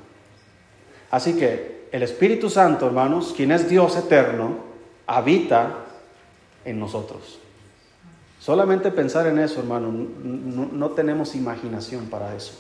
Así 1.11 1.35
que 1.37 1.89
el 1.93 2.03
Espíritu 2.03 2.51
Santo, 2.51 2.87
hermanos, 2.87 3.33
quien 3.37 3.53
es 3.53 3.69
Dios 3.69 3.97
eterno, 3.97 4.57
habita 5.07 5.77
en 6.65 6.79
nosotros. 6.81 7.39
Solamente 8.41 8.91
pensar 8.91 9.27
en 9.27 9.39
eso, 9.39 9.61
hermano, 9.61 9.91
no, 9.93 10.69
no 10.71 10.91
tenemos 10.91 11.35
imaginación 11.35 12.07
para 12.07 12.35
eso. 12.35 12.55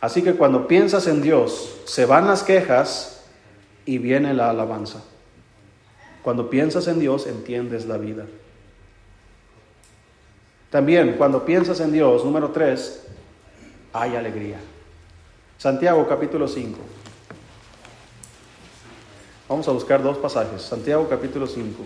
Así 0.00 0.22
que 0.22 0.34
cuando 0.34 0.68
piensas 0.68 1.06
en 1.06 1.22
Dios, 1.22 1.80
se 1.86 2.06
van 2.06 2.26
las 2.26 2.42
quejas 2.42 3.24
y 3.86 3.98
viene 3.98 4.34
la 4.34 4.50
alabanza. 4.50 5.02
Cuando 6.22 6.48
piensas 6.50 6.88
en 6.88 7.00
Dios, 7.00 7.26
entiendes 7.26 7.86
la 7.86 7.98
vida. 7.98 8.26
También, 10.74 11.14
cuando 11.16 11.44
piensas 11.44 11.78
en 11.78 11.92
Dios, 11.92 12.24
número 12.24 12.50
tres, 12.50 13.04
hay 13.92 14.16
alegría. 14.16 14.58
Santiago 15.56 16.04
capítulo 16.08 16.48
5. 16.48 16.76
Vamos 19.48 19.68
a 19.68 19.70
buscar 19.70 20.02
dos 20.02 20.18
pasajes. 20.18 20.62
Santiago 20.62 21.08
capítulo 21.08 21.46
5. 21.46 21.80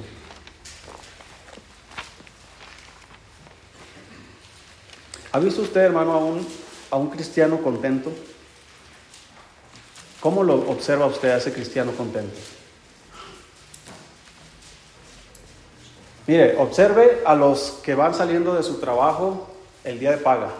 ¿Ha 5.33 5.39
visto 5.39 5.61
usted, 5.61 5.83
hermano, 5.83 6.13
aún 6.15 6.49
a 6.91 6.97
un 6.97 7.11
cristiano 7.11 7.59
contento? 7.59 8.11
¿Cómo 10.19 10.43
lo 10.43 10.67
observa 10.71 11.05
usted 11.05 11.29
a 11.29 11.37
ese 11.37 11.53
cristiano 11.53 11.93
contento? 11.93 12.39
Mire, 16.29 16.57
observe 16.59 17.23
a 17.27 17.35
los 17.35 17.81
que 17.83 17.97
van 17.97 18.15
saliendo 18.15 18.55
de 18.55 18.63
su 18.63 18.79
trabajo 18.79 19.49
el 19.83 19.99
día 19.99 20.13
de 20.13 20.19
paga. 20.19 20.51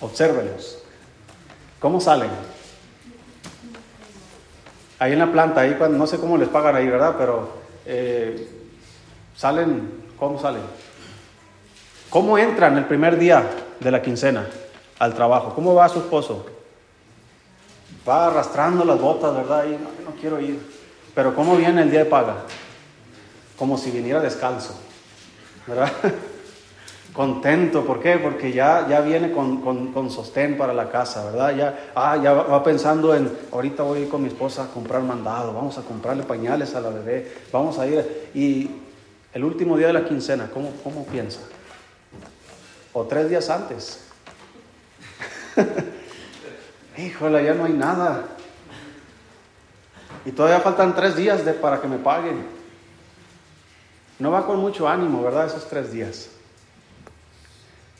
Obsérvelos. 0.00 0.82
¿Cómo 1.78 2.00
salen? 2.00 2.30
Ahí 4.98 5.12
en 5.12 5.18
la 5.18 5.30
planta, 5.30 5.60
ahí 5.60 5.74
cuando, 5.74 5.98
no 5.98 6.06
sé 6.06 6.18
cómo 6.18 6.38
les 6.38 6.48
pagan 6.48 6.76
ahí, 6.76 6.88
¿verdad? 6.88 7.16
Pero 7.18 7.50
eh, 7.84 8.48
salen, 9.36 10.04
¿cómo 10.18 10.40
salen? 10.40 10.62
¿Cómo 12.08 12.38
entran 12.38 12.78
el 12.78 12.86
primer 12.86 13.18
día 13.18 13.44
de 13.78 13.90
la 13.90 14.00
quincena? 14.00 14.46
al 14.98 15.14
trabajo. 15.14 15.52
¿Cómo 15.54 15.74
va 15.74 15.88
su 15.88 15.98
esposo? 15.98 16.46
Va 18.08 18.28
arrastrando 18.28 18.84
las 18.84 19.00
botas, 19.00 19.34
¿verdad? 19.34 19.64
Y 19.66 19.72
no, 19.72 20.12
quiero 20.20 20.40
ir. 20.40 20.60
Pero 21.14 21.34
¿cómo 21.34 21.56
viene 21.56 21.82
el 21.82 21.90
día 21.90 22.00
de 22.00 22.06
paga? 22.06 22.36
Como 23.56 23.78
si 23.78 23.90
viniera 23.90 24.20
descalzo, 24.20 24.74
¿verdad? 25.66 25.92
Contento, 27.12 27.84
¿por 27.86 28.00
qué? 28.00 28.18
Porque 28.18 28.52
ya, 28.52 28.86
ya 28.88 29.00
viene 29.00 29.32
con, 29.32 29.62
con, 29.62 30.10
sostén 30.10 30.58
para 30.58 30.74
la 30.74 30.90
casa, 30.90 31.24
¿verdad? 31.24 31.56
Ya, 31.56 31.92
ah, 31.94 32.18
ya 32.22 32.34
va 32.34 32.62
pensando 32.62 33.14
en, 33.14 33.32
ahorita 33.52 33.82
voy 33.82 34.00
a 34.00 34.02
ir 34.02 34.08
con 34.10 34.20
mi 34.20 34.28
esposa 34.28 34.64
a 34.64 34.66
comprar 34.66 35.02
mandado, 35.02 35.54
vamos 35.54 35.78
a 35.78 35.82
comprarle 35.82 36.24
pañales 36.24 36.74
a 36.74 36.80
la 36.82 36.90
bebé, 36.90 37.32
vamos 37.50 37.78
a 37.78 37.86
ir. 37.86 38.30
Y 38.34 38.70
el 39.32 39.44
último 39.44 39.78
día 39.78 39.86
de 39.86 39.94
la 39.94 40.04
quincena, 40.04 40.50
¿cómo, 40.52 40.72
cómo 40.84 41.06
piensa? 41.06 41.40
O 42.92 43.04
tres 43.04 43.30
días 43.30 43.48
antes, 43.48 44.06
Híjole, 46.98 47.44
ya 47.44 47.54
no 47.54 47.64
hay 47.64 47.72
nada. 47.72 48.24
Y 50.24 50.32
todavía 50.32 50.60
faltan 50.60 50.94
tres 50.94 51.16
días 51.16 51.44
de, 51.44 51.52
para 51.52 51.80
que 51.80 51.88
me 51.88 51.98
paguen. 51.98 52.55
No 54.18 54.30
va 54.30 54.46
con 54.46 54.58
mucho 54.58 54.88
ánimo, 54.88 55.22
¿verdad? 55.22 55.46
Esos 55.46 55.68
tres 55.68 55.92
días. 55.92 56.30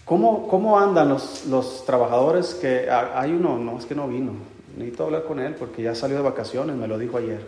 ¿Cómo, 0.05 0.47
cómo 0.49 0.79
andan 0.79 1.09
los, 1.09 1.47
los 1.47 1.85
trabajadores 1.85 2.55
que 2.55 2.89
hay 2.89 3.33
uno? 3.33 3.59
No, 3.59 3.79
es 3.79 3.87
que 3.87 3.95
no 3.95 4.09
vino. 4.09 4.33
Necesito 4.77 5.05
hablar 5.05 5.25
con 5.25 5.41
él 5.41 5.55
porque 5.55 5.83
ya 5.83 5.95
salió 5.95 6.17
de 6.17 6.23
vacaciones, 6.23 6.77
me 6.77 6.87
lo 6.87 6.97
dijo 6.97 7.19
ayer. 7.19 7.45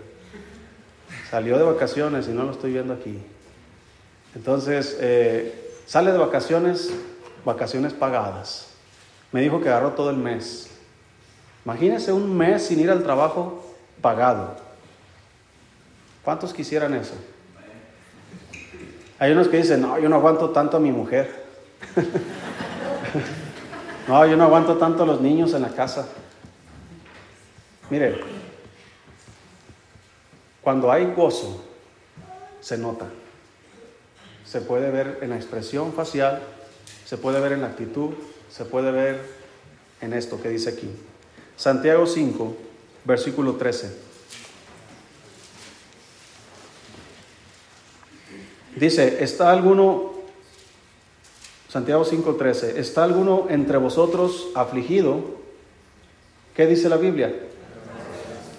Salió 1.30 1.56
de 1.56 1.64
vacaciones 1.64 2.26
y 2.26 2.32
no 2.32 2.44
lo 2.44 2.52
estoy 2.52 2.72
viendo 2.72 2.94
aquí. 2.94 3.18
Entonces, 4.34 4.96
eh, 5.00 5.72
sale 5.86 6.12
de 6.12 6.18
vacaciones, 6.18 6.92
vacaciones 7.44 7.92
pagadas. 7.92 8.68
Me 9.30 9.40
dijo 9.40 9.60
que 9.60 9.68
agarró 9.68 9.92
todo 9.92 10.10
el 10.10 10.16
mes. 10.16 10.70
Imagínese 11.64 12.12
un 12.12 12.36
mes 12.36 12.66
sin 12.66 12.80
ir 12.80 12.90
al 12.90 13.02
trabajo 13.02 13.64
pagado. 14.00 14.56
¿Cuántos 16.24 16.52
quisieran 16.52 16.94
eso? 16.94 17.14
Hay 19.18 19.32
unos 19.32 19.48
que 19.48 19.56
dicen, 19.56 19.80
no, 19.80 19.98
yo 19.98 20.08
no 20.08 20.16
aguanto 20.16 20.50
tanto 20.50 20.76
a 20.76 20.80
mi 20.80 20.92
mujer. 20.92 21.44
no, 24.08 24.26
yo 24.26 24.36
no 24.36 24.44
aguanto 24.44 24.76
tanto 24.76 25.02
a 25.02 25.06
los 25.06 25.20
niños 25.20 25.54
en 25.54 25.62
la 25.62 25.70
casa. 25.70 26.06
Mire, 27.90 28.20
cuando 30.62 30.92
hay 30.92 31.12
gozo, 31.16 31.64
se 32.60 32.78
nota. 32.78 33.06
Se 34.44 34.60
puede 34.60 34.90
ver 34.90 35.18
en 35.22 35.30
la 35.30 35.36
expresión 35.36 35.92
facial, 35.92 36.40
se 37.04 37.16
puede 37.16 37.40
ver 37.40 37.52
en 37.52 37.62
la 37.62 37.68
actitud, 37.68 38.14
se 38.50 38.64
puede 38.64 38.92
ver 38.92 39.20
en 40.00 40.12
esto 40.12 40.40
que 40.40 40.48
dice 40.48 40.70
aquí. 40.70 40.88
Santiago 41.56 42.06
5, 42.06 42.56
versículo 43.04 43.54
13. 43.54 44.07
Dice, 48.79 49.24
¿está 49.24 49.51
alguno, 49.51 50.12
Santiago 51.68 52.05
5:13, 52.05 52.76
¿está 52.76 53.03
alguno 53.03 53.47
entre 53.49 53.76
vosotros 53.76 54.49
afligido? 54.55 55.24
¿Qué 56.55 56.66
dice 56.66 56.89
la 56.89 56.97
Biblia? 56.97 57.35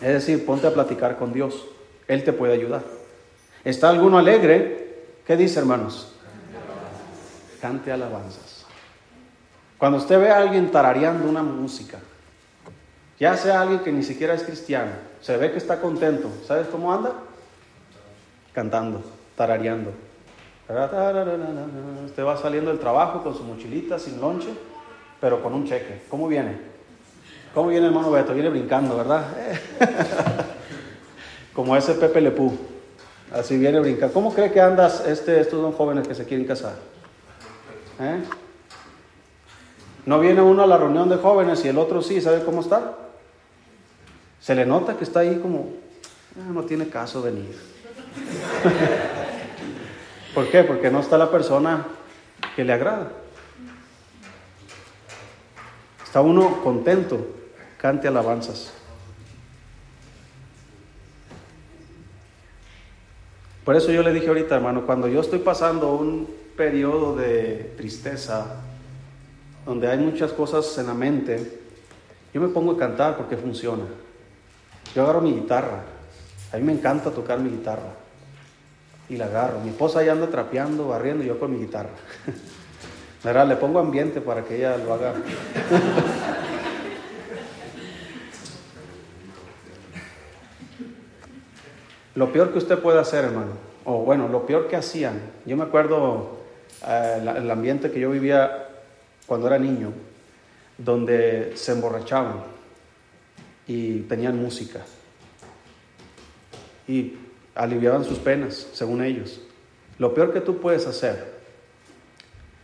Es 0.02 0.14
decir, 0.14 0.46
ponte 0.46 0.68
a 0.68 0.74
platicar 0.74 1.18
con 1.18 1.32
Dios, 1.32 1.66
Él 2.08 2.24
te 2.24 2.34
puede 2.34 2.54
ayudar. 2.54 2.84
¿Está 3.64 3.90
alguno 3.90 4.18
alegre? 4.18 5.04
¿Qué 5.26 5.38
dice, 5.38 5.60
hermanos? 5.60 6.14
Cante 7.62 7.92
alabanzas. 7.92 8.66
Cuando 9.78 9.98
usted 9.98 10.20
ve 10.20 10.30
a 10.30 10.38
alguien 10.38 10.72
tarareando 10.72 11.30
una 11.30 11.44
música, 11.44 12.00
ya 13.20 13.38
sea 13.38 13.62
alguien 13.62 13.80
que 13.80 13.92
ni 13.92 14.04
siquiera 14.04 14.34
es 14.34 14.44
cristiano, 14.44 14.92
se 15.22 15.38
ve 15.38 15.52
que 15.52 15.58
está 15.58 15.80
contento, 15.80 16.30
¿sabes 16.46 16.68
cómo 16.68 16.94
anda? 16.94 17.14
Cantando, 18.54 19.02
tarareando. 19.36 20.09
Usted 20.70 22.24
va 22.24 22.38
saliendo 22.38 22.70
del 22.70 22.80
trabajo 22.80 23.24
con 23.24 23.36
su 23.36 23.44
mochilita, 23.44 23.98
sin 23.98 24.22
lonche, 24.22 24.50
pero 25.20 25.42
con 25.42 25.52
un 25.56 25.66
cheque. 25.66 26.04
¿Cómo 26.10 26.28
viene? 26.28 26.60
¿Cómo 27.56 27.70
viene 27.70 27.88
el 27.88 27.92
hermano 27.92 28.12
Beto? 28.12 28.36
Viene 28.36 28.50
brincando, 28.50 28.96
¿verdad? 28.96 29.26
Como 31.54 31.76
ese 31.76 31.96
Pepe 31.96 32.22
Lepú. 32.22 32.56
Así 33.34 33.58
viene 33.58 33.80
brincando. 33.80 34.14
¿Cómo 34.14 34.32
cree 34.32 34.52
que 34.52 34.62
andas 34.62 35.04
este, 35.08 35.42
estos 35.42 35.60
dos 35.60 35.74
jóvenes 35.74 36.08
que 36.08 36.14
se 36.14 36.26
quieren 36.26 36.46
casar? 36.46 36.76
¿Eh? 38.00 38.22
No 40.06 40.20
viene 40.20 40.42
uno 40.42 40.62
a 40.62 40.68
la 40.68 40.78
reunión 40.78 41.10
de 41.10 41.18
jóvenes 41.18 41.66
y 41.66 41.70
el 41.70 41.80
otro 41.80 42.04
sí, 42.04 42.22
¿sabe 42.22 42.44
cómo 42.44 42.62
está? 42.62 42.94
Se 44.40 44.54
le 44.54 44.68
nota 44.68 44.96
que 44.96 45.04
está 45.04 45.22
ahí 45.22 45.40
como, 45.40 45.72
ah, 46.38 46.52
no 46.52 46.64
tiene 46.64 46.88
caso 46.90 47.24
venir. 47.24 47.58
¿Por 50.40 50.50
qué? 50.50 50.64
Porque 50.64 50.90
no 50.90 51.02
está 51.02 51.18
la 51.18 51.30
persona 51.30 51.86
que 52.56 52.64
le 52.64 52.72
agrada. 52.72 53.12
Está 56.02 56.22
uno 56.22 56.64
contento, 56.64 57.28
cante 57.78 58.08
alabanzas. 58.08 58.72
Por 63.66 63.76
eso 63.76 63.92
yo 63.92 64.02
le 64.02 64.14
dije 64.14 64.30
ahorita, 64.30 64.56
hermano, 64.56 64.86
cuando 64.86 65.10
yo 65.10 65.20
estoy 65.20 65.40
pasando 65.40 65.92
un 65.92 66.34
periodo 66.56 67.18
de 67.18 67.74
tristeza, 67.76 68.62
donde 69.66 69.90
hay 69.90 69.98
muchas 69.98 70.32
cosas 70.32 70.78
en 70.78 70.88
la 70.88 70.94
mente, 70.94 71.60
yo 72.34 72.40
me 72.40 72.48
pongo 72.48 72.72
a 72.72 72.78
cantar 72.78 73.18
porque 73.18 73.36
funciona. 73.36 73.84
Yo 74.96 75.04
agarro 75.04 75.20
mi 75.20 75.34
guitarra. 75.34 75.84
A 76.54 76.56
mí 76.56 76.64
me 76.64 76.72
encanta 76.72 77.12
tocar 77.12 77.40
mi 77.42 77.50
guitarra. 77.50 78.08
Y 79.10 79.18
la 79.18 79.26
agarro. 79.26 79.60
Mi 79.60 79.70
esposa 79.70 80.03
ya 80.03 80.14
anda 80.14 80.28
trapeando, 80.28 80.88
barriendo, 80.88 81.24
yo 81.24 81.39
con 81.39 81.51
mi 81.51 81.60
guitarra. 81.60 81.89
¿Verdad? 83.24 83.47
Le 83.47 83.55
pongo 83.55 83.80
ambiente 83.80 84.22
para 84.22 84.43
que 84.43 84.57
ella 84.57 84.78
lo 84.78 84.93
haga. 84.93 85.16
lo 92.16 92.32
peor 92.32 92.51
que 92.51 92.60
usted 92.60 92.80
puede 92.80 92.99
hacer, 92.99 93.26
hermano, 93.26 93.53
o 93.86 94.03
bueno, 94.03 94.28
lo 94.28 94.45
peor 94.45 94.68
que 94.68 94.76
hacían, 94.76 95.20
yo 95.45 95.57
me 95.57 95.64
acuerdo 95.64 96.38
eh, 96.88 97.22
el 97.38 97.51
ambiente 97.51 97.91
que 97.91 97.99
yo 97.99 98.12
vivía 98.12 98.68
cuando 99.26 99.47
era 99.47 99.57
niño, 99.57 99.91
donde 100.78 101.53
se 101.55 101.74
emborrachaban 101.74 102.43
y 103.68 104.01
tenían 104.01 104.41
música 104.41 104.80
y 106.89 107.14
aliviaban 107.60 108.05
sus 108.05 108.20
penas, 108.20 108.68
según 108.72 109.03
ellos. 109.03 109.41
Lo 109.97 110.14
peor 110.14 110.32
que 110.32 110.39
tú 110.39 110.60
puedes 110.60 110.88
hacer 110.88 111.39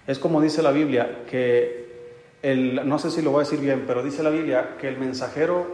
es 0.07 0.17
como 0.19 0.41
dice 0.41 0.63
la 0.63 0.71
Biblia, 0.71 1.23
que 1.29 1.85
el, 2.41 2.87
no 2.87 2.97
sé 2.97 3.11
si 3.11 3.21
lo 3.21 3.31
voy 3.31 3.41
a 3.41 3.43
decir 3.43 3.59
bien, 3.59 3.83
pero 3.85 4.03
dice 4.03 4.23
la 4.23 4.29
Biblia 4.29 4.77
que 4.79 4.87
el 4.87 4.97
mensajero, 4.97 5.67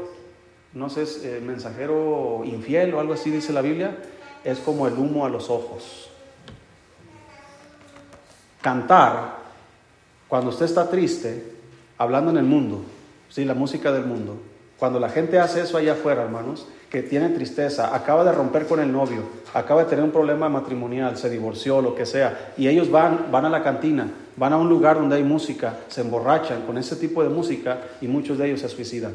no 0.73 0.89
sé, 0.89 1.03
el 1.03 1.37
eh, 1.37 1.41
mensajero 1.41 2.41
infiel 2.45 2.95
o 2.95 2.99
algo 2.99 3.13
así 3.13 3.29
dice 3.29 3.53
la 3.53 3.61
Biblia, 3.61 3.95
es 4.43 4.57
como 4.59 4.87
el 4.87 4.93
humo 4.93 5.25
a 5.25 5.29
los 5.29 5.51
ojos. 5.51 6.09
Cantar, 8.61 9.37
cuando 10.27 10.49
usted 10.49 10.65
está 10.65 10.89
triste, 10.89 11.53
hablando 11.99 12.31
en 12.31 12.37
el 12.37 12.45
mundo, 12.45 12.83
¿sí? 13.29 13.45
la 13.45 13.53
música 13.53 13.91
del 13.91 14.05
mundo, 14.05 14.37
cuando 14.81 14.99
la 14.99 15.09
gente 15.09 15.37
hace 15.37 15.61
eso 15.61 15.77
allá 15.77 15.91
afuera, 15.93 16.23
hermanos, 16.23 16.65
que 16.89 17.03
tiene 17.03 17.29
tristeza, 17.29 17.95
acaba 17.95 18.23
de 18.23 18.31
romper 18.31 18.65
con 18.65 18.79
el 18.79 18.91
novio, 18.91 19.21
acaba 19.53 19.83
de 19.83 19.89
tener 19.91 20.03
un 20.03 20.09
problema 20.09 20.49
matrimonial, 20.49 21.17
se 21.17 21.29
divorció, 21.29 21.83
lo 21.83 21.93
que 21.93 22.07
sea, 22.07 22.53
y 22.57 22.67
ellos 22.67 22.89
van, 22.89 23.27
van 23.31 23.45
a 23.45 23.49
la 23.51 23.61
cantina, 23.61 24.11
van 24.35 24.53
a 24.53 24.57
un 24.57 24.67
lugar 24.67 24.95
donde 24.95 25.17
hay 25.17 25.23
música, 25.23 25.77
se 25.87 26.01
emborrachan 26.01 26.63
con 26.63 26.79
ese 26.79 26.95
tipo 26.95 27.21
de 27.21 27.29
música 27.29 27.79
y 28.01 28.07
muchos 28.07 28.39
de 28.39 28.47
ellos 28.47 28.61
se 28.61 28.69
suicidan. 28.69 29.13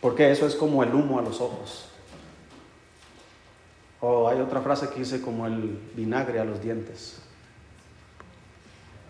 Porque 0.00 0.30
eso 0.30 0.46
es 0.46 0.54
como 0.54 0.82
el 0.82 0.94
humo 0.94 1.18
a 1.18 1.22
los 1.22 1.38
ojos. 1.42 1.90
O 4.00 4.26
hay 4.26 4.40
otra 4.40 4.62
frase 4.62 4.88
que 4.88 5.00
dice 5.00 5.20
como 5.20 5.46
el 5.46 5.78
vinagre 5.94 6.40
a 6.40 6.46
los 6.46 6.62
dientes. 6.62 7.18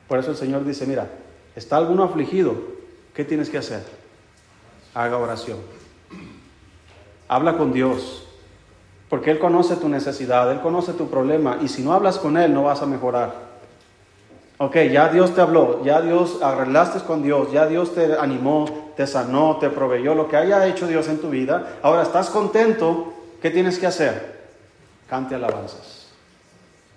Por 0.09 0.18
eso 0.18 0.33
el 0.33 0.37
Señor 0.37 0.64
dice, 0.64 0.87
mira, 0.87 1.07
¿está 1.55 1.76
alguno 1.76 2.03
afligido? 2.03 2.57
¿Qué 3.14 3.24
tienes 3.24 3.49
que 3.49 3.59
hacer? 3.59 3.99
Haga 4.95 5.18
oración. 5.18 5.59
Habla 7.28 7.57
con 7.57 7.72
Dios, 7.72 8.26
porque 9.09 9.30
Él 9.30 9.38
conoce 9.38 9.76
tu 9.76 9.88
necesidad, 9.88 10.51
Él 10.51 10.61
conoce 10.61 10.93
tu 10.95 11.09
problema, 11.09 11.59
y 11.62 11.68
si 11.68 11.82
no 11.82 11.93
hablas 11.93 12.18
con 12.18 12.36
Él 12.36 12.53
no 12.53 12.64
vas 12.64 12.82
a 12.82 12.86
mejorar. 12.86 13.51
Ok, 14.59 14.76
ya 14.93 15.09
Dios 15.09 15.34
te 15.34 15.41
habló, 15.41 15.82
ya 15.84 16.03
Dios 16.03 16.43
arreglaste 16.43 17.01
con 17.01 17.22
Dios, 17.22 17.51
ya 17.51 17.66
Dios 17.66 17.95
te 17.95 18.14
animó, 18.14 18.93
te 18.97 19.07
sanó, 19.07 19.57
te 19.57 19.70
proveyó 19.70 20.14
lo 20.14 20.28
que 20.28 20.36
haya 20.36 20.66
hecho 20.66 20.86
Dios 20.86 21.09
en 21.09 21.18
tu 21.18 21.30
vida. 21.30 21.78
Ahora 21.82 22.03
estás 22.03 22.28
contento, 22.28 23.14
¿qué 23.41 23.51
tienes 23.51 23.78
que 23.78 23.86
hacer? 23.86 24.41
Cante 25.09 25.34
alabanzas. 25.34 25.99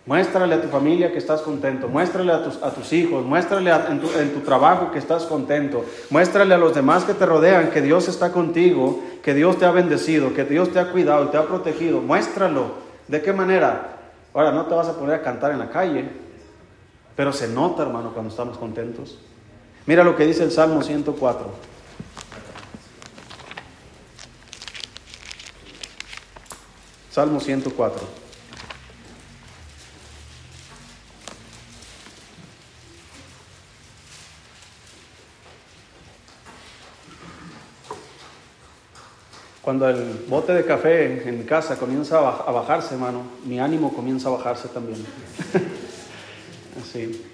Muéstrale 0.06 0.56
a 0.56 0.62
tu 0.62 0.68
familia 0.68 1.14
que 1.14 1.18
estás 1.18 1.42
contento, 1.42 1.88
muéstrale 1.88 2.34
a 2.34 2.44
tus, 2.44 2.62
a 2.62 2.72
tus 2.72 2.92
hijos, 2.92 3.24
muéstrale 3.26 3.72
en, 3.72 4.02
tu, 4.02 4.12
en, 4.20 4.34
tu, 4.34 4.42
trabajo 4.42 4.92
que 4.92 5.00
estás 5.00 5.24
contento, 5.24 5.86
muéstrale 6.10 6.54
a 6.54 6.58
los 6.58 6.76
demás 6.76 7.06
que 7.06 7.14
te 7.14 7.26
rodean 7.26 7.72
que 7.72 7.82
Dios 7.82 8.10
está 8.10 8.34
contigo, 8.34 9.02
que 9.24 9.34
Dios 9.34 9.58
te 9.58 9.64
ha 9.64 9.72
bendecido, 9.72 10.34
que 10.34 10.44
Dios 10.44 10.74
te 10.74 10.80
ha 10.80 10.92
cuidado 10.92 11.30
te 11.30 11.38
ha 11.38 11.44
protegido. 11.44 12.02
Muéstralo. 12.02 12.84
¿De 13.08 13.22
qué 13.22 13.32
manera? 13.32 13.98
Ahora, 14.34 14.52
no 14.52 14.66
te 14.66 14.76
vas 14.76 14.88
a 14.88 14.98
poner 14.98 15.16
a 15.16 15.22
cantar 15.22 15.52
en 15.52 15.60
la 15.60 15.70
calle, 15.70 16.10
pero 17.16 17.32
se 17.32 17.48
nota, 17.48 17.84
hermano, 17.84 18.12
cuando 18.12 18.30
estamos 18.30 18.58
contentos. 18.58 19.20
Mira 19.86 20.04
lo 20.04 20.18
que 20.18 20.26
dice 20.26 20.44
el 20.44 20.52
Salmo 20.52 20.82
104. 20.82 21.48
Salmo 27.10 27.40
104. 27.40 28.23
Cuando 39.64 39.90
el 39.90 40.26
bote 40.28 40.54
de 40.54 40.66
café 40.66 41.28
en 41.28 41.44
casa 41.44 41.78
comienza 41.78 42.20
a 42.20 42.52
bajarse, 42.52 42.96
hermano, 42.96 43.24
mi 43.46 43.60
ánimo 43.60 43.94
comienza 43.94 44.28
a 44.28 44.34
bajarse 44.34 44.68
también. 44.68 45.04
así. 46.82 47.26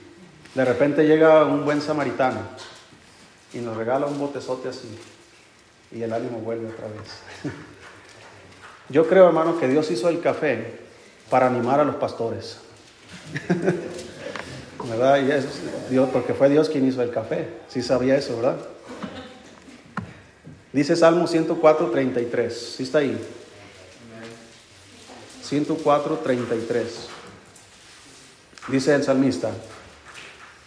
De 0.54 0.66
repente 0.66 1.08
llega 1.08 1.46
un 1.46 1.66
buen 1.66 1.82
samaritano 1.82 2.40
y 3.54 3.58
nos 3.60 3.76
regala 3.76 4.06
un 4.06 4.20
botezote 4.20 4.70
así 4.70 4.90
y 5.92 6.04
el 6.04 6.14
ánimo 6.14 6.40
vuelve 6.40 6.68
otra 6.68 6.88
vez. 6.88 7.54
Yo 8.90 9.08
creo, 9.08 9.28
hermano, 9.28 9.60
que 9.60 9.68
Dios 9.68 9.90
hizo 9.92 10.10
el 10.10 10.22
café 10.22 10.80
para 11.30 11.48
animar 11.48 11.80
a 11.80 11.84
los 11.84 11.96
pastores. 11.96 12.58
¿Verdad? 14.90 15.22
Y 15.22 15.32
es 15.32 15.46
Dios, 15.90 16.10
porque 16.12 16.34
fue 16.34 16.50
Dios 16.50 16.70
quien 16.70 16.88
hizo 16.88 17.02
el 17.02 17.12
café. 17.12 17.48
Sí 17.68 17.82
sabía 17.82 18.16
eso, 18.16 18.38
¿verdad? 18.38 18.58
Dice 20.72 20.96
Salmo 20.96 21.28
104, 21.28 21.90
33. 21.90 22.74
¿Sí 22.78 22.84
está 22.84 23.00
ahí? 23.00 23.18
104, 25.42 26.18
33. 26.18 27.08
Dice 28.68 28.94
el 28.94 29.04
salmista, 29.04 29.50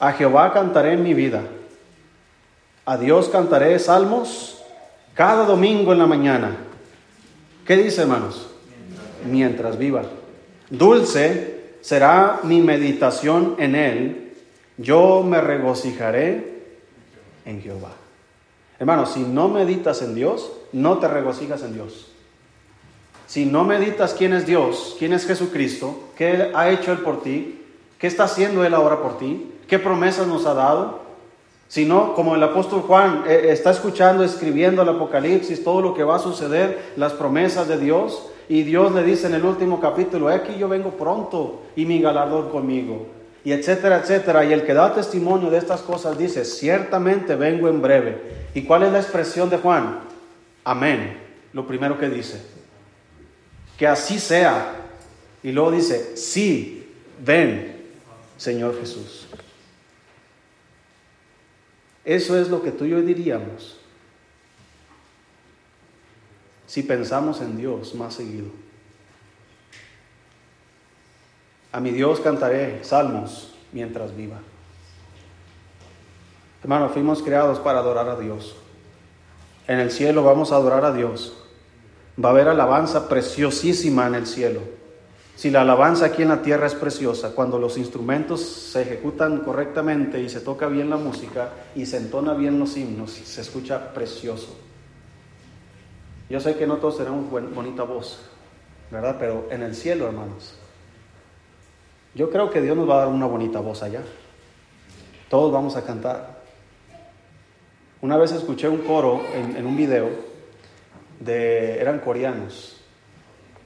a 0.00 0.12
Jehová 0.12 0.52
cantaré 0.52 0.94
en 0.94 1.04
mi 1.04 1.14
vida, 1.14 1.42
a 2.84 2.96
Dios 2.96 3.28
cantaré 3.28 3.78
salmos 3.78 4.60
cada 5.14 5.44
domingo 5.44 5.92
en 5.92 5.98
la 6.00 6.06
mañana. 6.06 6.56
¿Qué 7.64 7.76
dice, 7.76 8.02
hermanos? 8.02 8.48
Mientras 9.30 9.78
viva. 9.78 10.02
Dulce 10.68 11.76
será 11.80 12.40
mi 12.42 12.60
meditación 12.60 13.54
en 13.58 13.76
él, 13.76 14.32
yo 14.78 15.22
me 15.22 15.40
regocijaré 15.40 16.64
en 17.44 17.62
Jehová. 17.62 17.92
Hermano, 18.82 19.06
si 19.06 19.20
no 19.20 19.46
meditas 19.46 20.02
en 20.02 20.16
Dios, 20.16 20.50
no 20.72 20.98
te 20.98 21.06
regocijas 21.06 21.62
en 21.62 21.74
Dios. 21.74 22.08
Si 23.28 23.46
no 23.46 23.62
meditas 23.62 24.12
quién 24.12 24.32
es 24.32 24.44
Dios, 24.44 24.96
quién 24.98 25.12
es 25.12 25.24
Jesucristo, 25.24 26.00
qué 26.18 26.50
ha 26.52 26.68
hecho 26.68 26.90
Él 26.90 26.98
por 26.98 27.22
ti, 27.22 27.62
qué 27.96 28.08
está 28.08 28.24
haciendo 28.24 28.64
Él 28.64 28.74
ahora 28.74 29.00
por 29.00 29.18
ti, 29.18 29.52
qué 29.68 29.78
promesas 29.78 30.26
nos 30.26 30.46
ha 30.46 30.54
dado, 30.54 30.98
si 31.68 31.84
no, 31.84 32.12
como 32.14 32.34
el 32.34 32.42
apóstol 32.42 32.80
Juan 32.80 33.22
eh, 33.28 33.50
está 33.50 33.70
escuchando, 33.70 34.24
escribiendo 34.24 34.82
el 34.82 34.88
Apocalipsis, 34.88 35.62
todo 35.62 35.80
lo 35.80 35.94
que 35.94 36.02
va 36.02 36.16
a 36.16 36.18
suceder, 36.18 36.92
las 36.96 37.12
promesas 37.12 37.68
de 37.68 37.78
Dios, 37.78 38.30
y 38.48 38.64
Dios 38.64 38.92
le 38.92 39.04
dice 39.04 39.28
en 39.28 39.34
el 39.34 39.44
último 39.44 39.78
capítulo, 39.78 40.26
aquí 40.26 40.56
yo 40.58 40.68
vengo 40.68 40.90
pronto 40.90 41.60
y 41.76 41.86
mi 41.86 42.00
galardón 42.00 42.50
conmigo 42.50 43.21
y 43.44 43.52
etcétera, 43.52 43.98
etcétera. 43.98 44.44
Y 44.44 44.52
el 44.52 44.64
que 44.64 44.74
da 44.74 44.94
testimonio 44.94 45.50
de 45.50 45.58
estas 45.58 45.82
cosas 45.82 46.16
dice, 46.16 46.44
ciertamente 46.44 47.34
vengo 47.36 47.68
en 47.68 47.82
breve. 47.82 48.48
¿Y 48.54 48.62
cuál 48.62 48.84
es 48.84 48.92
la 48.92 49.00
expresión 49.00 49.50
de 49.50 49.58
Juan? 49.58 50.00
Amén. 50.64 51.18
Lo 51.52 51.66
primero 51.66 51.98
que 51.98 52.08
dice. 52.08 52.42
Que 53.76 53.86
así 53.86 54.18
sea. 54.18 54.76
Y 55.42 55.50
luego 55.52 55.72
dice, 55.72 56.16
sí, 56.16 56.88
ven, 57.24 57.82
Señor 58.36 58.78
Jesús. 58.78 59.26
Eso 62.04 62.40
es 62.40 62.48
lo 62.48 62.62
que 62.62 62.72
tú 62.72 62.84
y 62.84 62.90
yo 62.90 63.00
diríamos 63.00 63.78
si 66.72 66.82
pensamos 66.82 67.42
en 67.42 67.58
Dios 67.58 67.94
más 67.94 68.14
seguido. 68.14 68.46
A 71.72 71.80
mi 71.80 71.90
Dios 71.90 72.20
cantaré 72.20 72.84
salmos 72.84 73.54
mientras 73.72 74.14
viva. 74.14 74.36
Hermano, 76.62 76.90
fuimos 76.90 77.22
creados 77.22 77.58
para 77.58 77.78
adorar 77.78 78.08
a 78.10 78.16
Dios. 78.16 78.54
En 79.66 79.78
el 79.78 79.90
cielo 79.90 80.22
vamos 80.22 80.52
a 80.52 80.56
adorar 80.56 80.84
a 80.84 80.92
Dios. 80.92 81.34
Va 82.22 82.28
a 82.28 82.32
haber 82.32 82.48
alabanza 82.48 83.08
preciosísima 83.08 84.06
en 84.06 84.14
el 84.14 84.26
cielo. 84.26 84.60
Si 85.34 85.50
la 85.50 85.62
alabanza 85.62 86.06
aquí 86.06 86.22
en 86.22 86.28
la 86.28 86.42
tierra 86.42 86.66
es 86.66 86.74
preciosa, 86.74 87.30
cuando 87.34 87.58
los 87.58 87.78
instrumentos 87.78 88.42
se 88.42 88.82
ejecutan 88.82 89.38
correctamente 89.38 90.20
y 90.20 90.28
se 90.28 90.40
toca 90.40 90.66
bien 90.66 90.90
la 90.90 90.98
música 90.98 91.48
y 91.74 91.86
se 91.86 91.96
entona 91.96 92.34
bien 92.34 92.58
los 92.58 92.76
himnos, 92.76 93.12
se 93.12 93.40
escucha 93.40 93.94
precioso. 93.94 94.54
Yo 96.28 96.38
sé 96.38 96.54
que 96.54 96.66
no 96.66 96.76
todos 96.76 96.98
tenemos 96.98 97.28
bonita 97.30 97.82
voz, 97.82 98.20
¿verdad? 98.90 99.16
Pero 99.18 99.48
en 99.50 99.62
el 99.62 99.74
cielo, 99.74 100.06
hermanos, 100.06 100.54
yo 102.14 102.30
creo 102.30 102.50
que 102.50 102.60
Dios 102.60 102.76
nos 102.76 102.88
va 102.88 102.94
a 102.94 102.98
dar 102.98 103.08
una 103.08 103.26
bonita 103.26 103.60
voz 103.60 103.82
allá. 103.82 104.02
Todos 105.30 105.52
vamos 105.52 105.76
a 105.76 105.84
cantar. 105.84 106.42
Una 108.02 108.16
vez 108.16 108.32
escuché 108.32 108.68
un 108.68 108.78
coro 108.78 109.22
en, 109.32 109.64
un 109.64 109.76
video 109.76 110.10
de, 111.20 111.80
eran 111.80 112.00
coreanos, 112.00 112.76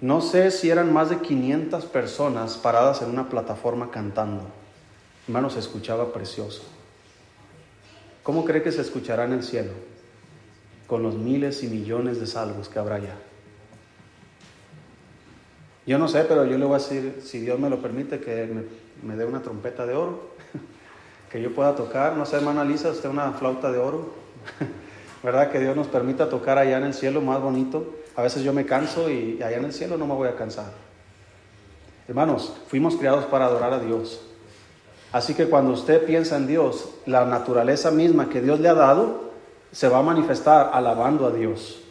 no 0.01 0.21
sé 0.21 0.51
si 0.51 0.69
eran 0.69 0.93
más 0.93 1.09
de 1.09 1.21
500 1.21 1.87
personas 1.87 2.59
paradas 2.59 3.01
en 3.01 3.09
una 3.09 3.31
plataforma 3.31 3.91
cantando. 3.91 4.45
Hermano, 5.27 5.49
se 5.49 5.59
escuchaba 5.59 6.13
precioso. 6.13 6.63
¿Cómo 8.23 8.45
cree 8.45 8.63
que 8.63 8.73
se 8.73 8.83
escuchará 8.83 9.25
en 9.25 9.33
el 9.33 9.43
cielo? 9.43 9.73
Con 10.87 11.03
los 11.03 11.15
miles 11.15 11.63
y 11.63 11.69
millones 11.69 12.21
de 12.21 12.27
salvos 12.27 12.69
que 12.69 12.79
habrá 12.79 12.97
allá. 12.97 13.17
Yo 15.87 15.99
no 15.99 16.09
sé, 16.09 16.25
pero 16.25 16.45
yo 16.45 16.59
le 16.59 16.65
voy 16.65 16.75
a 16.75 16.79
decir, 16.79 17.21
si 17.25 17.39
Dios 17.39 17.61
me 17.61 17.71
lo 17.71 17.81
permite, 17.81 18.19
que 18.19 18.49
me, 19.03 19.17
dé 19.17 19.25
una 19.25 19.41
trompeta 19.41 19.87
de 19.87 19.95
oro, 19.95 20.31
que 21.31 21.41
yo 21.41 21.55
pueda 21.55 21.77
tocar. 21.77 22.17
No 22.17 22.27
sé, 22.27 22.37
hermana 22.37 22.65
Lisa, 22.65 22.91
usted 22.91 23.09
una 23.09 23.33
flauta 23.33 23.71
de 23.71 23.79
oro. 23.79 24.11
¿Verdad? 25.23 25.51
Que 25.51 25.61
Dios 25.61 25.77
nos 25.77 25.87
permita 25.87 26.29
tocar 26.29 26.59
allá 26.59 26.79
en 26.79 26.85
el 26.85 26.95
cielo 26.95 27.21
más 27.21 27.41
bonito. 27.41 27.95
A 28.17 28.23
veces 28.23 28.43
yo 28.43 28.53
me 28.53 28.67
canso 28.67 29.11
y 29.11 29.41
allá 29.43 29.59
en 29.59 29.65
el 29.65 29.73
cielo 29.73 29.97
no 29.97 30.07
me 30.07 30.15
voy 30.15 30.29
a 30.29 30.37
cansar. 30.37 30.73
Hermanos, 32.09 32.57
fuimos 32.69 32.97
criados 32.97 33.25
para 33.27 33.47
adorar 33.47 33.73
a 33.73 33.79
Dios. 33.79 34.21
Así 35.13 35.35
que 35.35 35.47
cuando 35.47 35.73
usted 35.73 36.05
piensa 36.05 36.37
en 36.37 36.47
Dios, 36.47 36.91
la 37.07 37.25
naturaleza 37.25 37.91
misma 37.91 38.29
que 38.29 38.41
Dios 38.41 38.61
le 38.61 38.69
ha 38.69 38.75
dado 38.75 39.31
se 39.73 39.89
va 39.89 39.99
a 39.99 40.03
manifestar 40.03 40.71
alabando 40.73 41.27
a 41.27 41.31
Dios. 41.31 41.83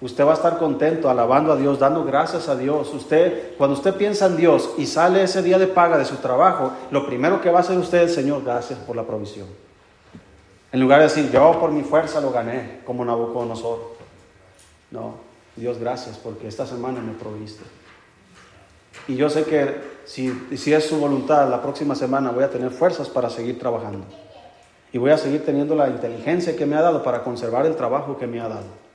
Usted 0.00 0.26
va 0.26 0.32
a 0.32 0.34
estar 0.34 0.58
contento 0.58 1.08
alabando 1.08 1.52
a 1.52 1.56
Dios, 1.56 1.78
dando 1.78 2.04
gracias 2.04 2.48
a 2.48 2.56
Dios. 2.56 2.92
Usted, 2.92 3.56
cuando 3.56 3.76
usted 3.76 3.94
piensa 3.94 4.26
en 4.26 4.36
Dios 4.36 4.74
y 4.76 4.86
sale 4.86 5.22
ese 5.22 5.42
día 5.42 5.58
de 5.58 5.66
paga 5.66 5.96
de 5.96 6.04
su 6.04 6.16
trabajo, 6.16 6.72
lo 6.90 7.06
primero 7.06 7.40
que 7.40 7.50
va 7.50 7.58
a 7.58 7.60
hacer 7.62 7.78
usted 7.78 8.02
es, 8.02 8.14
Señor, 8.14 8.44
gracias 8.44 8.78
por 8.80 8.94
la 8.94 9.04
provisión. 9.04 9.46
En 10.70 10.80
lugar 10.80 10.98
de 10.98 11.04
decir, 11.04 11.30
yo 11.30 11.58
por 11.58 11.70
mi 11.70 11.82
fuerza 11.82 12.20
lo 12.20 12.30
gané, 12.30 12.80
como 12.84 13.04
Nabucodonosor. 13.04 13.96
No, 14.90 15.14
Dios, 15.56 15.78
gracias 15.78 16.18
porque 16.18 16.48
esta 16.48 16.66
semana 16.66 17.00
me 17.00 17.12
proviste. 17.12 17.62
Y 19.08 19.16
yo 19.16 19.30
sé 19.30 19.44
que 19.44 19.76
si, 20.04 20.30
si 20.56 20.74
es 20.74 20.86
su 20.86 20.98
voluntad, 20.98 21.48
la 21.48 21.62
próxima 21.62 21.94
semana 21.94 22.32
voy 22.32 22.44
a 22.44 22.50
tener 22.50 22.70
fuerzas 22.70 23.08
para 23.08 23.30
seguir 23.30 23.58
trabajando. 23.58 24.04
Y 24.92 24.98
voy 24.98 25.10
a 25.10 25.18
seguir 25.18 25.44
teniendo 25.44 25.74
la 25.74 25.88
inteligencia 25.88 26.54
que 26.54 26.66
me 26.66 26.76
ha 26.76 26.82
dado 26.82 27.02
para 27.02 27.24
conservar 27.24 27.64
el 27.64 27.76
trabajo 27.76 28.18
que 28.18 28.26
me 28.26 28.40
ha 28.40 28.48
dado. 28.48 28.85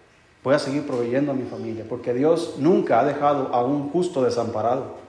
Voy 0.44 0.56
a 0.56 0.60
seguir 0.60 0.88
proveyendo 0.88 1.32
a 1.32 1.36
mi 1.36 1.44
familia, 1.44 1.86
porque 1.88 2.14
Dios 2.14 2.56
nunca 2.58 3.00
ha 3.00 3.06
dejado 3.06 3.54
a 3.54 3.64
un 3.64 3.89
justo 3.89 4.24
desamparado. 4.24 5.00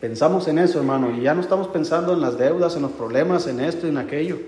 Pensamos 0.00 0.46
en 0.48 0.58
eso, 0.58 0.78
hermano, 0.78 1.10
y 1.16 1.22
ya 1.22 1.34
no 1.34 1.40
estamos 1.40 1.68
pensando 1.68 2.12
en 2.12 2.20
las 2.20 2.36
deudas, 2.36 2.76
en 2.76 2.82
los 2.82 2.92
problemas, 2.92 3.46
en 3.46 3.60
esto 3.60 3.86
y 3.86 3.90
en 3.90 3.96
aquello. 3.96 4.38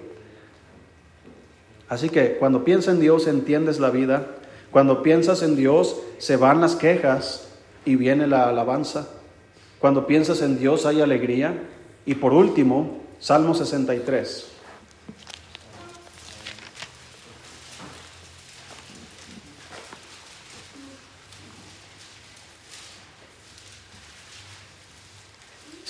Así 1.89 2.11
que 2.11 2.37
cuando 2.37 2.65
piensas 2.65 2.95
en 2.95 3.01
Dios, 3.01 3.27
entiendes 3.27 3.81
la 3.81 3.89
vida, 3.89 4.27
cuando 4.71 5.03
piensas 5.03 5.43
en 5.43 5.57
Dios, 5.57 5.97
se 6.19 6.37
van 6.37 6.61
las 6.61 6.77
quejas 6.77 7.49
y 7.87 7.97
viene 7.97 8.27
la 8.27 8.49
alabanza. 8.49 9.09
Cuando 9.79 10.07
piensas 10.07 10.43
en 10.43 10.59
Dios, 10.59 10.85
hay 10.85 11.01
alegría. 11.01 11.55
Y 12.05 12.17
por 12.17 12.35
último, 12.35 12.99
Salmo 13.19 13.55
63. 13.55 14.56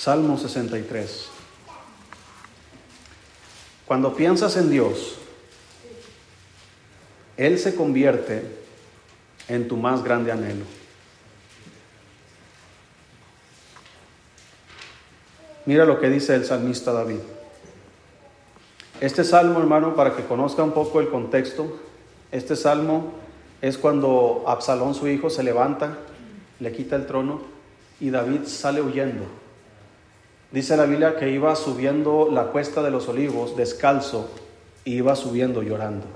Salmo 0.07 0.37
63. 0.37 1.27
Cuando 3.85 4.15
piensas 4.15 4.55
en 4.55 4.69
Dios, 4.69 5.17
Él 7.35 7.59
se 7.59 7.75
convierte 7.75 8.41
en 9.49 9.67
tu 9.67 9.75
más 9.75 10.05
grande 10.05 10.31
anhelo. 10.31 10.63
Mira 15.65 15.83
lo 15.83 15.99
que 15.99 16.09
dice 16.09 16.35
el 16.35 16.45
salmista 16.45 16.93
David. 16.93 17.19
Este 19.01 19.25
salmo, 19.25 19.59
hermano, 19.59 19.93
para 19.93 20.15
que 20.15 20.23
conozca 20.23 20.63
un 20.63 20.71
poco 20.71 21.01
el 21.01 21.09
contexto, 21.09 21.81
este 22.31 22.55
salmo 22.55 23.11
es 23.61 23.77
cuando 23.77 24.45
Absalón, 24.47 24.95
su 24.95 25.09
hijo, 25.09 25.29
se 25.29 25.43
levanta, 25.43 25.97
le 26.61 26.71
quita 26.71 26.95
el 26.95 27.07
trono 27.07 27.41
y 27.99 28.09
David 28.09 28.45
sale 28.45 28.81
huyendo. 28.81 29.46
Dice 30.57 30.75
la 30.75 30.87
Biblia 30.87 31.15
que 31.17 31.29
iba 31.29 31.55
subiendo 31.55 32.29
la 32.31 32.45
cuesta 32.45 32.81
de 32.81 32.89
los 32.89 33.07
olivos 33.07 33.55
descalzo 33.55 34.27
y 34.83 34.95
iba 34.95 35.15
subiendo 35.15 35.61
llorando 35.61 36.07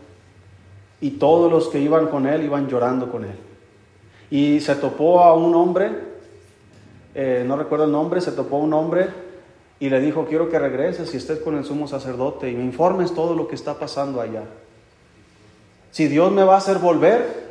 y 0.99 1.11
todos 1.11 1.51
los 1.51 1.67
que 1.67 1.77
iban 1.77 2.07
con 2.07 2.25
él 2.25 2.41
iban 2.41 2.67
llorando 2.67 3.11
con 3.11 3.25
él. 3.25 3.35
Y 4.31 4.59
se 4.61 4.73
topó 4.73 5.19
a 5.19 5.35
un 5.35 5.53
hombre, 5.53 5.91
eh, 7.13 7.43
no 7.45 7.55
recuerdo 7.55 7.85
el 7.85 7.91
nombre, 7.91 8.19
se 8.19 8.31
topó 8.31 8.55
a 8.55 8.61
un 8.61 8.73
hombre 8.73 9.09
y 9.79 9.91
le 9.91 10.01
dijo, 10.01 10.25
quiero 10.25 10.49
que 10.49 10.57
regreses 10.57 11.13
y 11.13 11.17
estés 11.17 11.37
con 11.37 11.55
el 11.55 11.63
sumo 11.63 11.87
sacerdote 11.87 12.49
y 12.49 12.55
me 12.55 12.63
informes 12.63 13.13
todo 13.13 13.35
lo 13.35 13.47
que 13.47 13.53
está 13.53 13.77
pasando 13.77 14.21
allá. 14.21 14.45
Si 15.91 16.07
Dios 16.07 16.31
me 16.31 16.43
va 16.43 16.55
a 16.55 16.57
hacer 16.57 16.79
volver, 16.79 17.47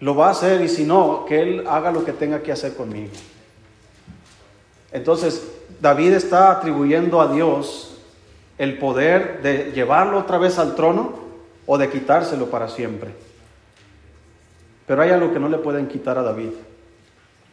lo 0.00 0.14
va 0.14 0.28
a 0.28 0.32
hacer 0.32 0.60
y 0.60 0.68
si 0.68 0.84
no, 0.84 1.24
que 1.24 1.40
Él 1.40 1.64
haga 1.66 1.90
lo 1.92 2.04
que 2.04 2.12
tenga 2.12 2.42
que 2.42 2.52
hacer 2.52 2.74
conmigo. 2.74 3.12
Entonces, 4.92 5.53
David 5.80 6.12
está 6.12 6.50
atribuyendo 6.50 7.20
a 7.20 7.32
Dios 7.32 7.96
el 8.58 8.78
poder 8.78 9.42
de 9.42 9.72
llevarlo 9.72 10.18
otra 10.18 10.38
vez 10.38 10.58
al 10.58 10.74
trono 10.74 11.14
o 11.66 11.78
de 11.78 11.90
quitárselo 11.90 12.50
para 12.50 12.68
siempre. 12.68 13.10
Pero 14.86 15.02
hay 15.02 15.10
algo 15.10 15.32
que 15.32 15.40
no 15.40 15.48
le 15.48 15.58
pueden 15.58 15.88
quitar 15.88 16.18
a 16.18 16.22
David. 16.22 16.50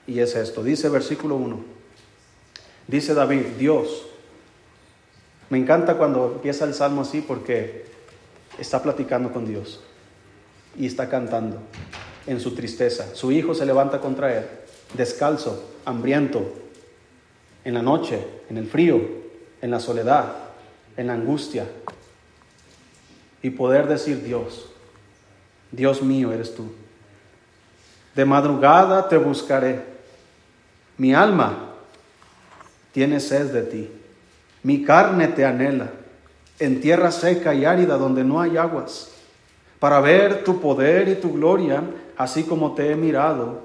Y 0.07 0.19
es 0.19 0.35
esto. 0.35 0.63
Dice 0.63 0.89
versículo 0.89 1.35
1. 1.35 1.59
Dice 2.87 3.13
David, 3.13 3.45
Dios. 3.57 4.05
Me 5.49 5.57
encanta 5.57 5.95
cuando 5.95 6.33
empieza 6.35 6.65
el 6.65 6.73
salmo 6.73 7.01
así 7.01 7.21
porque 7.21 7.85
está 8.57 8.81
platicando 8.81 9.31
con 9.31 9.45
Dios 9.45 9.81
y 10.77 10.85
está 10.85 11.09
cantando 11.09 11.57
en 12.27 12.39
su 12.39 12.53
tristeza. 12.53 13.15
Su 13.15 13.31
hijo 13.31 13.53
se 13.53 13.65
levanta 13.65 13.99
contra 13.99 14.37
él, 14.37 14.45
descalzo, 14.93 15.71
hambriento, 15.85 16.53
en 17.63 17.73
la 17.73 17.81
noche, 17.81 18.25
en 18.49 18.57
el 18.57 18.67
frío, 18.67 19.01
en 19.61 19.71
la 19.71 19.79
soledad, 19.79 20.33
en 20.97 21.07
la 21.07 21.13
angustia, 21.13 21.65
y 23.41 23.49
poder 23.51 23.87
decir 23.87 24.23
Dios, 24.23 24.71
Dios 25.71 26.01
mío 26.01 26.31
eres 26.31 26.53
tú. 26.55 26.71
De 28.15 28.25
madrugada 28.25 29.07
te 29.07 29.17
buscaré. 29.17 29.81
Mi 30.97 31.13
alma 31.13 31.69
tiene 32.91 33.19
sed 33.19 33.51
de 33.51 33.61
ti. 33.63 33.89
Mi 34.63 34.83
carne 34.83 35.27
te 35.29 35.45
anhela 35.45 35.91
en 36.59 36.79
tierra 36.79 37.09
seca 37.11 37.55
y 37.55 37.65
árida 37.65 37.97
donde 37.97 38.23
no 38.23 38.39
hay 38.39 38.55
aguas, 38.55 39.09
para 39.79 39.99
ver 39.99 40.43
tu 40.43 40.61
poder 40.61 41.09
y 41.09 41.15
tu 41.15 41.33
gloria, 41.33 41.81
así 42.15 42.43
como 42.43 42.75
te 42.75 42.91
he 42.91 42.95
mirado 42.95 43.61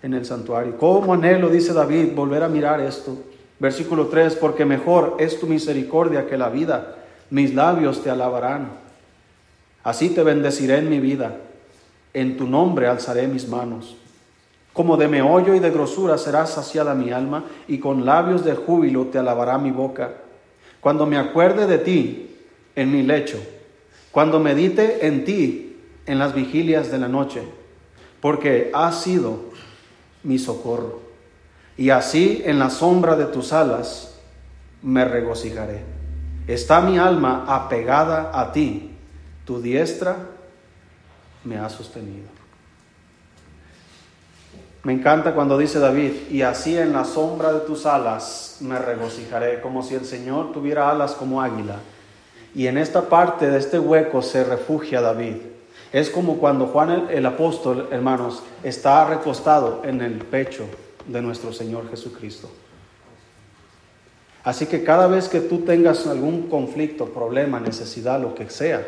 en 0.00 0.14
el 0.14 0.24
santuario. 0.24 0.78
¿Cómo 0.78 1.14
anhelo, 1.14 1.48
dice 1.48 1.72
David, 1.72 2.14
volver 2.14 2.44
a 2.44 2.48
mirar 2.48 2.80
esto? 2.80 3.18
Versículo 3.58 4.08
3, 4.08 4.36
porque 4.36 4.64
mejor 4.64 5.16
es 5.18 5.40
tu 5.40 5.46
misericordia 5.46 6.26
que 6.26 6.36
la 6.36 6.50
vida, 6.50 6.96
mis 7.30 7.54
labios 7.54 8.02
te 8.02 8.10
alabarán. 8.10 8.68
Así 9.82 10.10
te 10.10 10.22
bendeciré 10.22 10.78
en 10.78 10.90
mi 10.90 11.00
vida, 11.00 11.36
en 12.12 12.36
tu 12.36 12.46
nombre 12.46 12.86
alzaré 12.86 13.28
mis 13.28 13.48
manos. 13.48 13.96
Como 14.72 14.98
de 14.98 15.08
meollo 15.08 15.54
y 15.54 15.58
de 15.58 15.70
grosura 15.70 16.18
será 16.18 16.44
saciada 16.46 16.94
mi 16.94 17.12
alma, 17.12 17.44
y 17.66 17.78
con 17.78 18.04
labios 18.04 18.44
de 18.44 18.54
júbilo 18.54 19.06
te 19.06 19.18
alabará 19.18 19.56
mi 19.56 19.70
boca. 19.70 20.12
Cuando 20.80 21.06
me 21.06 21.16
acuerde 21.16 21.66
de 21.66 21.78
ti 21.78 22.36
en 22.74 22.92
mi 22.92 23.02
lecho, 23.02 23.38
cuando 24.12 24.38
medite 24.38 25.06
en 25.06 25.24
ti 25.24 25.76
en 26.04 26.18
las 26.18 26.34
vigilias 26.34 26.90
de 26.90 26.98
la 26.98 27.08
noche, 27.08 27.42
porque 28.20 28.70
has 28.74 29.02
sido 29.02 29.40
mi 30.22 30.38
socorro. 30.38 31.05
Y 31.76 31.90
así 31.90 32.42
en 32.44 32.58
la 32.58 32.70
sombra 32.70 33.16
de 33.16 33.26
tus 33.26 33.52
alas 33.52 34.14
me 34.82 35.04
regocijaré. 35.04 35.82
Está 36.46 36.80
mi 36.80 36.96
alma 36.96 37.44
apegada 37.48 38.30
a 38.32 38.52
ti 38.52 38.92
tu 39.44 39.60
diestra 39.60 40.16
me 41.44 41.58
ha 41.58 41.68
sostenido. 41.68 42.26
Me 44.82 44.92
encanta 44.92 45.34
cuando 45.34 45.58
dice 45.58 45.78
David, 45.78 46.12
y 46.30 46.42
así 46.42 46.76
en 46.76 46.92
la 46.92 47.04
sombra 47.04 47.52
de 47.52 47.60
tus 47.60 47.86
alas 47.86 48.58
me 48.60 48.78
regocijaré, 48.78 49.60
como 49.60 49.82
si 49.82 49.94
el 49.94 50.04
Señor 50.04 50.52
tuviera 50.52 50.90
alas 50.90 51.12
como 51.12 51.42
águila. 51.42 51.76
Y 52.54 52.68
en 52.68 52.78
esta 52.78 53.02
parte 53.02 53.50
de 53.50 53.58
este 53.58 53.78
hueco 53.78 54.22
se 54.22 54.44
refugia 54.44 55.00
David. 55.00 55.36
Es 55.92 56.10
como 56.10 56.38
cuando 56.38 56.66
Juan 56.66 56.90
el, 56.90 57.10
el 57.10 57.26
apóstol, 57.26 57.88
hermanos, 57.90 58.42
está 58.62 59.04
recostado 59.04 59.82
en 59.84 60.00
el 60.02 60.18
pecho 60.18 60.66
de 61.08 61.22
nuestro 61.22 61.52
Señor 61.52 61.88
Jesucristo. 61.90 62.50
Así 64.44 64.66
que 64.66 64.84
cada 64.84 65.08
vez 65.08 65.28
que 65.28 65.40
tú 65.40 65.60
tengas 65.60 66.06
algún 66.06 66.48
conflicto, 66.48 67.06
problema, 67.06 67.58
necesidad, 67.58 68.20
lo 68.20 68.34
que 68.34 68.48
sea, 68.48 68.86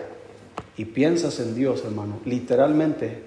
y 0.77 0.85
piensas 0.85 1.41
en 1.41 1.57
Dios, 1.57 1.83
hermano, 1.85 2.21
literalmente 2.25 3.25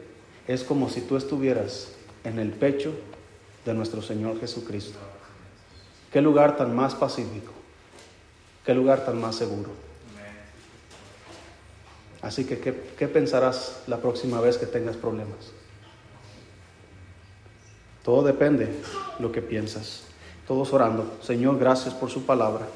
es 0.48 0.64
como 0.64 0.90
si 0.90 1.02
tú 1.02 1.18
estuvieras 1.18 1.90
en 2.24 2.40
el 2.40 2.52
pecho 2.52 2.94
de 3.66 3.74
nuestro 3.74 4.02
Señor 4.02 4.40
Jesucristo. 4.40 4.98
Qué 6.12 6.22
lugar 6.22 6.56
tan 6.56 6.74
más 6.76 6.96
pacífico, 6.96 7.52
qué 8.66 8.74
lugar 8.74 9.04
tan 9.06 9.20
más 9.20 9.36
seguro. 9.36 9.70
Así 12.22 12.46
que, 12.46 12.60
¿qué, 12.60 12.94
qué 12.98 13.08
pensarás 13.08 13.84
la 13.88 13.98
próxima 13.98 14.40
vez 14.40 14.58
que 14.58 14.68
tengas 14.68 14.96
problemas? 14.96 15.52
Todo 18.04 18.24
depende 18.24 18.66
de 18.66 18.74
lo 19.20 19.32
que 19.32 19.42
piensas. 19.42 20.04
Todos 20.48 20.74
orando. 20.74 21.06
Señor, 21.22 21.60
gracias 21.60 21.94
por 21.94 22.10
su 22.10 22.26
palabra. 22.26 22.68